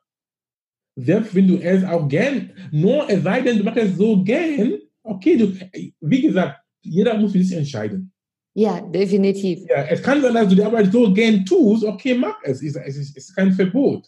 Selbst 0.95 1.35
wenn 1.35 1.49
du 1.49 1.57
es 1.59 1.83
auch 1.85 2.07
gern, 2.07 2.53
nur 2.71 3.09
es 3.09 3.23
sei 3.23 3.41
denn, 3.41 3.59
du 3.59 3.65
machst 3.65 3.79
es 3.79 3.97
so 3.97 4.23
gern, 4.23 4.79
okay, 5.03 5.37
du, 5.37 5.55
wie 6.01 6.23
gesagt, 6.23 6.61
jeder 6.83 7.17
muss 7.19 7.33
für 7.33 7.43
sich 7.43 7.57
entscheiden. 7.57 8.13
Ja, 8.55 8.81
definitiv. 8.81 9.61
Ja, 9.69 9.85
es 9.85 10.03
kann 10.03 10.21
sein, 10.21 10.35
dass 10.35 10.49
du 10.49 10.55
die 10.55 10.63
Arbeit 10.63 10.93
so 10.93 11.13
gern 11.13 11.45
tust, 11.45 11.85
okay, 11.85 12.15
mach 12.15 12.43
es, 12.43 12.63
es 12.63 12.77
ist, 12.77 12.97
es 12.97 13.17
ist 13.17 13.35
kein 13.35 13.53
Verbot. 13.53 14.07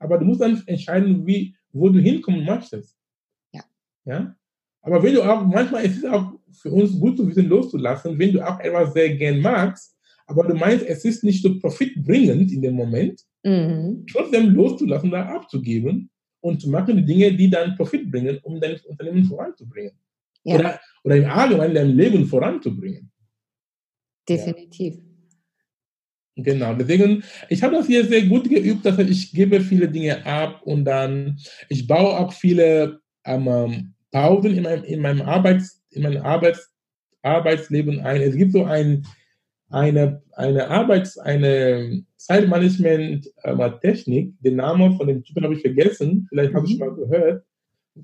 Aber 0.00 0.18
du 0.18 0.24
musst 0.24 0.40
dann 0.40 0.62
entscheiden, 0.66 1.24
wie, 1.26 1.54
wo 1.72 1.88
du 1.88 2.00
hinkommen 2.00 2.44
möchtest. 2.44 2.96
Ja. 3.52 3.62
Ja? 4.04 4.36
Aber 4.82 5.02
wenn 5.02 5.14
du 5.14 5.22
auch, 5.22 5.44
manchmal 5.44 5.84
ist 5.84 5.98
es 5.98 6.04
auch 6.04 6.37
für 6.52 6.70
uns 6.70 6.98
gut 6.98 7.16
zu 7.16 7.26
wissen, 7.28 7.48
loszulassen, 7.48 8.18
wenn 8.18 8.32
du 8.32 8.46
auch 8.46 8.58
etwas 8.60 8.92
sehr 8.92 9.14
gern 9.16 9.40
magst, 9.40 9.96
aber 10.26 10.44
du 10.44 10.54
meinst, 10.54 10.86
es 10.86 11.04
ist 11.04 11.24
nicht 11.24 11.42
so 11.42 11.58
profitbringend 11.58 12.52
in 12.52 12.62
dem 12.62 12.74
Moment, 12.74 13.22
mhm. 13.42 14.04
trotzdem 14.10 14.50
loszulassen, 14.50 15.10
da 15.10 15.26
abzugeben 15.26 16.10
und 16.40 16.60
zu 16.60 16.68
machen 16.68 16.96
die 16.96 17.04
Dinge, 17.04 17.32
die 17.32 17.50
dann 17.50 17.76
Profit 17.76 18.10
bringen, 18.10 18.38
um 18.42 18.60
dein 18.60 18.78
Unternehmen 18.86 19.24
voranzubringen. 19.24 19.92
Ja. 20.44 20.54
Oder, 20.56 20.80
oder 21.04 21.16
im 21.16 21.24
Allgemeinen 21.26 21.74
dein 21.74 21.90
Leben 21.90 22.26
voranzubringen. 22.26 23.10
Definitiv. 24.28 24.96
Ja. 24.96 25.02
Genau, 26.40 26.72
deswegen, 26.74 27.24
ich 27.48 27.62
habe 27.62 27.74
das 27.74 27.88
hier 27.88 28.04
sehr 28.04 28.22
gut 28.22 28.48
geübt, 28.48 28.86
dass 28.86 28.96
ich 28.98 29.32
gebe 29.32 29.60
viele 29.60 29.88
Dinge 29.88 30.24
ab 30.24 30.62
und 30.62 30.84
dann, 30.84 31.36
ich 31.68 31.86
baue 31.86 32.16
auch 32.16 32.32
viele 32.32 33.00
ähm, 33.24 33.94
Pausen 34.12 34.56
in 34.56 34.62
meinem, 34.62 34.84
in 34.84 35.00
meinem, 35.00 35.22
Arbeits, 35.22 35.77
in 35.98 36.04
meinem 36.04 36.24
Arbeits, 36.24 36.72
Arbeitsleben 37.22 38.00
ein. 38.00 38.22
Es 38.22 38.36
gibt 38.36 38.52
so 38.52 38.64
ein, 38.64 39.06
eine, 39.68 40.22
eine 40.32 40.68
Arbeits-, 40.68 41.18
eine 41.18 42.04
Zeitmanagement-Technik, 42.16 44.40
den 44.40 44.56
Namen 44.56 44.96
von 44.96 45.08
dem 45.08 45.22
Typen 45.22 45.44
habe 45.44 45.52
ich 45.54 45.60
vergessen, 45.60 46.26
vielleicht 46.28 46.54
habe 46.54 46.66
ich 46.66 46.72
mhm. 46.74 46.80
mal 46.80 46.94
gehört, 46.94 47.44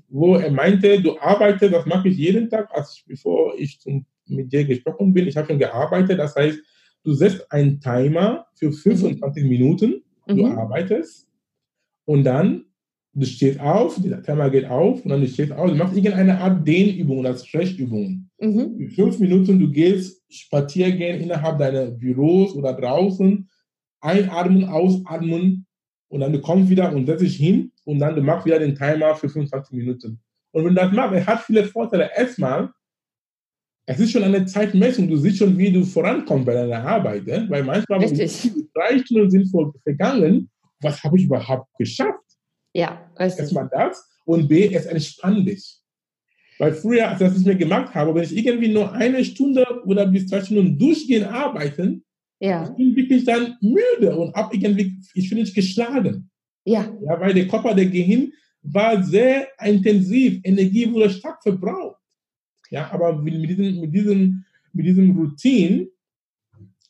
wo 0.09 0.35
er 0.35 0.51
meinte, 0.51 1.01
du 1.01 1.17
arbeitest, 1.19 1.73
das 1.73 1.85
mache 1.85 2.09
ich 2.09 2.17
jeden 2.17 2.49
Tag, 2.49 2.69
als 2.73 2.97
ich, 2.97 3.05
bevor 3.07 3.57
ich 3.57 3.79
zum, 3.79 4.05
mit 4.27 4.51
dir 4.51 4.65
gesprochen 4.65 5.13
bin, 5.13 5.27
ich 5.27 5.37
habe 5.37 5.47
schon 5.47 5.59
gearbeitet, 5.59 6.19
das 6.19 6.35
heißt, 6.35 6.59
du 7.03 7.13
setzt 7.13 7.49
einen 7.51 7.79
Timer 7.79 8.47
für 8.55 8.71
25 8.71 9.43
mhm. 9.43 9.49
Minuten, 9.49 10.03
du 10.27 10.35
mhm. 10.35 10.57
arbeitest 10.57 11.27
und 12.05 12.23
dann 12.25 12.65
du 13.15 13.25
stehst 13.25 13.59
auf, 13.59 13.99
der 14.01 14.21
Timer 14.21 14.49
geht 14.49 14.65
auf 14.65 15.03
und 15.03 15.09
dann 15.09 15.21
du 15.21 15.27
stehst 15.27 15.51
auf, 15.53 15.69
du 15.69 15.75
machst 15.75 15.95
irgendeine 15.95 16.37
Art 16.37 16.67
Dehnübung 16.67 17.19
oder 17.19 17.35
Stretchübung. 17.35 18.29
Mhm. 18.39 18.89
fünf 18.89 19.19
Minuten, 19.19 19.57
du 19.57 19.71
gehst 19.71 20.21
spazieren 20.29 20.97
gehen 20.97 21.21
innerhalb 21.21 21.57
deiner 21.57 21.85
Büros 21.85 22.53
oder 22.53 22.73
draußen, 22.73 23.49
einatmen, 24.01 24.65
ausatmen 24.65 25.65
und 26.09 26.19
dann 26.19 26.33
du 26.33 26.41
kommst 26.41 26.69
wieder 26.69 26.93
und 26.93 27.05
setzt 27.05 27.23
dich 27.23 27.37
hin 27.37 27.71
und 27.85 27.99
dann 27.99 28.15
du 28.15 28.21
machst 28.21 28.45
wieder 28.45 28.59
den 28.59 28.75
Timer 28.75 29.15
für 29.15 29.29
25 29.29 29.71
Minuten. 29.77 30.19
Und 30.51 30.65
wenn 30.65 30.75
du 30.75 30.81
das 30.81 30.91
machst, 30.91 31.15
es 31.15 31.27
hat 31.27 31.41
viele 31.41 31.63
Vorteile. 31.63 32.09
Erstmal, 32.15 32.69
es 33.85 33.99
ist 33.99 34.11
schon 34.11 34.23
eine 34.23 34.45
Zeitmessung. 34.45 35.07
Du 35.07 35.15
siehst 35.15 35.37
schon, 35.37 35.57
wie 35.57 35.71
du 35.71 35.83
vorankommst 35.83 36.45
bei 36.45 36.53
deiner 36.53 36.85
Arbeit. 36.85 37.27
Eh? 37.27 37.45
Weil 37.49 37.63
manchmal, 37.63 37.99
drei 37.99 38.99
Stunden 38.99 39.29
sind 39.29 39.49
vergangen, 39.83 40.49
was 40.81 41.03
habe 41.03 41.17
ich 41.17 41.25
überhaupt 41.25 41.69
geschafft? 41.77 42.24
Ja, 42.75 43.09
richtig. 43.17 43.43
Erstmal 43.43 43.69
das 43.71 44.05
und 44.25 44.49
B, 44.49 44.73
es 44.73 44.85
entspannt 44.85 45.47
dich. 45.47 45.79
Weil 46.59 46.73
früher, 46.73 47.07
als 47.07 47.21
ich 47.21 47.27
das 47.27 47.37
nicht 47.37 47.45
mehr 47.45 47.55
gemacht 47.55 47.95
habe, 47.95 48.13
wenn 48.13 48.23
ich 48.23 48.35
irgendwie 48.35 48.67
nur 48.67 48.91
eine 48.91 49.23
Stunde 49.23 49.65
oder 49.85 50.05
bis 50.05 50.27
zwei 50.27 50.41
Stunden 50.41 50.77
durchgehend 50.77 51.27
arbeiten, 51.27 52.03
ja. 52.39 52.65
ich 52.65 52.75
bin 52.75 52.95
wirklich 52.95 53.23
dann 53.23 53.55
müde 53.61 54.15
und 54.17 54.35
ab 54.35 54.53
irgendwie, 54.53 54.99
ich 55.13 55.29
bin 55.29 55.39
nicht 55.39 55.55
geschlagen. 55.55 56.29
Ja. 56.65 56.93
ja. 57.01 57.19
Weil 57.19 57.33
der 57.33 57.47
Körper, 57.47 57.73
der 57.73 57.85
Gehirn 57.85 58.33
war 58.61 59.01
sehr 59.01 59.47
intensiv, 59.63 60.41
Energie 60.43 60.91
wurde 60.91 61.09
stark 61.09 61.41
verbraucht. 61.43 62.01
Ja, 62.71 62.91
aber 62.91 63.15
mit 63.21 63.49
diesem, 63.49 63.79
mit 63.79 63.93
diesem, 63.93 64.43
mit 64.73 64.85
diesem 64.85 65.17
Routine, 65.17 65.87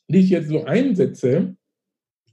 die 0.08 0.18
ich 0.18 0.30
jetzt 0.30 0.48
so 0.48 0.64
einsetze, 0.64 1.56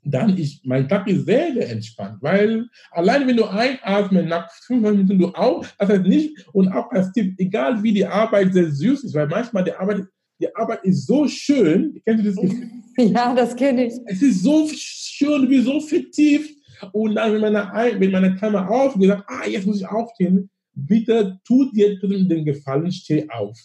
dann 0.05 0.37
ist 0.37 0.65
mein 0.65 0.87
Tag 0.87 1.07
ist 1.07 1.25
sehr, 1.25 1.53
sehr 1.53 1.69
entspannt, 1.69 2.17
weil 2.21 2.67
allein 2.91 3.27
wenn 3.27 3.37
du 3.37 3.45
einatmest, 3.45 4.27
nach 4.27 4.51
fünf 4.51 4.81
Minuten 4.81 5.17
du 5.17 5.27
auch, 5.29 5.65
das 5.77 5.89
heißt 5.89 6.03
nicht, 6.03 6.45
und 6.53 6.67
auch 6.69 6.91
als 6.91 7.11
Tipp, 7.13 7.35
egal 7.37 7.81
wie 7.81 7.93
die 7.93 8.05
Arbeit 8.05 8.53
sehr 8.53 8.69
süß 8.69 9.03
ist, 9.05 9.13
weil 9.13 9.27
manchmal 9.27 9.63
die 9.63 9.73
Arbeit, 9.73 10.03
die 10.39 10.53
Arbeit 10.55 10.83
ist 10.83 11.07
so 11.07 11.27
schön, 11.27 12.01
kennst 12.05 12.25
du 12.25 12.29
das 12.29 12.41
Gefühl? 12.41 12.69
Ja, 12.95 13.33
das 13.33 13.55
kenne 13.55 13.87
ich. 13.87 13.93
Es 14.05 14.21
ist 14.21 14.43
so 14.43 14.67
schön, 14.71 15.49
wie 15.49 15.61
so 15.61 15.79
vertieft, 15.79 16.53
und 16.91 17.15
dann, 17.15 17.33
wenn 17.33 17.41
meine, 17.41 17.99
wenn 17.99 18.11
meine 18.11 18.35
Kamera 18.35 18.67
auf, 18.67 18.95
gesagt, 18.95 19.23
ah, 19.27 19.47
jetzt 19.47 19.65
muss 19.65 19.79
ich 19.79 19.87
aufstehen, 19.87 20.49
bitte 20.73 21.39
tut 21.45 21.75
dir 21.75 21.99
den 21.99 22.45
Gefallen, 22.45 22.91
steh 22.91 23.27
auf. 23.29 23.57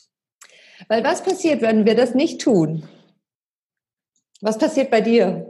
Weil 0.88 1.02
was 1.02 1.22
passiert, 1.22 1.62
wenn 1.62 1.84
wir 1.84 1.94
das 1.94 2.14
nicht 2.14 2.40
tun? 2.40 2.84
Was 4.40 4.58
passiert 4.58 4.90
bei 4.90 5.00
dir? 5.00 5.47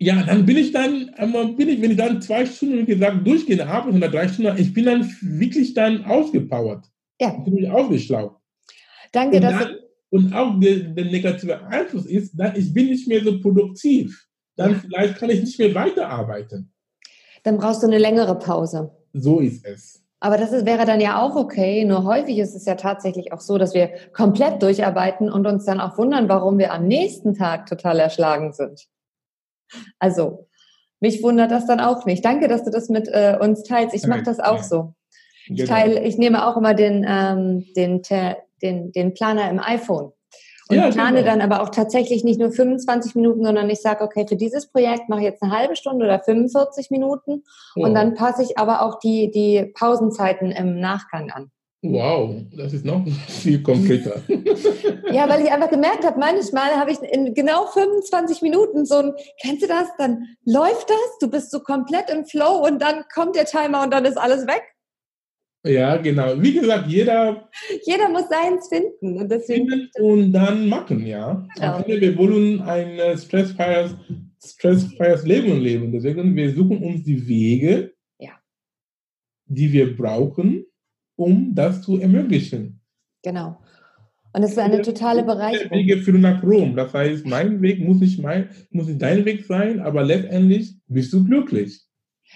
Ja, 0.00 0.22
dann 0.22 0.46
bin 0.46 0.56
ich 0.56 0.72
dann, 0.72 1.10
bin 1.56 1.68
ich, 1.68 1.82
wenn 1.82 1.90
ich 1.90 1.96
dann 1.96 2.22
zwei 2.22 2.46
Stunden, 2.46 2.86
wie 2.86 2.94
gesagt, 2.94 3.26
durchgehend 3.26 3.62
arbeite 3.62 3.96
oder 3.96 4.08
drei 4.08 4.28
Stunden, 4.28 4.56
ich 4.56 4.72
bin 4.72 4.84
dann 4.84 5.10
wirklich 5.20 5.74
dann 5.74 6.04
ausgepowert. 6.04 6.86
Ja. 7.20 7.36
Ich 7.36 7.52
bin 7.52 7.68
aufgeschlaucht. 7.70 8.36
Danke, 9.12 9.36
und 9.36 9.42
dass 9.42 9.58
dann, 9.58 9.76
und 10.10 10.32
auch 10.32 10.58
der, 10.60 10.76
der 10.76 11.04
negative 11.06 11.66
Einfluss 11.66 12.06
ist, 12.06 12.32
dann 12.36 12.54
ich 12.54 12.72
bin 12.72 12.86
nicht 12.86 13.08
mehr 13.08 13.24
so 13.24 13.40
produktiv. 13.40 14.26
Dann 14.56 14.72
ja. 14.72 14.78
vielleicht 14.78 15.16
kann 15.16 15.30
ich 15.30 15.40
nicht 15.40 15.58
mehr 15.58 15.74
weiterarbeiten. 15.74 16.72
Dann 17.42 17.56
brauchst 17.56 17.82
du 17.82 17.86
eine 17.86 17.98
längere 17.98 18.38
Pause. 18.38 18.90
So 19.12 19.40
ist 19.40 19.64
es. 19.64 20.04
Aber 20.20 20.36
das 20.36 20.52
ist, 20.52 20.66
wäre 20.66 20.84
dann 20.84 21.00
ja 21.00 21.20
auch 21.20 21.36
okay. 21.36 21.84
Nur 21.84 22.04
häufig 22.04 22.38
ist 22.38 22.54
es 22.54 22.66
ja 22.66 22.74
tatsächlich 22.74 23.32
auch 23.32 23.40
so, 23.40 23.58
dass 23.58 23.74
wir 23.74 23.90
komplett 24.12 24.62
durcharbeiten 24.62 25.30
und 25.30 25.46
uns 25.46 25.64
dann 25.64 25.80
auch 25.80 25.96
wundern, 25.98 26.28
warum 26.28 26.58
wir 26.58 26.72
am 26.72 26.86
nächsten 26.86 27.34
Tag 27.34 27.66
total 27.66 27.98
erschlagen 28.00 28.52
sind. 28.52 28.88
Also, 29.98 30.48
mich 31.00 31.22
wundert 31.22 31.50
das 31.50 31.66
dann 31.66 31.80
auch 31.80 32.06
nicht. 32.06 32.24
Danke, 32.24 32.48
dass 32.48 32.64
du 32.64 32.70
das 32.70 32.88
mit 32.88 33.08
äh, 33.08 33.36
uns 33.40 33.62
teilst. 33.62 33.94
Ich 33.94 34.06
mache 34.06 34.22
das 34.22 34.40
auch 34.40 34.62
so. 34.62 34.94
Ich, 35.46 35.56
genau. 35.56 35.68
teile, 35.68 36.02
ich 36.02 36.18
nehme 36.18 36.46
auch 36.46 36.56
immer 36.56 36.74
den, 36.74 37.06
ähm, 37.08 37.64
den, 37.76 38.02
den, 38.62 38.92
den 38.92 39.14
Planer 39.14 39.50
im 39.50 39.60
iPhone 39.60 40.12
und 40.68 40.76
ja, 40.76 40.90
plane 40.90 41.22
genau. 41.22 41.30
dann 41.30 41.40
aber 41.40 41.62
auch 41.62 41.70
tatsächlich 41.70 42.24
nicht 42.24 42.38
nur 42.38 42.52
25 42.52 43.14
Minuten, 43.14 43.42
sondern 43.42 43.70
ich 43.70 43.80
sage, 43.80 44.04
okay, 44.04 44.26
für 44.28 44.36
dieses 44.36 44.70
Projekt 44.70 45.08
mache 45.08 45.20
ich 45.20 45.26
jetzt 45.26 45.42
eine 45.42 45.56
halbe 45.56 45.76
Stunde 45.76 46.04
oder 46.04 46.20
45 46.20 46.90
Minuten 46.90 47.42
wow. 47.74 47.86
und 47.86 47.94
dann 47.94 48.14
passe 48.14 48.42
ich 48.42 48.58
aber 48.58 48.82
auch 48.82 48.98
die, 48.98 49.30
die 49.30 49.72
Pausenzeiten 49.74 50.50
im 50.50 50.78
Nachgang 50.78 51.30
an. 51.30 51.50
Wow, 51.82 52.42
das 52.56 52.72
ist 52.72 52.84
noch 52.84 53.06
viel 53.28 53.62
konkreter. 53.62 54.20
ja, 55.12 55.28
weil 55.28 55.42
ich 55.42 55.50
einfach 55.50 55.70
gemerkt 55.70 56.04
habe, 56.04 56.18
manchmal 56.18 56.76
habe 56.76 56.90
ich 56.90 56.98
in 57.02 57.34
genau 57.34 57.66
25 57.66 58.42
Minuten 58.42 58.84
so 58.84 58.96
ein, 58.96 59.12
kennst 59.40 59.62
du 59.62 59.68
das? 59.68 59.86
Dann 59.96 60.24
läuft 60.44 60.90
das, 60.90 61.18
du 61.20 61.30
bist 61.30 61.50
so 61.52 61.60
komplett 61.60 62.10
im 62.10 62.24
Flow 62.24 62.66
und 62.66 62.82
dann 62.82 63.04
kommt 63.14 63.36
der 63.36 63.44
Timer 63.44 63.84
und 63.84 63.92
dann 63.92 64.04
ist 64.04 64.18
alles 64.18 64.46
weg. 64.46 64.62
Ja, 65.64 65.96
genau. 65.96 66.40
Wie 66.40 66.52
gesagt, 66.52 66.88
jeder. 66.88 67.48
Jeder 67.84 68.08
muss 68.08 68.28
seins 68.28 68.68
finden. 68.68 69.18
Und, 69.18 69.30
deswegen 69.30 69.88
und 70.00 70.32
dann 70.32 70.68
machen, 70.68 71.04
ja. 71.04 71.46
Finde, 71.56 72.00
wir 72.00 72.16
wollen 72.16 72.60
ein 72.62 73.18
stressfreies, 73.18 73.94
stressfreies 74.44 75.24
Leben 75.24 75.60
leben. 75.60 75.92
Deswegen, 75.92 76.34
wir 76.34 76.54
suchen 76.54 76.82
uns 76.82 77.02
die 77.02 77.26
Wege, 77.26 77.92
ja. 78.18 78.40
die 79.46 79.72
wir 79.72 79.96
brauchen, 79.96 80.64
um 81.18 81.54
das 81.54 81.82
zu 81.82 81.98
ermöglichen. 81.98 82.80
Genau. 83.22 83.58
Und 84.32 84.42
es 84.42 84.52
ist 84.52 84.58
eine 84.58 84.82
totale 84.82 85.24
Bereicherung. 85.24 85.76
Wege 85.76 85.98
führen 85.98 86.20
nach 86.20 86.42
Rom. 86.42 86.76
Das 86.76 86.94
heißt, 86.94 87.26
mein 87.26 87.60
Weg 87.60 87.80
muss 87.80 87.98
nicht, 87.98 88.22
mein, 88.22 88.50
muss 88.70 88.86
nicht 88.86 89.02
dein 89.02 89.24
Weg 89.24 89.44
sein, 89.44 89.80
aber 89.80 90.04
letztendlich 90.04 90.76
bist 90.86 91.12
du 91.12 91.24
glücklich. 91.24 91.82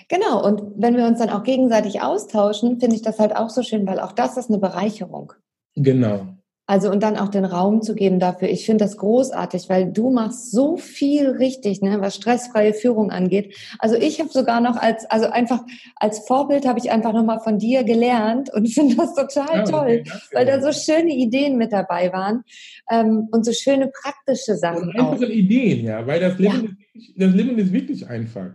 Genau, 0.09 0.45
und 0.45 0.63
wenn 0.77 0.97
wir 0.97 1.07
uns 1.07 1.19
dann 1.19 1.31
auch 1.31 1.45
gegenseitig 1.45 2.01
austauschen, 2.01 2.81
finde 2.81 2.97
ich 2.97 3.03
das 3.03 3.19
halt 3.19 3.37
auch 3.37 3.51
so 3.51 3.63
schön, 3.63 3.87
weil 3.87 4.01
auch 4.01 4.13
das 4.13 4.37
ist 4.37 4.49
eine 4.49 4.59
Bereicherung. 4.59 5.35
Genau. 5.77 6.39
Also 6.73 6.91
und 6.91 7.03
dann 7.03 7.19
auch 7.19 7.29
den 7.29 7.45
Raum 7.45 7.83
zu 7.83 7.95
geben 7.95 8.19
dafür. 8.19 8.49
Ich 8.49 8.65
finde 8.65 8.87
das 8.87 8.97
großartig, 8.97 9.69
weil 9.69 9.93
du 9.93 10.09
machst 10.09 10.53
so 10.53 10.79
viel 10.79 11.29
richtig, 11.29 11.83
ne, 11.83 12.01
was 12.01 12.17
stressfreie 12.17 12.73
Führung 12.73 13.11
angeht. 13.11 13.55
Also 13.79 13.97
ich 13.97 14.21
habe 14.21 14.31
sogar 14.31 14.63
noch 14.63 14.77
als, 14.77 15.05
also 15.11 15.27
einfach 15.27 15.61
als 15.97 16.21
Vorbild 16.21 16.67
habe 16.67 16.79
ich 16.79 16.91
einfach 16.91 17.13
nochmal 17.13 17.41
von 17.41 17.59
dir 17.59 17.85
gelernt 17.85 18.51
und 18.55 18.69
finde 18.73 18.97
das 18.97 19.15
total 19.15 19.59
ja, 19.59 19.65
toll, 19.65 20.03
okay, 20.07 20.13
weil 20.33 20.47
da 20.47 20.63
so 20.63 20.73
schöne 20.73 21.15
Ideen 21.15 21.59
mit 21.59 21.75
dabei 21.75 22.11
waren 22.11 22.43
ähm, 22.91 23.29
und 23.31 23.45
so 23.45 23.53
schöne 23.53 23.93
praktische 24.03 24.57
Sachen. 24.57 24.85
Und 24.85 24.99
einfache 24.99 25.27
auch. 25.27 25.29
Ideen, 25.29 25.85
ja, 25.85 26.07
weil 26.07 26.21
das 26.21 26.39
Leben, 26.39 26.79
ja. 26.95 27.01
ist, 27.03 27.13
das 27.17 27.35
Leben 27.35 27.59
ist 27.59 27.71
wirklich 27.71 28.09
einfach. 28.09 28.53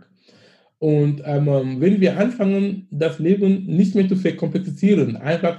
Und 0.80 1.22
ähm, 1.24 1.76
wenn 1.78 2.00
wir 2.00 2.18
anfangen, 2.18 2.88
das 2.90 3.20
Leben 3.20 3.66
nicht 3.66 3.94
mehr 3.94 4.08
zu 4.08 4.16
verkomplizieren, 4.16 5.14
einfach 5.14 5.56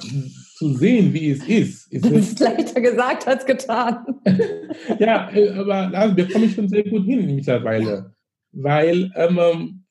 zu 0.60 0.74
sehen, 0.74 1.14
wie 1.14 1.30
es 1.30 1.48
ist. 1.48 1.92
ist 1.92 2.04
das 2.04 2.12
ist 2.12 2.40
leichter 2.42 2.82
gesagt 2.82 3.26
als 3.26 3.46
getan. 3.46 4.06
ja, 5.00 5.32
äh, 5.34 5.52
aber 5.52 5.90
das 5.90 6.14
bekomme 6.14 6.46
ich 6.46 6.54
schon 6.54 6.68
sehr 6.68 6.84
gut 6.84 7.06
hin 7.06 7.34
mittlerweile. 7.34 8.14
Weil, 8.52 9.10
ähm, 9.16 9.86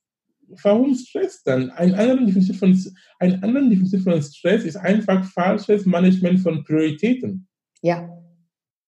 warum 0.62 0.94
Stress 0.94 1.42
dann? 1.42 1.70
Ein 1.70 1.94
anderer 1.94 2.22
Definition 2.26 2.56
von, 2.56 2.92
ein 3.18 3.42
anderer 3.42 3.66
Definition 3.66 4.02
von 4.02 4.20
Stress 4.20 4.64
ist 4.64 4.76
einfach 4.76 5.24
falsches 5.32 5.86
Management 5.86 6.40
von 6.40 6.62
Prioritäten. 6.64 7.48
Ja. 7.80 8.06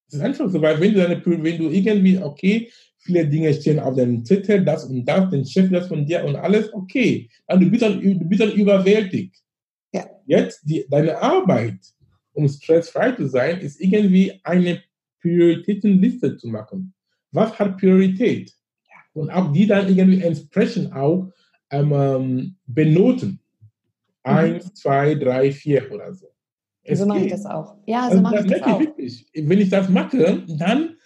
Es 0.09 0.17
ist 0.17 0.21
einfach 0.21 0.51
so, 0.51 0.61
weil 0.61 0.79
wenn 0.83 0.93
du, 0.93 1.01
deine, 1.01 1.25
wenn 1.25 1.59
du 1.59 1.71
irgendwie, 1.71 2.19
okay, 2.19 2.71
viele 2.99 3.27
Dinge 3.27 3.55
stehen 3.55 3.79
auf 3.79 3.95
dem 3.95 4.23
Zettel, 4.23 4.63
das 4.67 4.85
und 4.85 5.07
das, 5.07 5.31
den 5.31 5.47
Chef 5.47 5.71
das 5.71 5.89
von 5.89 6.05
dir 6.05 6.25
und 6.27 6.37
alles, 6.37 6.71
okay. 6.75 7.31
Dann 7.47 7.61
du 7.61 7.71
bist 7.71 7.83
dann, 7.83 8.03
du 8.03 8.29
bist 8.29 8.43
dann 8.43 8.53
überwältigt. 8.53 9.35
Ja. 9.93 10.07
Jetzt, 10.27 10.63
die, 10.65 10.87
deine 10.89 11.21
Arbeit, 11.21 11.79
um 12.33 12.49
stressfrei 12.49 13.13
zu 13.13 13.29
sein, 13.29 13.61
ist 13.61 13.81
irgendwie 13.81 14.41
eine 14.45 14.83
Prioritätenliste 15.21 16.37
zu 16.37 16.49
machen. 16.49 16.95
Was 17.33 17.59
hat 17.59 17.79
Priorität? 17.79 18.53
Ja. 18.89 18.97
Und 19.21 19.31
auch 19.31 19.53
die 19.53 19.67
dann 19.67 19.89
irgendwie 19.89 20.23
entsprechend 20.23 20.93
auch 20.93 21.31
ähm, 21.71 21.93
ähm 21.93 22.57
benoten. 22.67 23.31
Mhm. 23.31 23.39
Eins, 24.23 24.75
zwei, 24.75 25.15
drei, 25.15 25.51
vier 25.53 25.91
oder 25.93 26.15
so. 26.15 26.27
Es 26.83 26.99
so 26.99 27.07
mache 27.07 27.21
ich 27.21 27.31
das 27.31 27.47
auch. 27.47 27.77
Ja, 27.87 28.05
so 28.05 28.11
also 28.11 28.23
mache 28.23 28.41
ich 28.41 28.47
das 28.47 28.63
auch. 28.63 28.81
Wirklich, 28.81 29.27
wenn 29.35 29.61
ich 29.61 29.69
das 29.69 29.89
mache, 29.89 30.45
dann 30.49 30.97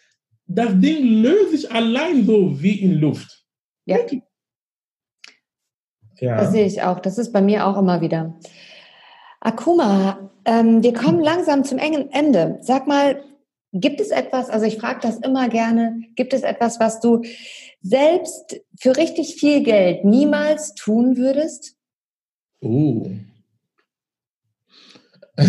das 0.47 0.79
Ding 0.79 1.23
löst 1.23 1.51
sich 1.51 1.71
allein 1.71 2.25
so 2.25 2.61
wie 2.63 2.81
in 2.81 2.95
Luft. 2.95 3.45
Ja. 3.87 3.99
ja. 6.19 6.37
Das 6.37 6.53
sehe 6.53 6.67
ich 6.67 6.83
auch. 6.83 7.01
Das 7.01 7.19
ist 7.19 7.33
bei 7.33 7.43
mir 7.43 7.67
auch 7.67 7.79
immer 7.79 8.01
wieder. 8.01 8.39
Akuma, 9.45 10.31
ähm, 10.47 10.83
wir 10.83 10.95
kommen 10.95 11.21
langsam 11.21 11.65
zum 11.65 11.79
engen 11.79 12.11
Ende. 12.11 12.59
Sag 12.63 12.87
mal, 12.87 13.23
gibt 13.73 14.01
es 14.01 14.11
etwas, 14.11 14.49
also 14.49 14.65
ich 14.65 14.79
frage 14.79 15.01
das 15.03 15.19
immer 15.19 15.51
gerne, 15.51 16.01
gibt 16.17 16.33
es 16.33 16.43
etwas, 16.43 16.81
was 16.81 17.01
du 17.01 17.23
selbst 17.83 18.63
für 18.81 18.97
richtig 18.97 19.35
viel 19.35 19.63
Geld 19.63 20.05
niemals 20.05 20.75
tun 20.75 21.19
würdest? 21.19 21.77
Oh. 22.61 23.11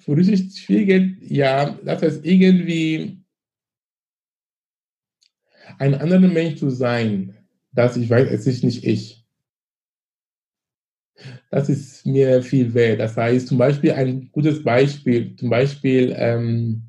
Für 0.00 0.16
richtig 0.16 0.62
viel 0.62 0.86
Geld, 0.86 1.18
ja, 1.20 1.78
das 1.84 2.00
heißt 2.00 2.24
irgendwie 2.24 3.18
ein 5.78 5.94
anderer 5.94 6.20
Mensch 6.20 6.58
zu 6.58 6.70
sein, 6.70 7.36
dass 7.72 7.98
ich 7.98 8.08
weiß, 8.08 8.30
es 8.30 8.46
ist 8.46 8.64
nicht 8.64 8.84
ich. 8.84 9.17
Das 11.50 11.68
ist 11.68 12.04
mir 12.04 12.42
viel 12.42 12.72
wert. 12.74 13.00
Das 13.00 13.16
heißt, 13.16 13.48
zum 13.48 13.58
Beispiel 13.58 13.92
ein 13.92 14.30
gutes 14.32 14.62
Beispiel, 14.62 15.34
zum 15.36 15.48
Beispiel, 15.48 16.14
ähm, 16.16 16.82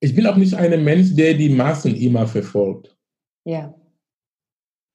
ich 0.00 0.14
bin 0.14 0.26
auch 0.26 0.36
nicht 0.36 0.54
ein 0.54 0.82
Mensch, 0.82 1.14
der 1.14 1.34
die 1.34 1.50
Massen 1.50 1.94
immer 1.94 2.26
verfolgt. 2.26 2.96
Ja. 3.44 3.74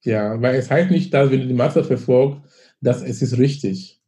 Ja, 0.04 0.40
weil 0.40 0.56
es 0.56 0.70
heißt 0.70 0.90
nicht, 0.90 1.12
dass 1.12 1.30
wenn 1.30 1.40
du 1.40 1.48
die 1.48 1.54
Masse 1.54 1.82
verfolgst, 1.82 2.42
dass 2.80 3.02
es 3.02 3.22
ist 3.22 3.38
richtig. 3.38 4.00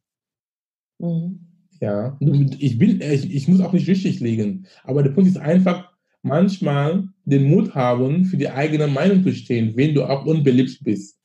Mhm. 0.98 1.40
Ja, 1.80 2.18
ich 2.58 2.78
bin, 2.78 3.00
ich, 3.00 3.32
ich 3.32 3.48
muss 3.48 3.60
auch 3.60 3.72
nicht 3.72 3.88
richtig 3.88 4.20
liegen. 4.20 4.66
Aber 4.82 5.02
der 5.02 5.10
Punkt 5.10 5.28
ist 5.28 5.38
einfach, 5.38 5.92
manchmal 6.22 7.08
den 7.24 7.44
Mut 7.44 7.74
haben, 7.74 8.24
für 8.24 8.36
die 8.36 8.48
eigene 8.48 8.88
Meinung 8.88 9.22
zu 9.22 9.32
stehen, 9.32 9.76
wenn 9.76 9.94
du 9.94 10.04
auch 10.04 10.26
unbeliebt 10.26 10.82
bist. 10.82 11.18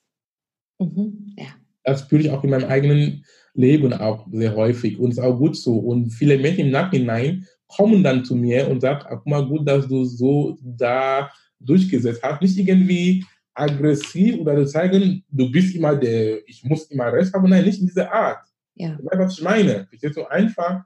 Mhm. 0.79 1.33
Ja. 1.37 1.47
Das 1.83 2.01
spüre 2.01 2.21
ich 2.21 2.31
auch 2.31 2.43
in 2.43 2.49
meinem 2.49 2.69
eigenen 2.69 3.25
Leben 3.53 3.93
auch 3.93 4.27
sehr 4.31 4.55
häufig 4.55 4.99
und 4.99 5.11
ist 5.11 5.19
auch 5.19 5.37
gut 5.37 5.55
so. 5.55 5.77
Und 5.77 6.11
viele 6.11 6.37
Menschen 6.37 6.65
im 6.65 6.71
Nachhinein 6.71 7.47
kommen 7.67 8.03
dann 8.03 8.25
zu 8.25 8.35
mir 8.35 8.67
und 8.69 8.81
sagen, 8.81 9.05
guck 9.07 9.25
mal, 9.25 9.45
gut, 9.45 9.67
dass 9.67 9.87
du 9.87 10.05
so 10.05 10.57
da 10.61 11.29
durchgesetzt 11.59 12.21
hast. 12.23 12.41
Nicht 12.41 12.57
irgendwie 12.57 13.25
aggressiv 13.53 14.39
oder 14.39 14.57
zu 14.57 14.71
zeigen, 14.71 15.23
du 15.29 15.51
bist 15.51 15.75
immer 15.75 15.95
der, 15.95 16.47
ich 16.47 16.63
muss 16.63 16.85
immer 16.85 17.11
recht 17.11 17.33
haben. 17.33 17.49
Nein, 17.49 17.65
nicht 17.65 17.79
in 17.79 17.87
dieser 17.87 18.11
Art. 18.11 18.45
Ja. 18.75 18.95
Du 18.95 19.05
weißt, 19.05 19.19
was 19.19 19.37
ich 19.37 19.43
meine. 19.43 19.85
Verstehst 19.87 20.17
du? 20.17 20.25
Einfach, 20.25 20.83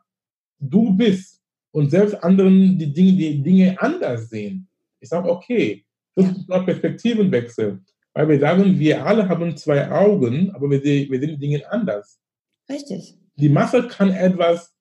du 0.59 0.95
bist. 0.95 1.41
Und 1.71 1.91
selbst 1.91 2.21
anderen 2.23 2.77
die 2.77 2.91
Dinge, 2.91 3.13
die 3.13 3.43
Dinge 3.43 3.79
anders 3.79 4.29
sehen. 4.29 4.67
Ich 4.99 5.09
sage, 5.09 5.29
okay, 5.29 5.85
das 6.15 6.25
ja. 6.25 6.31
ist 6.31 6.65
Perspektivenwechsel. 6.65 7.79
Weil 8.17 8.29
wir 8.29 8.39
sagen, 8.39 8.79
wir 8.79 9.05
alle 9.05 9.29
haben 9.29 9.55
zwei 9.55 9.91
Augen, 9.91 10.49
aber 10.55 10.71
wir, 10.71 10.83
wir 10.83 11.19
sehen 11.19 11.39
Dinge 11.39 11.61
anders. 11.71 12.19
Richtig. 12.67 13.15
Die 13.35 13.47
Masse 13.47 13.87
kann 13.87 14.09
etwas 14.09 14.73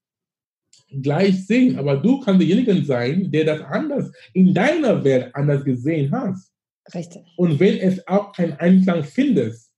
gleich 1.03 1.47
sehen, 1.47 1.79
aber 1.79 1.99
du 1.99 2.19
kannst 2.21 2.41
derjenige 2.41 2.83
sein, 2.83 3.31
der 3.31 3.45
das 3.45 3.61
anders 3.61 4.11
in 4.33 4.55
deiner 4.55 5.05
Welt 5.05 5.35
anders 5.35 5.63
gesehen 5.65 6.11
hast. 6.13 6.51
Richtig. 6.95 7.27
Und 7.37 7.61
wenn 7.61 7.77
es 7.77 8.09
auch 8.09 8.33
keinen 8.33 8.55
Einklang 8.55 9.05
findest, 9.05 9.71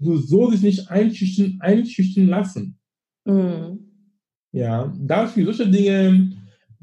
du 0.00 0.16
so 0.16 0.50
sich 0.50 0.62
nicht 0.62 0.90
einschüchtern, 0.90 1.58
einschüchtern 1.60 2.26
lassen. 2.26 2.80
Mhm. 3.24 3.78
Ja, 4.50 4.92
dafür 4.98 5.44
solche 5.44 5.70
Dinge 5.70 6.32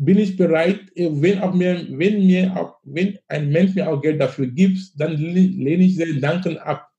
bin 0.03 0.17
ich 0.17 0.35
bereit, 0.35 0.79
wenn 0.95 1.39
auch 1.41 1.53
mir, 1.53 1.85
wenn 1.89 2.25
mir 2.25 2.57
auch, 2.57 2.79
wenn 2.83 3.19
ein 3.27 3.49
Mensch 3.49 3.75
mir 3.75 3.87
auch 3.87 4.01
Geld 4.01 4.19
dafür 4.19 4.47
gibt, 4.47 4.99
dann 4.99 5.15
lehne 5.15 5.83
ich 5.83 5.95
sehr 5.95 6.11
dankend 6.13 6.57
ab. 6.59 6.89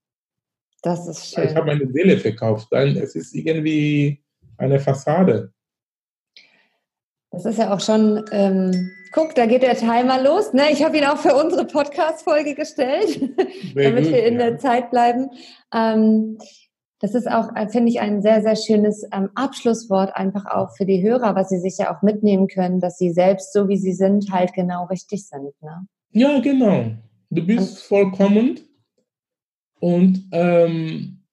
Das 0.83 1.09
ist 1.09 1.35
schön. 1.35 1.49
Ich 1.49 1.57
habe 1.57 1.67
meine 1.67 1.91
Seele 1.93 2.17
verkauft, 2.17 2.69
dann 2.71 2.97
es 2.97 3.17
ist 3.17 3.35
irgendwie 3.35 4.23
eine 4.57 4.79
Fassade. 4.79 5.53
Das 7.33 7.45
ist 7.45 7.59
ja 7.59 7.75
auch 7.75 7.81
schon, 7.81 8.25
ähm, 8.31 8.91
guck, 9.13 9.35
da 9.35 9.47
geht 9.47 9.63
der 9.63 9.77
Timer 9.77 10.23
los. 10.23 10.53
Ne? 10.53 10.71
Ich 10.71 10.85
habe 10.85 10.97
ihn 10.97 11.05
auch 11.05 11.19
für 11.19 11.35
unsere 11.35 11.67
Podcast-Folge 11.67 12.55
gestellt, 12.55 13.21
damit 13.75 14.05
gut, 14.05 14.13
wir 14.13 14.25
in 14.25 14.35
ja. 14.35 14.51
der 14.51 14.59
Zeit 14.59 14.91
bleiben. 14.91 15.29
Ähm, 15.75 16.39
das 17.03 17.17
ist 17.17 17.29
auch, 17.29 17.55
äh, 17.57 17.69
finde 17.69 17.91
ich, 17.91 18.01
ein 18.01 18.23
sehr, 18.23 18.43
sehr 18.43 18.55
schönes 18.55 19.05
ähm, 19.13 19.29
Abschlusswort 19.35 20.15
einfach 20.15 20.47
auch 20.47 20.77
für 20.77 20.87
die 20.87 21.03
Hörer, 21.03 21.35
was 21.35 21.49
sie 21.49 21.59
sich 21.59 21.77
ja 21.79 21.93
auch 21.93 22.01
mitnehmen 22.03 22.47
können, 22.47 22.79
dass 22.79 22.97
sie 22.97 23.11
selbst, 23.11 23.53
so 23.53 23.69
wie 23.69 23.77
sie 23.77 23.93
sind, 23.93 24.31
halt 24.31 24.55
genau 24.55 24.85
richtig 24.85 25.27
sind. 25.27 25.53
Ne? 25.61 25.85
Ja, 26.13 26.39
genau. 26.39 26.93
Du 27.29 27.45
bist 27.45 27.83
vollkommen 27.83 28.61
und 29.81 30.29
ähm, 30.31 31.25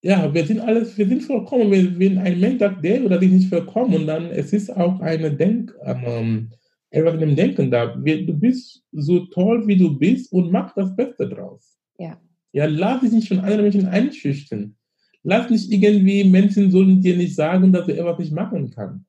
ja, 0.00 0.32
wir 0.32 0.46
sind 0.46 0.60
alles, 0.60 0.96
wir 0.96 1.08
sind 1.08 1.24
vollkommen. 1.24 1.72
Wenn, 1.72 1.98
wenn 1.98 2.18
ein 2.18 2.38
Mensch 2.38 2.60
sagt, 2.60 2.84
der 2.84 3.04
oder 3.04 3.18
die 3.18 3.26
nicht 3.26 3.48
vollkommen, 3.48 4.06
dann 4.06 4.26
es 4.26 4.52
ist 4.52 4.70
auch 4.70 5.00
eine 5.00 5.32
Denk, 5.32 5.74
ähm, 5.84 6.50
etwas 6.90 7.14
in 7.14 7.20
dem 7.20 7.36
Denken 7.36 7.68
da. 7.68 7.86
Du 7.86 8.32
bist 8.34 8.84
so 8.92 9.26
toll, 9.26 9.66
wie 9.66 9.76
du 9.76 9.98
bist 9.98 10.32
und 10.32 10.52
mach 10.52 10.72
das 10.74 10.94
Beste 10.94 11.28
draus. 11.28 11.76
Ja. 11.98 12.16
Ja, 12.52 12.66
lass 12.66 13.00
dich 13.00 13.12
nicht 13.12 13.28
von 13.28 13.40
anderen 13.40 13.62
Menschen 13.62 13.86
einschüchtern. 13.86 14.76
Lass 15.22 15.50
nicht 15.50 15.70
irgendwie, 15.70 16.24
Menschen 16.24 16.70
sollen 16.70 17.00
dir 17.00 17.16
nicht 17.16 17.34
sagen, 17.34 17.72
dass 17.72 17.86
du 17.86 17.92
etwas 17.92 18.18
nicht 18.18 18.32
machen 18.32 18.70
kannst. 18.70 19.04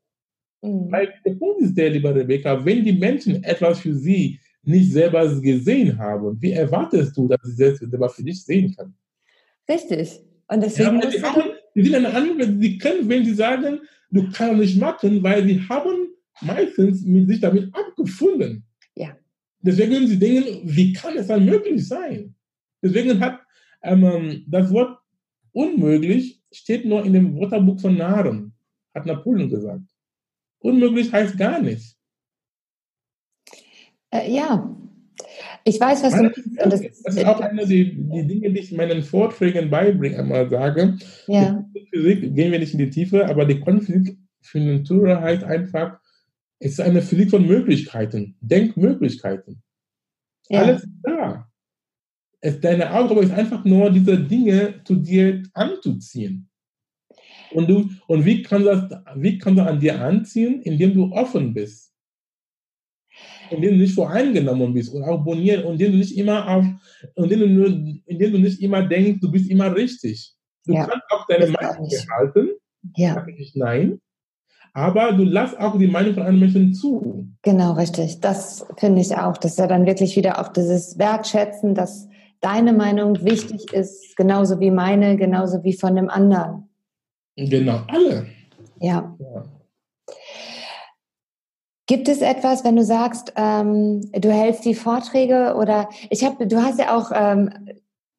Mhm. 0.61 0.91
Weil 0.91 1.13
der 1.25 1.35
Punkt 1.35 1.61
ist 1.61 1.75
der, 1.75 1.89
lieber 1.89 2.13
Rebecca, 2.13 2.63
wenn 2.63 2.83
die 2.83 2.93
Menschen 2.93 3.43
etwas 3.43 3.79
für 3.79 3.95
sie 3.95 4.39
nicht 4.63 4.91
selber 4.91 5.27
gesehen 5.41 5.97
haben, 5.97 6.39
wie 6.41 6.51
erwartest 6.51 7.17
du, 7.17 7.27
dass 7.27 7.39
sie 7.43 7.63
das 7.63 7.79
selber 7.79 8.09
für 8.09 8.23
dich 8.23 8.43
sehen 8.43 8.75
können? 8.75 8.93
Richtig. 9.67 10.19
Und 10.47 10.61
deswegen 10.61 10.99
ja, 10.99 11.09
die, 11.09 11.23
haben, 11.23 11.43
die 11.75 11.83
sind 11.83 11.95
eine 11.95 12.13
andere, 12.13 12.47
die 12.47 12.77
können, 12.77 13.07
wenn 13.07 13.25
sie 13.25 13.33
sagen, 13.33 13.79
du 14.11 14.29
kannst 14.31 14.59
nicht 14.59 14.79
machen, 14.79 15.23
weil 15.23 15.45
sie 15.45 15.61
haben 15.67 16.09
meistens 16.41 17.03
mit 17.03 17.27
sich 17.27 17.39
damit 17.39 17.73
abgefunden. 17.73 18.63
Ja. 18.95 19.17
Deswegen 19.61 20.07
sie 20.07 20.19
denken, 20.19 20.61
wie 20.63 20.93
kann 20.93 21.17
es 21.17 21.27
dann 21.27 21.45
möglich 21.45 21.87
sein? 21.87 22.35
Deswegen 22.81 23.19
hat 23.19 23.39
ähm, 23.83 24.45
das 24.47 24.71
Wort 24.71 24.99
unmöglich 25.51 26.41
steht 26.51 26.85
nur 26.85 27.05
in 27.05 27.13
dem 27.13 27.35
Wörterbuch 27.39 27.79
von 27.79 27.97
Nahren, 27.97 28.53
hat 28.93 29.05
Napoleon 29.05 29.49
gesagt. 29.49 29.83
Unmöglich 30.59 31.11
heißt 31.11 31.37
gar 31.37 31.61
nichts. 31.61 31.97
Äh, 34.11 34.33
ja, 34.33 34.75
ich 35.63 35.79
weiß, 35.79 36.03
was 36.03 36.13
du 36.13 36.31
Das, 36.55 36.81
das, 37.03 37.15
ist 37.15 37.25
auch 37.25 37.39
eine 37.39 37.65
der 37.65 37.67
die 37.67 38.27
Dinge, 38.27 38.51
die 38.51 38.59
ich 38.59 38.71
in 38.71 38.77
meinen 38.77 39.03
Vorträgen 39.03 39.69
beibringe, 39.69 40.17
einmal 40.17 40.49
sage. 40.49 40.97
Ja. 41.27 41.63
Physik 41.91 42.35
gehen 42.35 42.51
wir 42.51 42.59
nicht 42.59 42.73
in 42.73 42.79
die 42.79 42.89
Tiefe, 42.89 43.27
aber 43.27 43.45
die 43.45 43.59
Quantenphysik 43.59 44.17
für 44.41 44.59
den 44.59 44.83
Tourer 44.83 45.21
heißt 45.21 45.43
einfach, 45.43 45.99
es 46.59 46.73
ist 46.73 46.81
eine 46.81 47.01
Physik 47.01 47.29
von 47.29 47.45
Möglichkeiten, 47.45 48.35
Denkmöglichkeiten. 48.41 49.61
Ja. 50.49 50.61
Alles 50.61 50.83
ist 50.83 50.91
da. 51.03 51.50
Es, 52.41 52.59
deine 52.59 52.91
Aufgabe 52.91 53.21
ist 53.21 53.31
einfach 53.31 53.63
nur, 53.63 53.89
diese 53.91 54.17
Dinge 54.17 54.81
zu 54.83 54.95
dir 54.95 55.43
anzuziehen. 55.53 56.49
Und, 57.51 57.69
du, 57.69 57.89
und 58.07 58.25
wie, 58.25 58.41
kann 58.41 58.63
das, 58.63 58.89
wie 59.15 59.37
kann 59.37 59.55
das 59.55 59.67
an 59.67 59.79
dir 59.79 60.01
anziehen? 60.01 60.61
Indem 60.61 60.93
du 60.93 61.11
offen 61.11 61.53
bist 61.53 61.91
indem 63.51 63.71
du 63.71 63.77
nicht 63.77 63.95
voreingenommen 63.95 64.73
bist 64.73 64.93
und 64.93 65.03
abonnieren 65.03 65.65
und 65.65 65.73
indem 65.73 65.91
du 65.91 65.97
nicht 65.97 66.17
immer 66.17 66.47
auf, 66.47 66.65
indem 67.15 67.39
du, 67.41 67.47
nur, 67.47 67.67
indem 68.05 68.31
du 68.31 68.39
nicht 68.39 68.61
immer 68.61 68.81
denkst, 68.83 69.19
du 69.21 69.31
bist 69.31 69.49
immer 69.49 69.75
richtig. 69.75 70.33
Du 70.65 70.73
ja, 70.73 70.85
kannst 70.85 71.05
auch 71.09 71.25
deine 71.27 71.47
Meinung 71.47 71.89
behalten, 71.89 72.49
ja. 72.95 73.25
ich 73.37 73.55
nein, 73.55 73.99
aber 74.73 75.11
du 75.11 75.23
lass 75.23 75.55
auch 75.57 75.77
die 75.77 75.87
Meinung 75.87 76.13
von 76.13 76.23
anderen 76.23 76.39
Menschen 76.39 76.73
zu. 76.73 77.27
Genau, 77.41 77.73
richtig. 77.73 78.19
Das 78.21 78.65
finde 78.77 79.01
ich 79.01 79.15
auch. 79.17 79.37
Das 79.37 79.51
ist 79.51 79.59
ja 79.59 79.67
dann 79.67 79.85
wirklich 79.85 80.15
wieder 80.15 80.39
auch 80.39 80.49
dieses 80.49 80.97
Wertschätzen, 80.97 81.75
dass 81.75 82.07
deine 82.41 82.73
Meinung 82.73 83.23
wichtig 83.23 83.71
ist, 83.71 84.15
genauso 84.17 84.59
wie 84.59 84.71
meine, 84.71 85.15
genauso 85.15 85.63
wie 85.63 85.73
von 85.73 85.95
dem 85.95 86.09
anderen. 86.09 86.69
Genau, 87.35 87.81
alle. 87.87 88.27
ja. 88.79 89.15
ja. 89.19 89.45
Gibt 91.91 92.07
es 92.07 92.21
etwas, 92.21 92.63
wenn 92.63 92.77
du 92.77 92.85
sagst, 92.85 93.33
ähm, 93.35 93.99
du 94.13 94.31
hältst 94.31 94.63
die 94.63 94.75
Vorträge 94.75 95.55
oder 95.57 95.89
ich 96.09 96.23
habe, 96.23 96.47
du 96.47 96.63
hast 96.63 96.79
ja 96.79 96.95
auch, 96.95 97.11
ähm, 97.13 97.49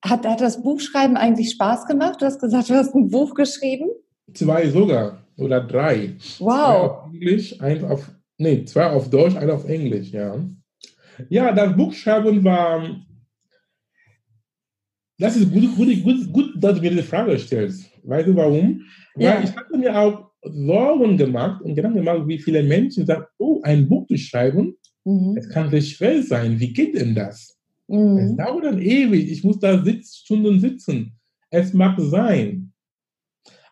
hat, 0.05 0.27
hat 0.27 0.43
das 0.43 0.63
Buchschreiben 0.63 1.17
eigentlich 1.17 1.53
Spaß 1.53 1.87
gemacht? 1.87 2.21
Du 2.21 2.27
hast 2.27 2.39
gesagt, 2.39 2.69
du 2.69 2.75
hast 2.75 2.95
ein 2.95 3.09
Buch 3.09 3.35
geschrieben? 3.35 3.89
Zwei 4.35 4.69
sogar 4.69 5.25
oder 5.39 5.63
drei. 5.63 6.17
Wow. 6.39 6.49
Zwei 6.51 6.81
auf 6.81 7.07
Englisch, 7.15 7.61
eins 7.63 7.85
auf, 7.85 8.11
nee, 8.37 8.65
zwei 8.67 8.91
auf 8.91 9.09
Deutsch, 9.09 9.37
eins 9.37 9.51
auf 9.51 9.67
Englisch, 9.67 10.11
ja. 10.11 10.35
Ja, 11.31 11.53
das 11.53 11.75
Buchschreiben 11.75 12.45
war, 12.45 12.85
das 15.23 15.37
ist 15.37 15.53
gut, 15.53 15.77
gut, 15.77 16.03
gut, 16.03 16.33
gut 16.33 16.53
dass 16.57 16.75
du 16.75 16.81
mir 16.81 16.91
diese 16.91 17.05
Frage 17.05 17.39
stellst. 17.39 17.91
Weißt 18.03 18.27
du 18.27 18.35
warum? 18.35 18.83
Weil 19.15 19.25
ja. 19.25 19.43
ich 19.43 19.55
hatte 19.55 19.79
mir 19.79 19.97
auch 19.97 20.31
Sorgen 20.43 21.17
gemacht 21.17 21.63
und 21.63 21.77
Gedanken 21.77 21.99
gemacht, 21.99 22.27
wie 22.27 22.39
viele 22.39 22.63
Menschen 22.63 23.07
sagen, 23.07 23.25
oh, 23.39 23.61
ein 23.63 23.89
Buch 23.89 24.07
zu 24.09 24.17
schreiben, 24.19 24.77
mhm. 25.05 25.37
es 25.37 25.49
kann 25.49 25.71
sehr 25.71 25.81
schwer 25.81 26.23
sein. 26.23 26.59
Wie 26.59 26.73
geht 26.73 26.97
denn 26.97 27.15
das? 27.15 27.57
Mhm. 27.87 28.19
Es 28.19 28.37
dauert 28.37 28.65
dann 28.65 28.81
ewig. 28.81 29.31
Ich 29.31 29.45
muss 29.45 29.61
da 29.61 29.83
sitz, 29.85 30.17
Stunden 30.17 30.59
sitzen. 30.59 31.13
Es 31.51 31.73
mag 31.73 32.01
sein. 32.01 32.73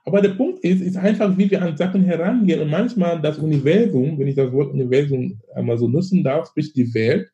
Aber 0.05 0.23
der 0.23 0.31
Punkt 0.31 0.65
ist, 0.65 0.81
ist 0.81 0.97
einfach, 0.97 1.37
wie 1.37 1.51
wir 1.51 1.63
an 1.63 1.77
Sachen 1.77 2.05
herangehen. 2.05 2.61
Und 2.61 2.71
manchmal 2.71 3.21
das 3.21 3.39
Universum, 3.39 4.19
wenn 4.19 4.29
ich 4.29 4.37
das 4.37 4.53
Wort 4.53 4.73
Universum 4.73 5.41
einmal 5.55 5.79
so 5.79 5.89
nutzen 5.89 6.23
darf, 6.23 6.49
sprich 6.49 6.73
die 6.73 6.95
Welt, 6.95 7.29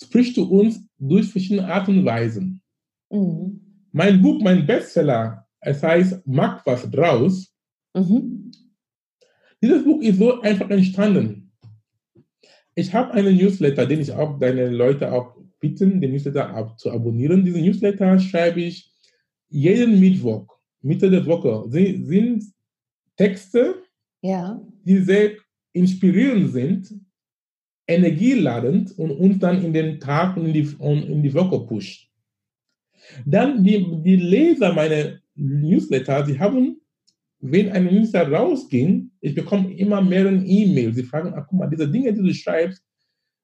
spricht 0.00 0.34
zu 0.34 0.50
uns 0.50 0.86
durch 0.98 1.28
verschiedene 1.28 1.66
Arten 1.66 1.98
und 1.98 2.04
Weisen. 2.04 2.60
Mhm. 3.14 3.60
Mein 3.92 4.20
Buch, 4.20 4.42
mein 4.42 4.66
Bestseller, 4.66 5.46
es 5.60 5.82
heißt 5.82 6.22
Mach 6.26 6.66
was 6.66 6.90
draus, 6.90 7.54
Mhm. 7.94 8.50
Dieses 9.62 9.84
Buch 9.84 10.02
ist 10.02 10.18
so 10.18 10.40
einfach 10.40 10.68
entstanden. 10.70 11.52
Ich 12.74 12.92
habe 12.92 13.12
einen 13.12 13.36
Newsletter, 13.36 13.86
den 13.86 14.00
ich 14.00 14.12
auch 14.12 14.38
deine 14.38 14.68
Leute 14.68 15.12
auch 15.12 15.36
bitten, 15.60 16.00
den 16.00 16.10
Newsletter 16.10 16.50
ab, 16.50 16.78
zu 16.78 16.90
abonnieren. 16.90 17.44
Diesen 17.44 17.62
Newsletter 17.62 18.18
schreibe 18.18 18.60
ich 18.60 18.92
jeden 19.48 20.00
Mittwoch, 20.00 20.46
Mitte 20.82 21.08
der 21.08 21.24
Woche. 21.24 21.64
Sie 21.70 22.04
sind 22.04 22.44
Texte, 23.16 23.76
ja. 24.22 24.60
die 24.84 24.98
sehr 24.98 25.32
inspirierend 25.72 26.52
sind, 26.52 27.00
energieladend 27.86 28.98
und 28.98 29.12
uns 29.12 29.38
dann 29.38 29.62
in 29.62 29.72
den 29.72 30.00
Tag 30.00 30.36
und 30.36 30.46
in 30.46 30.52
die, 30.52 30.74
und 30.78 31.04
in 31.04 31.22
die 31.22 31.32
Woche 31.32 31.60
pusht. 31.60 32.10
Dann 33.24 33.62
die, 33.62 33.84
die 34.02 34.16
Leser 34.16 34.72
meiner 34.72 35.18
Newsletter, 35.34 36.24
sie 36.26 36.38
haben 36.38 36.80
wenn 37.46 37.70
ein 37.72 37.84
Minister 37.84 38.26
rausging, 38.26 39.10
ich 39.20 39.34
bekomme 39.34 39.76
immer 39.76 40.00
mehr 40.00 40.24
E-Mails. 40.26 40.96
Sie 40.96 41.02
fragen, 41.02 41.34
ach, 41.36 41.46
guck 41.46 41.58
mal, 41.58 41.68
diese 41.68 41.90
Dinge, 41.90 42.12
die 42.14 42.22
du 42.22 42.32
schreibst, 42.32 42.82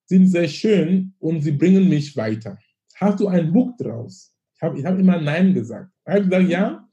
sind 0.07 0.27
sehr 0.29 0.49
schön 0.49 1.13
und 1.19 1.43
sie 1.43 1.53
bringen 1.53 1.87
mich 1.87 2.17
weiter. 2.17 2.59
Hast 2.97 3.21
du 3.21 3.29
ein 3.29 3.53
Buch 3.53 3.77
draus? 3.77 4.35
Ich 4.55 4.63
habe 4.63 4.79
ich 4.79 4.85
hab 4.87 4.99
immer 4.99 5.21
Nein 5.21 5.53
gesagt. 5.53 5.91
Ich 6.07 6.13
habe 6.13 6.25
gesagt, 6.25 6.49
ja, 6.49 6.89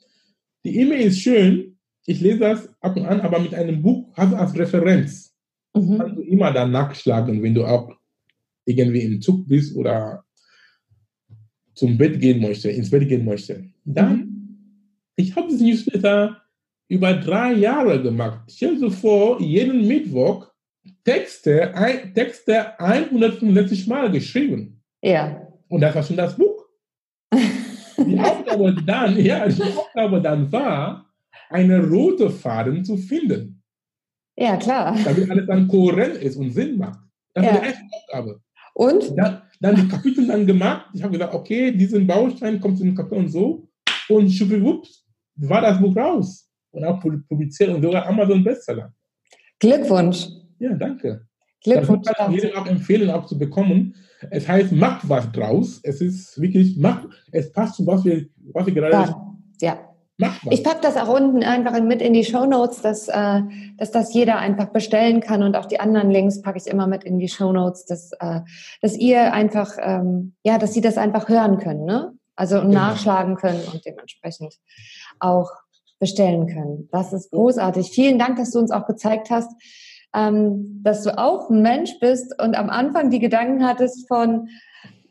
die 0.65 0.79
E-Mail 0.79 1.07
ist 1.07 1.21
schön, 1.21 1.77
ich 2.05 2.19
lese 2.19 2.39
das 2.39 2.69
ab 2.81 2.97
und 2.97 3.05
an, 3.05 3.21
aber 3.21 3.39
mit 3.39 3.53
einem 3.53 3.81
Buch 3.81 4.11
hast 4.13 4.33
du 4.33 4.35
als 4.35 4.57
Referenz. 4.57 5.33
Mhm. 5.73 5.97
Kannst 5.97 6.17
du 6.17 6.21
immer 6.23 6.51
dann 6.51 6.71
nachschlagen, 6.71 7.41
wenn 7.41 7.55
du 7.55 7.65
auch 7.65 7.89
irgendwie 8.65 9.01
im 9.01 9.21
Zug 9.21 9.47
bist 9.47 9.77
oder 9.77 10.25
zum 11.77 11.97
Bett 11.97 12.19
gehen 12.19 12.41
möchtest, 12.41 12.77
ins 12.77 12.89
Bett 12.89 13.07
gehen 13.07 13.23
möchtest. 13.23 13.61
Dann, 13.85 14.17
mhm. 14.17 14.57
ich 15.15 15.35
habe 15.35 15.47
das 15.49 15.61
Newsletter 15.61 16.41
über 16.89 17.13
drei 17.13 17.53
Jahre 17.53 18.01
gemacht. 18.01 18.41
Stell 18.49 18.79
dir 18.79 18.89
vor, 18.89 19.39
jeden 19.41 19.87
Mittwoch 19.87 20.47
Texte, 21.03 21.75
ein, 21.75 22.13
Texte 22.13 22.79
165 22.79 23.87
Mal 23.87 24.09
geschrieben. 24.09 24.81
Ja. 25.01 25.47
Und 25.67 25.81
das 25.81 25.93
war 25.93 26.03
schon 26.03 26.17
das 26.17 26.35
Buch. 26.35 26.65
Die 27.33 28.19
Aufgabe 28.19 28.75
dann, 28.85 29.19
ja, 29.19 29.47
die 29.47 29.61
Aufgabe 29.61 30.21
dann 30.21 30.51
war, 30.51 31.05
eine 31.49 31.85
rote 31.87 32.29
Faden 32.29 32.83
zu 32.83 32.97
finden. 32.97 33.61
Ja, 34.35 34.57
klar. 34.57 34.97
Damit 35.03 35.29
alles 35.29 35.47
dann 35.47 35.67
kohärent 35.67 36.17
ist 36.17 36.37
und 36.37 36.51
Sinn 36.51 36.77
macht. 36.77 36.99
Das 37.33 37.45
ja. 37.45 37.53
war 37.53 37.59
die 37.59 37.67
erste 37.67 37.83
Aufgabe. 37.91 38.41
Und? 38.77 39.17
Dann, 39.17 39.41
dann 39.59 39.75
die 39.75 39.87
Kapitel 39.87 40.27
dann 40.27 40.45
gemacht. 40.45 40.85
Ich 40.93 41.01
habe 41.01 41.13
gesagt, 41.13 41.33
okay, 41.33 41.71
diesen 41.71 42.05
Baustein 42.05 42.59
kommt 42.61 42.79
in 42.79 42.87
den 42.87 42.95
Kapitel 42.95 43.17
und 43.17 43.29
so. 43.29 43.67
Und 44.07 44.29
schwupps, 44.29 45.03
war 45.35 45.61
das 45.61 45.79
Buch 45.81 45.95
raus 45.95 46.47
und 46.69 46.83
auch 46.83 46.99
publiziert 46.99 47.71
und 47.71 47.81
sogar 47.81 48.05
Amazon 48.05 48.43
Bestseller. 48.43 48.93
Glückwunsch. 49.57 50.27
Ja, 50.59 50.75
danke. 50.75 51.25
Glückwunsch. 51.63 52.05
Das 52.05 52.17
kann 52.17 52.31
ich 52.31 52.43
jedem 52.43 52.55
auch 52.55 52.67
empfehlen, 52.67 53.09
auch 53.09 53.25
zu 53.25 53.35
bekommen. 53.39 53.95
Es 54.29 54.47
heißt, 54.47 54.71
mach 54.71 55.01
was 55.09 55.31
draus. 55.31 55.79
Es 55.81 55.99
ist 55.99 56.39
wirklich, 56.39 56.77
mach, 56.77 57.07
es 57.31 57.51
passt 57.51 57.77
zu 57.77 57.87
was 57.87 58.05
wir, 58.05 58.27
was 58.53 58.67
wir 58.67 58.73
gerade 58.75 58.93
ja. 58.93 59.37
ja. 59.59 59.89
Ich 60.49 60.63
packe 60.63 60.81
das 60.81 60.97
auch 60.97 61.09
unten 61.09 61.43
einfach 61.43 61.79
mit 61.81 62.01
in 62.01 62.13
die 62.13 62.25
Show 62.25 62.45
Notes, 62.45 62.81
dass, 62.81 63.07
äh, 63.07 63.41
dass 63.77 63.91
das 63.91 64.13
jeder 64.13 64.39
einfach 64.39 64.67
bestellen 64.69 65.21
kann 65.21 65.43
und 65.43 65.55
auch 65.55 65.65
die 65.65 65.79
anderen 65.79 66.09
Links 66.09 66.41
packe 66.41 66.57
ich 66.57 66.65
immer 66.65 66.87
mit 66.87 67.03
in 67.03 67.19
die 67.19 67.29
Show 67.29 67.51
Notes, 67.51 67.85
dass, 67.85 68.11
äh, 68.13 68.41
dass 68.81 68.97
ihr 68.97 69.31
einfach, 69.33 69.73
ähm, 69.79 70.33
ja, 70.43 70.57
dass 70.57 70.73
sie 70.73 70.81
das 70.81 70.97
einfach 70.97 71.29
hören 71.29 71.59
können, 71.59 71.85
ne? 71.85 72.13
Also 72.35 72.61
genau. 72.61 72.73
nachschlagen 72.73 73.35
können 73.35 73.63
und 73.71 73.85
dementsprechend 73.85 74.55
auch 75.19 75.51
bestellen 75.99 76.47
können. 76.47 76.87
Das 76.91 77.13
ist 77.13 77.31
großartig. 77.31 77.89
Vielen 77.89 78.19
Dank, 78.19 78.37
dass 78.37 78.51
du 78.51 78.59
uns 78.59 78.71
auch 78.71 78.85
gezeigt 78.85 79.29
hast, 79.31 79.51
ähm, 80.15 80.81
dass 80.83 81.03
du 81.03 81.17
auch 81.17 81.49
ein 81.49 81.61
Mensch 81.61 81.99
bist 81.99 82.39
und 82.41 82.55
am 82.55 82.69
Anfang 82.69 83.09
die 83.09 83.19
Gedanken 83.19 83.65
hattest 83.65 84.07
von, 84.07 84.49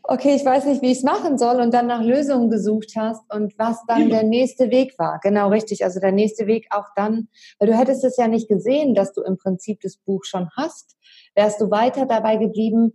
okay, 0.08 0.34
ich 0.36 0.44
weiß 0.44 0.66
nicht, 0.66 0.82
wie 0.82 0.90
ich 0.90 0.98
es 0.98 1.02
machen 1.02 1.38
soll 1.38 1.60
und 1.60 1.72
dann 1.72 1.86
nach 1.86 2.02
Lösungen 2.02 2.50
gesucht 2.50 2.92
hast 2.96 3.22
und 3.32 3.58
was 3.58 3.84
dann 3.86 4.08
ja. 4.08 4.20
der 4.20 4.22
nächste 4.22 4.70
Weg 4.70 4.98
war. 4.98 5.20
Genau, 5.22 5.48
richtig. 5.48 5.84
Also 5.84 6.00
der 6.00 6.12
nächste 6.12 6.46
Weg 6.46 6.66
auch 6.70 6.86
dann, 6.94 7.28
weil 7.58 7.68
du 7.68 7.76
hättest 7.76 8.04
es 8.04 8.16
ja 8.16 8.28
nicht 8.28 8.48
gesehen, 8.48 8.94
dass 8.94 9.12
du 9.12 9.22
im 9.22 9.36
Prinzip 9.36 9.80
das 9.80 9.96
Buch 9.96 10.24
schon 10.24 10.48
hast. 10.56 10.96
Wärst 11.34 11.60
du 11.60 11.70
weiter 11.70 12.06
dabei 12.06 12.36
geblieben, 12.36 12.92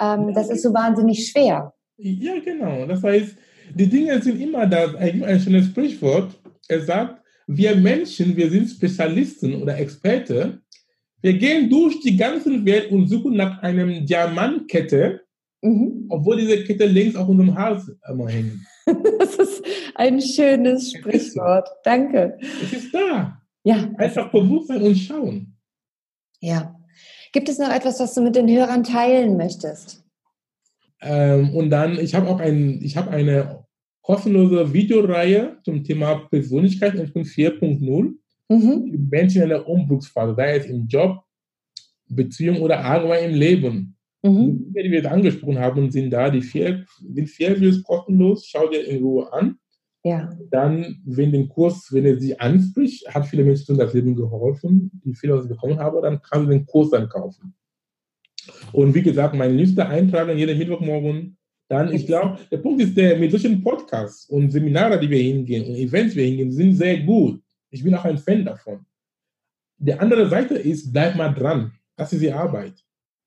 ähm, 0.00 0.34
das 0.34 0.50
ist 0.50 0.62
so 0.62 0.72
wahnsinnig 0.74 1.28
schwer. 1.28 1.74
Ja, 1.96 2.34
genau. 2.40 2.86
Das 2.86 3.02
heißt, 3.02 3.36
die 3.74 3.86
Dinge 3.86 4.20
sind 4.20 4.40
immer 4.40 4.66
da. 4.66 4.92
Es 4.98 5.12
gibt 5.12 5.24
ein 5.24 5.40
schönes 5.40 5.66
Sprichwort. 5.66 6.34
Er 6.68 6.80
sagt, 6.80 7.22
wir 7.46 7.76
Menschen, 7.76 8.36
wir 8.36 8.50
sind 8.50 8.68
Spezialisten 8.68 9.62
oder 9.62 9.78
Experte. 9.78 10.60
Wir 11.20 11.34
gehen 11.34 11.70
durch 11.70 12.00
die 12.00 12.16
ganze 12.16 12.64
Welt 12.64 12.90
und 12.90 13.08
suchen 13.08 13.36
nach 13.36 13.62
einem 13.62 14.04
Diamantkette, 14.04 15.23
mhm. 15.64 16.06
obwohl 16.08 16.36
diese 16.36 16.62
Kette 16.64 16.86
längst 16.86 17.16
auf 17.16 17.28
unserem 17.28 17.54
Hals 17.56 17.90
immer 18.08 18.28
hängt. 18.28 18.60
Das 19.18 19.36
ist 19.36 19.64
ein 19.94 20.20
schönes 20.20 20.92
Sprichwort. 20.92 21.68
Danke. 21.84 22.36
Es 22.62 22.72
ist 22.72 22.92
da. 22.92 23.40
Ja. 23.62 23.90
Einfach 23.96 24.30
bewusst 24.30 24.68
sein 24.68 24.82
und 24.82 24.94
schauen. 24.94 25.56
Ja. 26.40 26.78
Gibt 27.32 27.48
es 27.48 27.58
noch 27.58 27.72
etwas, 27.72 27.98
was 27.98 28.14
du 28.14 28.20
mit 28.20 28.36
den 28.36 28.48
Hörern 28.48 28.84
teilen 28.84 29.38
möchtest? 29.38 30.04
Ähm, 31.00 31.54
und 31.54 31.70
dann, 31.70 31.98
ich 31.98 32.14
habe 32.14 32.28
auch 32.28 32.40
ein, 32.40 32.80
ich 32.82 32.96
habe 32.96 33.10
eine 33.10 33.64
kostenlose 34.02 34.72
Videoreihe 34.72 35.56
zum 35.64 35.82
Thema 35.82 36.28
Persönlichkeitsentwicklung 36.30 37.24
4.0 37.24 38.12
mhm. 38.50 39.08
Menschen 39.10 39.42
in 39.42 39.48
der 39.48 39.66
Umbruchsphase, 39.66 40.34
sei 40.36 40.56
es 40.58 40.66
im 40.66 40.86
Job, 40.86 41.22
Beziehung 42.06 42.60
oder 42.60 42.84
allgemein 42.84 43.30
im 43.30 43.34
Leben. 43.34 43.93
Mhm. 44.24 44.72
Die, 44.74 44.82
die 44.82 44.90
wir 44.90 44.98
jetzt 44.98 45.10
angesprochen 45.10 45.58
haben, 45.58 45.90
sind 45.90 46.10
da. 46.10 46.30
Die 46.30 46.40
vier, 46.40 46.86
sind 47.12 47.28
vier 47.28 47.56
Videos 47.56 47.82
kostenlos. 47.82 48.46
Schau 48.46 48.68
dir 48.68 48.86
in 48.86 49.02
Ruhe 49.02 49.30
an. 49.32 49.58
Ja. 50.02 50.30
Dann, 50.50 51.02
wenn 51.04 51.32
den 51.32 51.48
Kurs, 51.48 51.88
wenn 51.92 52.04
er 52.04 52.18
sie 52.18 52.38
anspricht, 52.38 53.06
hat 53.14 53.26
viele 53.26 53.44
Menschen 53.44 53.78
das 53.78 53.92
Leben 53.94 54.14
geholfen, 54.14 54.90
die 55.04 55.14
viele 55.14 55.34
aus 55.34 55.48
bekommen 55.48 55.78
haben, 55.78 56.02
dann 56.02 56.20
kann 56.20 56.44
du 56.44 56.50
den 56.50 56.66
Kurs 56.66 56.90
dann 56.90 57.08
kaufen. 57.08 57.54
Und 58.72 58.94
wie 58.94 59.02
gesagt, 59.02 59.34
meine 59.34 59.54
Liste 59.54 59.86
eintragen 59.86 60.36
jeden 60.36 60.58
Mittwochmorgen. 60.58 61.36
Dann, 61.68 61.92
ich 61.92 62.06
glaube, 62.06 62.38
der 62.50 62.58
Punkt 62.58 62.82
ist, 62.82 62.96
der 62.96 63.18
mit 63.18 63.30
solchen 63.30 63.62
Podcasts 63.62 64.26
und 64.26 64.50
Seminare, 64.50 65.00
die 65.00 65.08
wir 65.08 65.22
hingehen 65.22 65.64
und 65.64 65.76
Events, 65.76 66.12
die 66.12 66.20
wir 66.20 66.26
hingehen, 66.26 66.52
sind 66.52 66.74
sehr 66.74 67.00
gut. 67.00 67.42
Ich 67.70 67.82
bin 67.82 67.94
auch 67.94 68.04
ein 68.04 68.18
Fan 68.18 68.44
davon. 68.44 68.84
Die 69.78 69.94
andere 69.94 70.28
Seite 70.28 70.54
ist, 70.56 70.92
bleib 70.92 71.16
mal 71.16 71.30
dran. 71.30 71.72
Das 71.96 72.12
ist 72.12 72.20
die 72.20 72.32
Arbeit. 72.32 72.83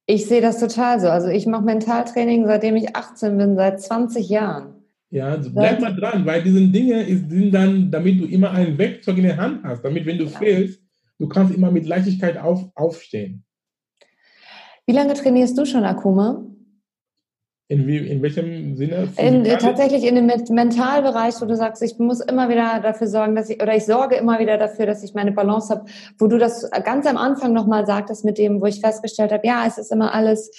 Ich 0.10 0.26
sehe 0.26 0.42
das 0.42 0.60
total 0.60 1.02
so. 1.02 1.10
Also 1.10 1.28
ich 1.28 1.46
mache 1.46 1.64
Mentaltraining, 1.64 2.46
seitdem 2.48 2.78
ich 2.78 2.96
18 2.96 3.38
bin, 3.38 3.56
seit 3.58 3.82
20 3.82 4.30
Jahren. 4.30 4.74
Ja, 5.10 5.28
also 5.28 5.52
bleib 5.54 5.82
mal 5.82 5.96
dran, 5.96 6.26
weil 6.26 6.42
diese 6.44 6.62
Dinge 6.62 7.06
sind 7.06 7.52
dann, 7.52 7.92
damit 7.92 8.20
du 8.20 8.26
immer 8.26 8.52
ein 8.52 8.78
Werkzeug 8.78 9.18
in 9.18 9.24
der 9.24 9.38
Hand 9.38 9.64
hast, 9.64 9.84
damit, 9.84 10.06
wenn 10.06 10.18
du 10.18 10.26
ja. 10.26 10.40
fehlst, 10.40 10.82
du 11.20 11.28
kannst 11.28 11.54
immer 11.54 11.72
mit 11.72 11.86
Leichtigkeit 11.86 12.38
auf, 12.38 12.70
aufstehen. 12.76 13.44
Wie 14.86 14.94
lange 14.94 15.14
trainierst 15.14 15.58
du 15.58 15.66
schon 15.66 15.84
Akuma? 15.84 16.46
In, 17.70 17.86
wie, 17.86 17.98
in 17.98 18.22
welchem 18.22 18.78
Sinne? 18.78 19.10
In, 19.18 19.44
tatsächlich 19.44 20.06
in 20.06 20.16
dem 20.16 20.28
Mentalbereich, 20.28 21.36
wo 21.42 21.46
du 21.46 21.56
sagst, 21.58 21.84
ich 21.84 22.00
muss 22.00 22.22
immer 22.22 22.48
wieder 22.48 22.80
dafür 22.80 23.08
sorgen, 23.08 23.36
dass 23.36 23.50
ich, 23.50 23.62
oder 23.62 23.76
ich 23.76 23.84
sorge 23.84 24.16
immer 24.16 24.40
wieder 24.40 24.58
dafür, 24.58 24.86
dass 24.86 25.04
ich 25.04 25.14
meine 25.14 25.34
Balance 25.34 25.74
habe, 25.74 25.86
wo 26.18 26.28
du 26.28 26.38
das 26.38 26.70
ganz 26.86 27.06
am 27.06 27.18
Anfang 27.18 27.52
nochmal 27.52 27.86
sagtest 27.86 28.24
mit 28.24 28.38
dem, 28.38 28.62
wo 28.62 28.68
ich 28.68 28.80
festgestellt 28.80 29.34
habe, 29.34 29.46
ja, 29.46 29.66
es 29.68 29.78
ist 29.78 29.92
immer 29.92 30.14
alles, 30.14 30.50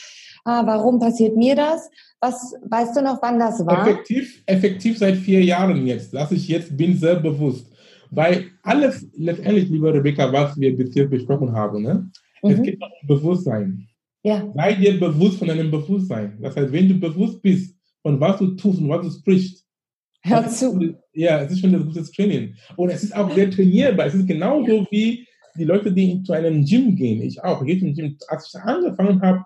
ah, 0.45 0.67
warum 0.67 0.99
passiert 0.99 1.35
mir 1.35 1.57
das? 1.57 1.91
Was, 2.21 2.55
weißt 2.69 2.97
du 2.97 3.03
noch, 3.03 3.23
wann 3.23 3.39
das 3.39 3.65
war? 3.65 3.89
Effektiv, 3.89 4.43
effektiv 4.45 4.99
seit 4.99 5.17
vier 5.17 5.43
Jahren 5.43 5.87
jetzt, 5.87 6.13
dass 6.13 6.31
ich 6.31 6.47
jetzt 6.47 6.77
bin 6.77 6.95
sehr 6.95 7.17
bewusst. 7.17 7.67
Weil 8.11 8.51
alles 8.63 9.07
letztendlich, 9.17 9.71
liebe 9.71 9.95
Rebecca, 9.95 10.31
was 10.31 10.59
wir 10.61 10.77
bisher 10.77 11.07
besprochen 11.07 11.53
haben, 11.53 11.83
ne? 11.83 12.11
Mhm. 12.43 12.51
es 12.51 12.63
geht 12.63 12.83
um 12.83 12.89
Bewusstsein. 13.07 13.88
Ja. 14.29 14.53
Sei 14.55 14.74
dir 14.74 15.01
bewusst 15.01 15.39
von 15.39 15.49
deinem 15.49 15.70
Bewusstsein. 15.70 16.39
Das 16.41 16.55
heißt, 16.55 16.72
wenn 16.72 16.89
du 16.89 16.95
bewusst 16.95 17.41
bist 17.41 17.74
von 18.03 18.20
was 18.20 18.39
du 18.39 18.49
tust 18.57 18.81
und 18.81 18.89
was 18.89 19.03
du 19.03 19.11
sprichst, 19.11 19.64
Hör 20.22 20.47
zu. 20.49 20.97
ja, 21.12 21.41
es 21.43 21.53
ist 21.53 21.61
schon 21.61 21.74
ein 21.74 21.87
gutes 21.87 22.11
Training. 22.11 22.55
Und 22.76 22.91
es 22.91 23.03
ist 23.05 23.16
auch 23.16 23.35
sehr 23.35 23.51
trainierbar. 23.51 24.07
Es 24.07 24.14
ist 24.14 24.26
genauso 24.26 24.81
ja. 24.81 24.87
wie 24.91 25.26
die 25.57 25.64
Leute, 25.64 25.93
die 25.93 26.22
zu 26.22 26.33
einem 26.33 26.64
Gym 26.64 26.95
gehen. 26.95 27.22
Ich 27.22 27.43
auch. 27.43 27.64
Ich 27.64 27.81
zum 27.81 27.95
Gym. 27.95 28.16
Als 28.29 28.53
ich 28.53 28.61
angefangen 28.61 29.20
habe, 29.22 29.45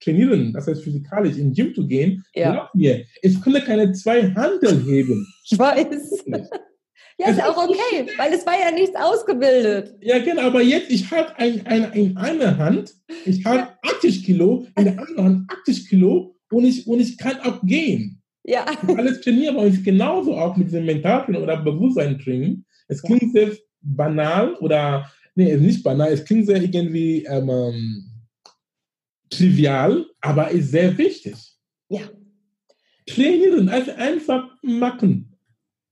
trainieren, 0.00 0.52
das 0.52 0.66
heißt 0.66 0.84
physikalisch 0.84 1.38
in 1.38 1.52
Gym 1.52 1.74
zu 1.74 1.86
gehen, 1.86 2.24
ja. 2.34 2.52
glaub 2.52 2.74
mir, 2.74 3.04
ich 3.22 3.40
konnte 3.40 3.62
keine 3.62 3.92
zwei 3.92 4.30
Handel 4.34 4.84
heben. 4.84 5.26
Ich 5.44 5.58
weiß. 5.58 6.24
Ja, 7.20 7.30
ist 7.30 7.42
auch 7.42 7.56
okay, 7.56 8.06
weil 8.16 8.32
es 8.32 8.46
war 8.46 8.54
ja 8.54 8.70
nichts 8.70 8.94
ausgebildet. 8.94 9.92
Ja, 10.00 10.20
genau, 10.20 10.42
aber 10.42 10.62
jetzt, 10.62 10.88
ich 10.88 11.10
habe 11.10 11.36
ein, 11.36 11.66
ein, 11.66 11.92
in 11.92 12.16
einer 12.16 12.56
Hand, 12.58 12.94
ich 13.24 13.44
habe 13.44 13.70
80 13.82 14.24
Kilo, 14.24 14.68
in 14.76 14.84
der 14.84 15.00
anderen 15.00 15.24
Hand 15.24 15.50
80 15.62 15.88
Kilo 15.88 16.36
und 16.52 16.64
ich, 16.64 16.86
und 16.86 17.00
ich 17.00 17.18
kann 17.18 17.40
auch 17.40 17.60
gehen. 17.64 18.22
Ja. 18.44 18.64
Alles 18.96 19.20
trainierbar 19.20 19.64
und 19.64 19.82
genauso 19.82 20.36
auch 20.36 20.56
mit 20.56 20.68
diesem 20.68 20.86
Mentaltraining 20.86 21.42
oder 21.42 21.56
Bewusstseintraining. 21.56 22.64
Es 22.86 23.02
klingt 23.02 23.32
sehr 23.32 23.50
banal 23.80 24.54
oder, 24.54 25.10
nee, 25.34 25.56
nicht 25.56 25.82
banal, 25.82 26.12
es 26.12 26.24
klingt 26.24 26.46
sehr 26.46 26.62
irgendwie 26.62 27.24
ähm, 27.24 27.50
ähm 27.50 28.04
trivial, 29.28 30.06
aber 30.20 30.50
ist 30.50 30.70
sehr 30.70 30.96
wichtig. 30.96 31.34
Ja. 31.88 32.02
Trainieren, 33.06 33.68
also 33.68 33.90
einfach 33.92 34.48
machen. 34.62 35.36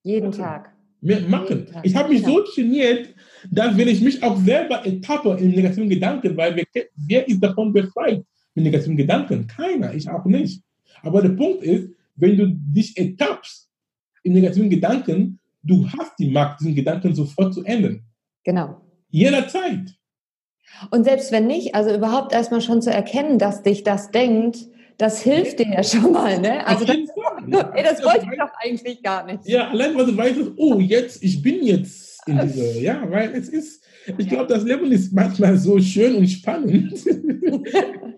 Jeden 0.05 0.33
Tag 0.33 0.76
mehr 1.07 1.21
machen. 1.21 1.67
Ich 1.83 1.95
habe 1.95 2.11
mich 2.11 2.23
so 2.23 2.41
trainiert, 2.41 3.15
dass 3.51 3.77
wenn 3.77 3.89
ich 3.89 4.01
mich 4.01 4.23
auch 4.23 4.37
selber 4.39 4.85
ertappe 4.85 5.37
in 5.41 5.51
negativen 5.51 5.89
Gedanken, 5.89 6.37
weil 6.37 6.57
wer, 6.57 6.85
wer 6.97 7.29
ist 7.29 7.41
davon 7.41 7.73
befreit 7.73 8.25
mit 8.55 8.65
negativen 8.65 8.97
Gedanken? 8.97 9.47
Keiner, 9.47 9.95
ich 9.95 10.09
auch 10.09 10.25
nicht. 10.25 10.63
Aber 11.03 11.23
der 11.23 11.31
Punkt 11.31 11.63
ist, 11.63 11.89
wenn 12.17 12.37
du 12.37 12.49
dich 12.49 12.97
ertappst 12.97 13.69
in 14.23 14.33
negativen 14.33 14.69
Gedanken, 14.69 15.39
du 15.63 15.87
hast 15.89 16.19
die 16.19 16.31
Macht, 16.31 16.61
diesen 16.61 16.75
Gedanken 16.75 17.15
sofort 17.15 17.55
zu 17.55 17.65
ändern. 17.65 18.03
Genau. 18.45 18.81
Jederzeit. 19.11 19.95
Und 20.91 21.05
selbst 21.05 21.31
wenn 21.31 21.47
nicht, 21.47 21.75
also 21.75 21.95
überhaupt 21.95 22.33
erstmal 22.33 22.61
schon 22.61 22.83
zu 22.83 22.91
erkennen, 22.91 23.39
dass 23.39 23.63
dich 23.63 23.85
das 23.85 24.11
denkt, 24.11 24.59
das 24.99 25.23
hilft 25.23 25.59
dir 25.59 25.69
ja 25.69 25.83
schon 25.83 26.13
mal, 26.13 26.41
ne? 26.41 26.67
Also 26.67 26.85
das, 26.85 26.97
ey, 27.75 27.83
das 27.83 28.03
wollte 28.03 28.27
ich 28.31 28.39
doch 28.39 28.51
eigentlich 28.61 29.03
gar 29.03 29.25
nicht. 29.27 29.47
Ja, 29.47 29.69
allein 29.69 29.95
weil 29.97 30.07
du 30.07 30.17
weißt, 30.17 30.39
oh, 30.57 30.79
jetzt, 30.81 31.23
ich 31.23 31.43
bin 31.43 31.65
jetzt 31.65 32.27
in 32.27 32.39
dieser, 32.41 32.73
ja, 32.81 33.05
weil 33.11 33.35
es 33.35 33.49
ist, 33.49 33.85
ich 34.19 34.29
glaube, 34.29 34.47
das 34.47 34.65
Leben 34.65 34.91
ist 34.93 35.13
manchmal 35.13 35.57
so 35.57 35.79
schön 35.81 36.17
und 36.17 36.29
spannend. 36.29 37.05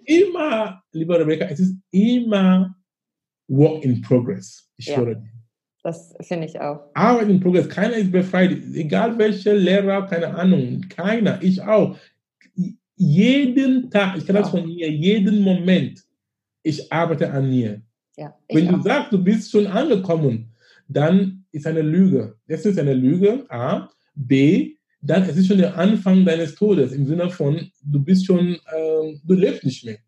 immer, 0.04 0.82
lieber 0.92 1.18
Rebecca, 1.18 1.46
es 1.46 1.60
ist 1.60 1.76
immer 1.90 2.74
Work 3.48 3.84
in 3.84 4.00
Progress. 4.02 4.68
Ich 4.76 4.86
ja. 4.86 5.02
dir. 5.04 5.22
Das 5.82 6.14
finde 6.20 6.46
ich 6.46 6.60
auch. 6.60 6.90
Arbeit 6.94 7.30
in 7.30 7.40
Progress. 7.40 7.68
Keiner 7.68 7.94
ist 7.94 8.12
befreit. 8.12 8.58
Egal 8.74 9.16
welcher 9.16 9.54
Lehrer, 9.54 10.06
keine 10.06 10.34
Ahnung. 10.34 10.84
Keiner. 10.90 11.42
Ich 11.42 11.62
auch. 11.62 11.96
Jeden 12.96 13.90
Tag, 13.90 14.18
ich 14.18 14.26
kann 14.26 14.36
das 14.36 14.50
von 14.50 14.66
mir, 14.66 14.90
jeden 14.90 15.40
Moment 15.40 16.04
ich 16.68 16.92
arbeite 16.92 17.30
an 17.30 17.48
mir. 17.48 17.82
Ja, 18.16 18.34
Wenn 18.48 18.68
du 18.68 18.76
auch. 18.76 18.82
sagst, 18.82 19.12
du 19.12 19.22
bist 19.22 19.50
schon 19.50 19.66
angekommen, 19.66 20.54
dann 20.88 21.44
ist 21.50 21.66
eine 21.66 21.82
Lüge. 21.82 22.36
Es 22.46 22.66
ist 22.66 22.78
eine 22.78 22.94
Lüge, 22.94 23.46
A. 23.48 23.88
B, 24.14 24.74
dann 25.00 25.22
es 25.22 25.36
ist 25.36 25.46
schon 25.46 25.58
der 25.58 25.78
Anfang 25.78 26.24
deines 26.24 26.56
Todes 26.56 26.92
im 26.92 27.06
Sinne 27.06 27.30
von, 27.30 27.70
du 27.82 28.02
bist 28.02 28.26
schon, 28.26 28.54
äh, 28.54 29.18
du 29.24 29.34
lebst 29.34 29.64
nicht 29.64 29.84
mehr. 29.84 29.98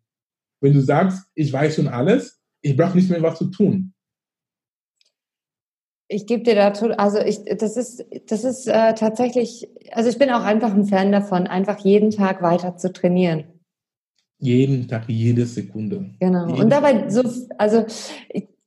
Wenn 0.59 0.73
du 0.73 0.81
sagst, 0.81 1.25
ich 1.33 1.51
weiß 1.51 1.75
schon 1.75 1.87
alles, 1.87 2.41
ich 2.61 2.75
brauche 2.75 2.97
nicht 2.97 3.09
mehr 3.09 3.23
was 3.23 3.37
zu 3.37 3.45
tun. 3.45 3.93
Ich 6.09 6.27
gebe 6.27 6.43
dir 6.43 6.55
da, 6.55 6.67
also 6.97 7.19
ich, 7.19 7.39
das 7.57 7.77
ist, 7.77 8.05
das 8.27 8.43
ist 8.43 8.67
äh, 8.67 8.93
tatsächlich, 8.93 9.69
also 9.93 10.09
ich 10.09 10.17
bin 10.19 10.29
auch 10.29 10.43
einfach 10.43 10.73
ein 10.73 10.85
Fan 10.85 11.13
davon, 11.13 11.47
einfach 11.47 11.79
jeden 11.79 12.11
Tag 12.11 12.41
weiter 12.41 12.75
zu 12.75 12.91
trainieren. 12.91 13.60
Jeden 14.41 14.87
Tag, 14.87 15.03
jede 15.07 15.45
Sekunde. 15.45 16.09
Genau. 16.19 16.47
Jede 16.47 16.63
und 16.63 16.69
dabei 16.69 17.09
so, 17.09 17.21
also 17.57 17.85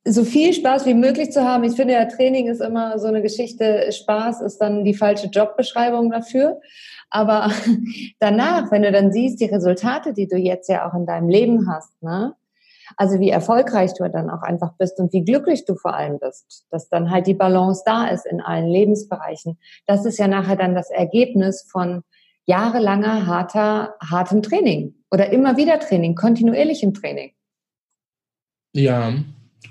so 0.06 0.24
viel 0.24 0.52
Spaß 0.52 0.86
wie 0.86 0.94
möglich 0.94 1.32
zu 1.32 1.42
haben. 1.42 1.64
Ich 1.64 1.74
finde 1.74 1.94
ja, 1.94 2.04
Training 2.04 2.46
ist 2.46 2.60
immer 2.60 2.98
so 2.98 3.08
eine 3.08 3.22
Geschichte. 3.22 3.90
Spaß 3.90 4.40
ist 4.42 4.58
dann 4.58 4.84
die 4.84 4.94
falsche 4.94 5.26
Jobbeschreibung 5.26 6.10
dafür. 6.10 6.60
Aber 7.10 7.50
danach, 8.20 8.70
wenn 8.70 8.82
du 8.82 8.92
dann 8.92 9.12
siehst, 9.12 9.40
die 9.40 9.46
Resultate, 9.46 10.12
die 10.12 10.28
du 10.28 10.36
jetzt 10.36 10.68
ja 10.68 10.88
auch 10.88 10.94
in 10.94 11.06
deinem 11.06 11.28
Leben 11.28 11.68
hast, 11.68 12.02
ne? 12.02 12.34
Also 12.96 13.18
wie 13.18 13.30
erfolgreich 13.30 13.94
du 13.94 14.08
dann 14.08 14.30
auch 14.30 14.42
einfach 14.42 14.74
bist 14.78 15.00
und 15.00 15.12
wie 15.12 15.24
glücklich 15.24 15.64
du 15.64 15.74
vor 15.74 15.94
allem 15.94 16.18
bist, 16.18 16.66
dass 16.70 16.88
dann 16.90 17.10
halt 17.10 17.26
die 17.26 17.34
Balance 17.34 17.82
da 17.84 18.08
ist 18.08 18.26
in 18.26 18.40
allen 18.40 18.68
Lebensbereichen. 18.68 19.58
Das 19.86 20.04
ist 20.04 20.18
ja 20.18 20.28
nachher 20.28 20.56
dann 20.56 20.74
das 20.74 20.90
Ergebnis 20.90 21.66
von 21.72 22.04
jahrelanger 22.46 23.26
harter, 23.26 23.94
hartem 24.00 24.42
Training 24.42 24.94
oder 25.10 25.30
immer 25.30 25.56
wieder 25.56 25.78
Training, 25.80 26.14
kontinuierlichem 26.14 26.94
Training. 26.94 27.32
Ja, 28.72 29.14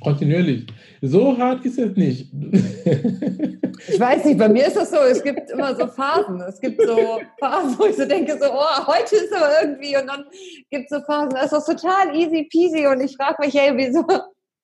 kontinuierlich. 0.02 0.68
So 1.02 1.38
hart 1.38 1.66
ist 1.66 1.78
es 1.78 1.96
nicht. 1.96 2.32
ich 2.34 4.00
weiß 4.00 4.26
nicht, 4.26 4.38
bei 4.38 4.50
mir 4.50 4.68
ist 4.68 4.78
das 4.78 4.92
so, 4.92 4.98
es 4.98 5.22
gibt 5.22 5.52
immer 5.52 5.76
so 5.76 5.88
Phasen. 5.88 6.42
Es 6.42 6.60
gibt 6.60 6.82
so 6.82 7.20
Phasen, 7.40 7.78
wo 7.78 7.86
ich 7.86 7.98
so 7.98 8.06
denke, 8.06 8.38
so, 8.40 8.46
oh, 8.52 8.88
heute 8.88 9.16
ist 9.16 9.34
aber 9.34 9.50
irgendwie 9.62 9.98
und 9.98 10.08
dann 10.08 10.24
gibt 10.70 10.86
es 10.86 10.98
so 10.98 11.04
Phasen, 11.06 11.32
das 11.32 11.46
ist 11.46 11.52
das 11.52 11.66
total 11.66 12.16
easy 12.16 12.48
peasy 12.50 12.88
und 12.88 13.02
ich 13.02 13.16
frage 13.16 13.36
mich, 13.40 13.54
hey, 13.54 13.72
wieso 13.76 14.06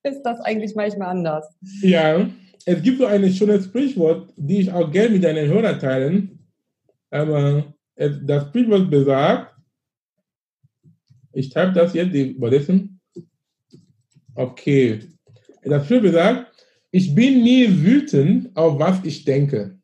ist 0.03 0.21
das 0.23 0.39
eigentlich 0.41 0.75
manchmal 0.75 1.09
anders? 1.09 1.45
Ja, 1.81 2.25
es 2.65 2.81
gibt 2.81 2.99
so 2.99 3.05
ein 3.05 3.29
schönes 3.31 3.65
Sprichwort, 3.65 4.31
die 4.37 4.61
ich 4.61 4.71
auch 4.71 4.91
gerne 4.91 5.09
mit 5.09 5.23
deinen 5.23 5.47
Hörern 5.47 5.79
teilen. 5.79 6.39
Aber 7.11 7.73
das 7.99 8.47
Sprichwort 8.47 8.89
besagt, 8.89 9.53
ich 11.33 11.51
schreibe 11.51 11.73
das 11.73 11.93
jetzt 11.93 12.15
übersetzen. 12.15 13.01
Okay. 14.35 15.01
Das 15.63 15.83
Sprichwort 15.85 16.11
besagt, 16.11 16.65
ich 16.91 17.13
bin 17.13 17.43
nie 17.43 17.67
wütend 17.83 18.55
auf 18.55 18.79
was 18.79 19.03
ich 19.03 19.25
denke. 19.25 19.77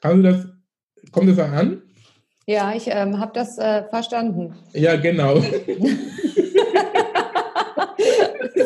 Kann 0.00 0.22
das, 0.24 0.48
kommt 1.12 1.30
das 1.30 1.38
an? 1.38 1.82
Ja, 2.46 2.74
ich 2.74 2.88
ähm, 2.88 3.20
habe 3.20 3.30
das 3.34 3.56
äh, 3.56 3.84
verstanden. 3.88 4.52
Ja, 4.72 4.96
genau. 4.96 5.36
das 5.36 5.46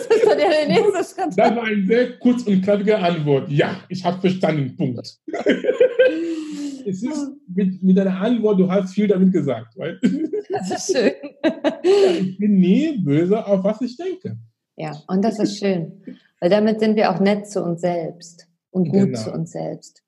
ist 0.07 0.27
dann 0.27 0.39
der 0.39 0.67
nächste 0.67 1.05
Schritt. 1.05 1.37
Das 1.37 1.55
war 1.55 1.65
eine 1.65 1.87
sehr 1.87 2.19
kurz 2.19 2.43
und 2.45 2.63
knappige 2.63 2.99
Antwort. 2.99 3.51
Ja, 3.51 3.83
ich 3.91 4.03
habe 4.03 4.19
verstanden. 4.19 4.75
Punkt. 4.77 5.19
es 6.87 7.03
ist 7.03 7.33
mit, 7.49 7.83
mit 7.83 7.97
deiner 7.97 8.21
Antwort, 8.21 8.59
du 8.61 8.71
hast 8.71 8.95
viel 8.95 9.09
damit 9.09 9.33
gesagt. 9.33 9.77
Right? 9.77 9.99
Das 10.49 10.71
ist 10.71 10.97
schön. 10.97 11.13
Ich 12.21 12.39
bin 12.39 12.59
nie 12.59 12.99
böse 12.99 13.45
auf 13.45 13.65
was 13.65 13.81
ich 13.83 13.97
denke. 13.97 14.39
Ja, 14.77 14.93
und 15.09 15.23
das 15.25 15.41
ist 15.41 15.59
schön, 15.59 16.01
weil 16.41 16.51
damit 16.51 16.79
sind 16.81 16.97
wir 16.97 17.11
auch 17.11 17.19
nett 17.19 17.49
zu 17.49 17.63
uns 17.65 17.81
selbst 17.81 18.47
und 18.71 18.89
gut 18.89 19.07
genau. 19.07 19.21
zu 19.21 19.33
uns 19.33 19.51
selbst. 19.51 20.06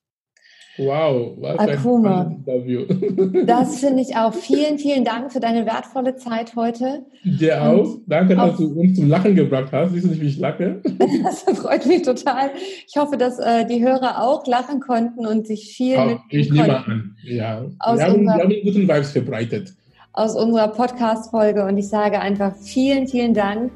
Wow, 0.79 1.37
was 1.41 1.59
Akuma. 1.59 2.23
ein 2.23 2.45
Interview. 2.47 2.85
Das 3.47 3.81
finde 3.81 4.03
ich 4.03 4.17
auch. 4.17 4.33
Vielen, 4.33 4.79
vielen 4.79 5.05
Dank 5.05 5.33
für 5.33 5.41
deine 5.41 5.67
wertvolle 5.67 6.17
Zeit 6.17 6.55
heute. 6.55 7.05
Dir 7.25 7.63
auch. 7.63 7.99
Danke, 8.07 8.37
dass 8.37 8.57
du 8.57 8.79
uns 8.79 8.97
zum 8.97 9.09
Lachen 9.09 9.35
gebracht 9.35 9.73
hast. 9.73 9.93
Siehst 9.93 10.05
du 10.05 10.11
nicht, 10.11 10.21
wie 10.21 10.29
ich 10.29 10.39
lache? 10.39 10.81
Das 11.23 11.43
freut 11.59 11.87
mich 11.87 12.03
total. 12.03 12.51
Ich 12.87 12.97
hoffe, 12.97 13.17
dass 13.17 13.39
äh, 13.39 13.67
die 13.67 13.83
Hörer 13.85 14.23
auch 14.23 14.47
lachen 14.47 14.81
konnten 14.81 15.27
und 15.27 15.47
sich 15.47 15.73
viel 15.77 15.97
auch, 15.97 16.21
Ich 16.31 16.51
nehme 16.51 16.85
an, 16.85 17.17
ja. 17.25 17.65
Aus 17.81 17.99
wir, 17.99 18.07
haben, 18.07 18.21
unserer, 18.21 18.37
wir 18.37 18.45
haben 18.45 18.55
guten 18.63 18.83
Vibes 18.83 19.11
verbreitet. 19.11 19.73
Aus 20.13 20.37
unserer 20.37 20.69
Podcast-Folge 20.69 21.65
und 21.65 21.77
ich 21.77 21.89
sage 21.89 22.21
einfach 22.21 22.55
vielen, 22.57 23.09
vielen 23.09 23.35
Dank 23.35 23.73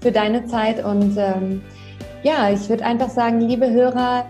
für 0.00 0.12
deine 0.12 0.46
Zeit 0.46 0.84
und 0.84 1.16
ähm, 1.16 1.62
ja, 2.22 2.50
ich 2.52 2.68
würde 2.68 2.84
einfach 2.84 3.08
sagen, 3.08 3.40
liebe 3.40 3.70
Hörer, 3.70 4.26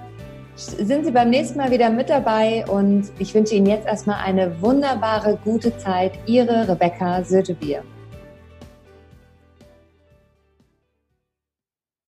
sind 0.56 1.04
Sie 1.04 1.10
beim 1.10 1.30
nächsten 1.30 1.58
Mal 1.58 1.70
wieder 1.70 1.90
mit 1.90 2.08
dabei 2.08 2.64
und 2.66 3.10
ich 3.18 3.34
wünsche 3.34 3.54
Ihnen 3.54 3.66
jetzt 3.66 3.86
erstmal 3.86 4.24
eine 4.24 4.60
wunderbare, 4.60 5.38
gute 5.44 5.76
Zeit. 5.76 6.12
Ihre 6.26 6.66
Rebecca 6.68 7.22
Sötebier. 7.22 7.82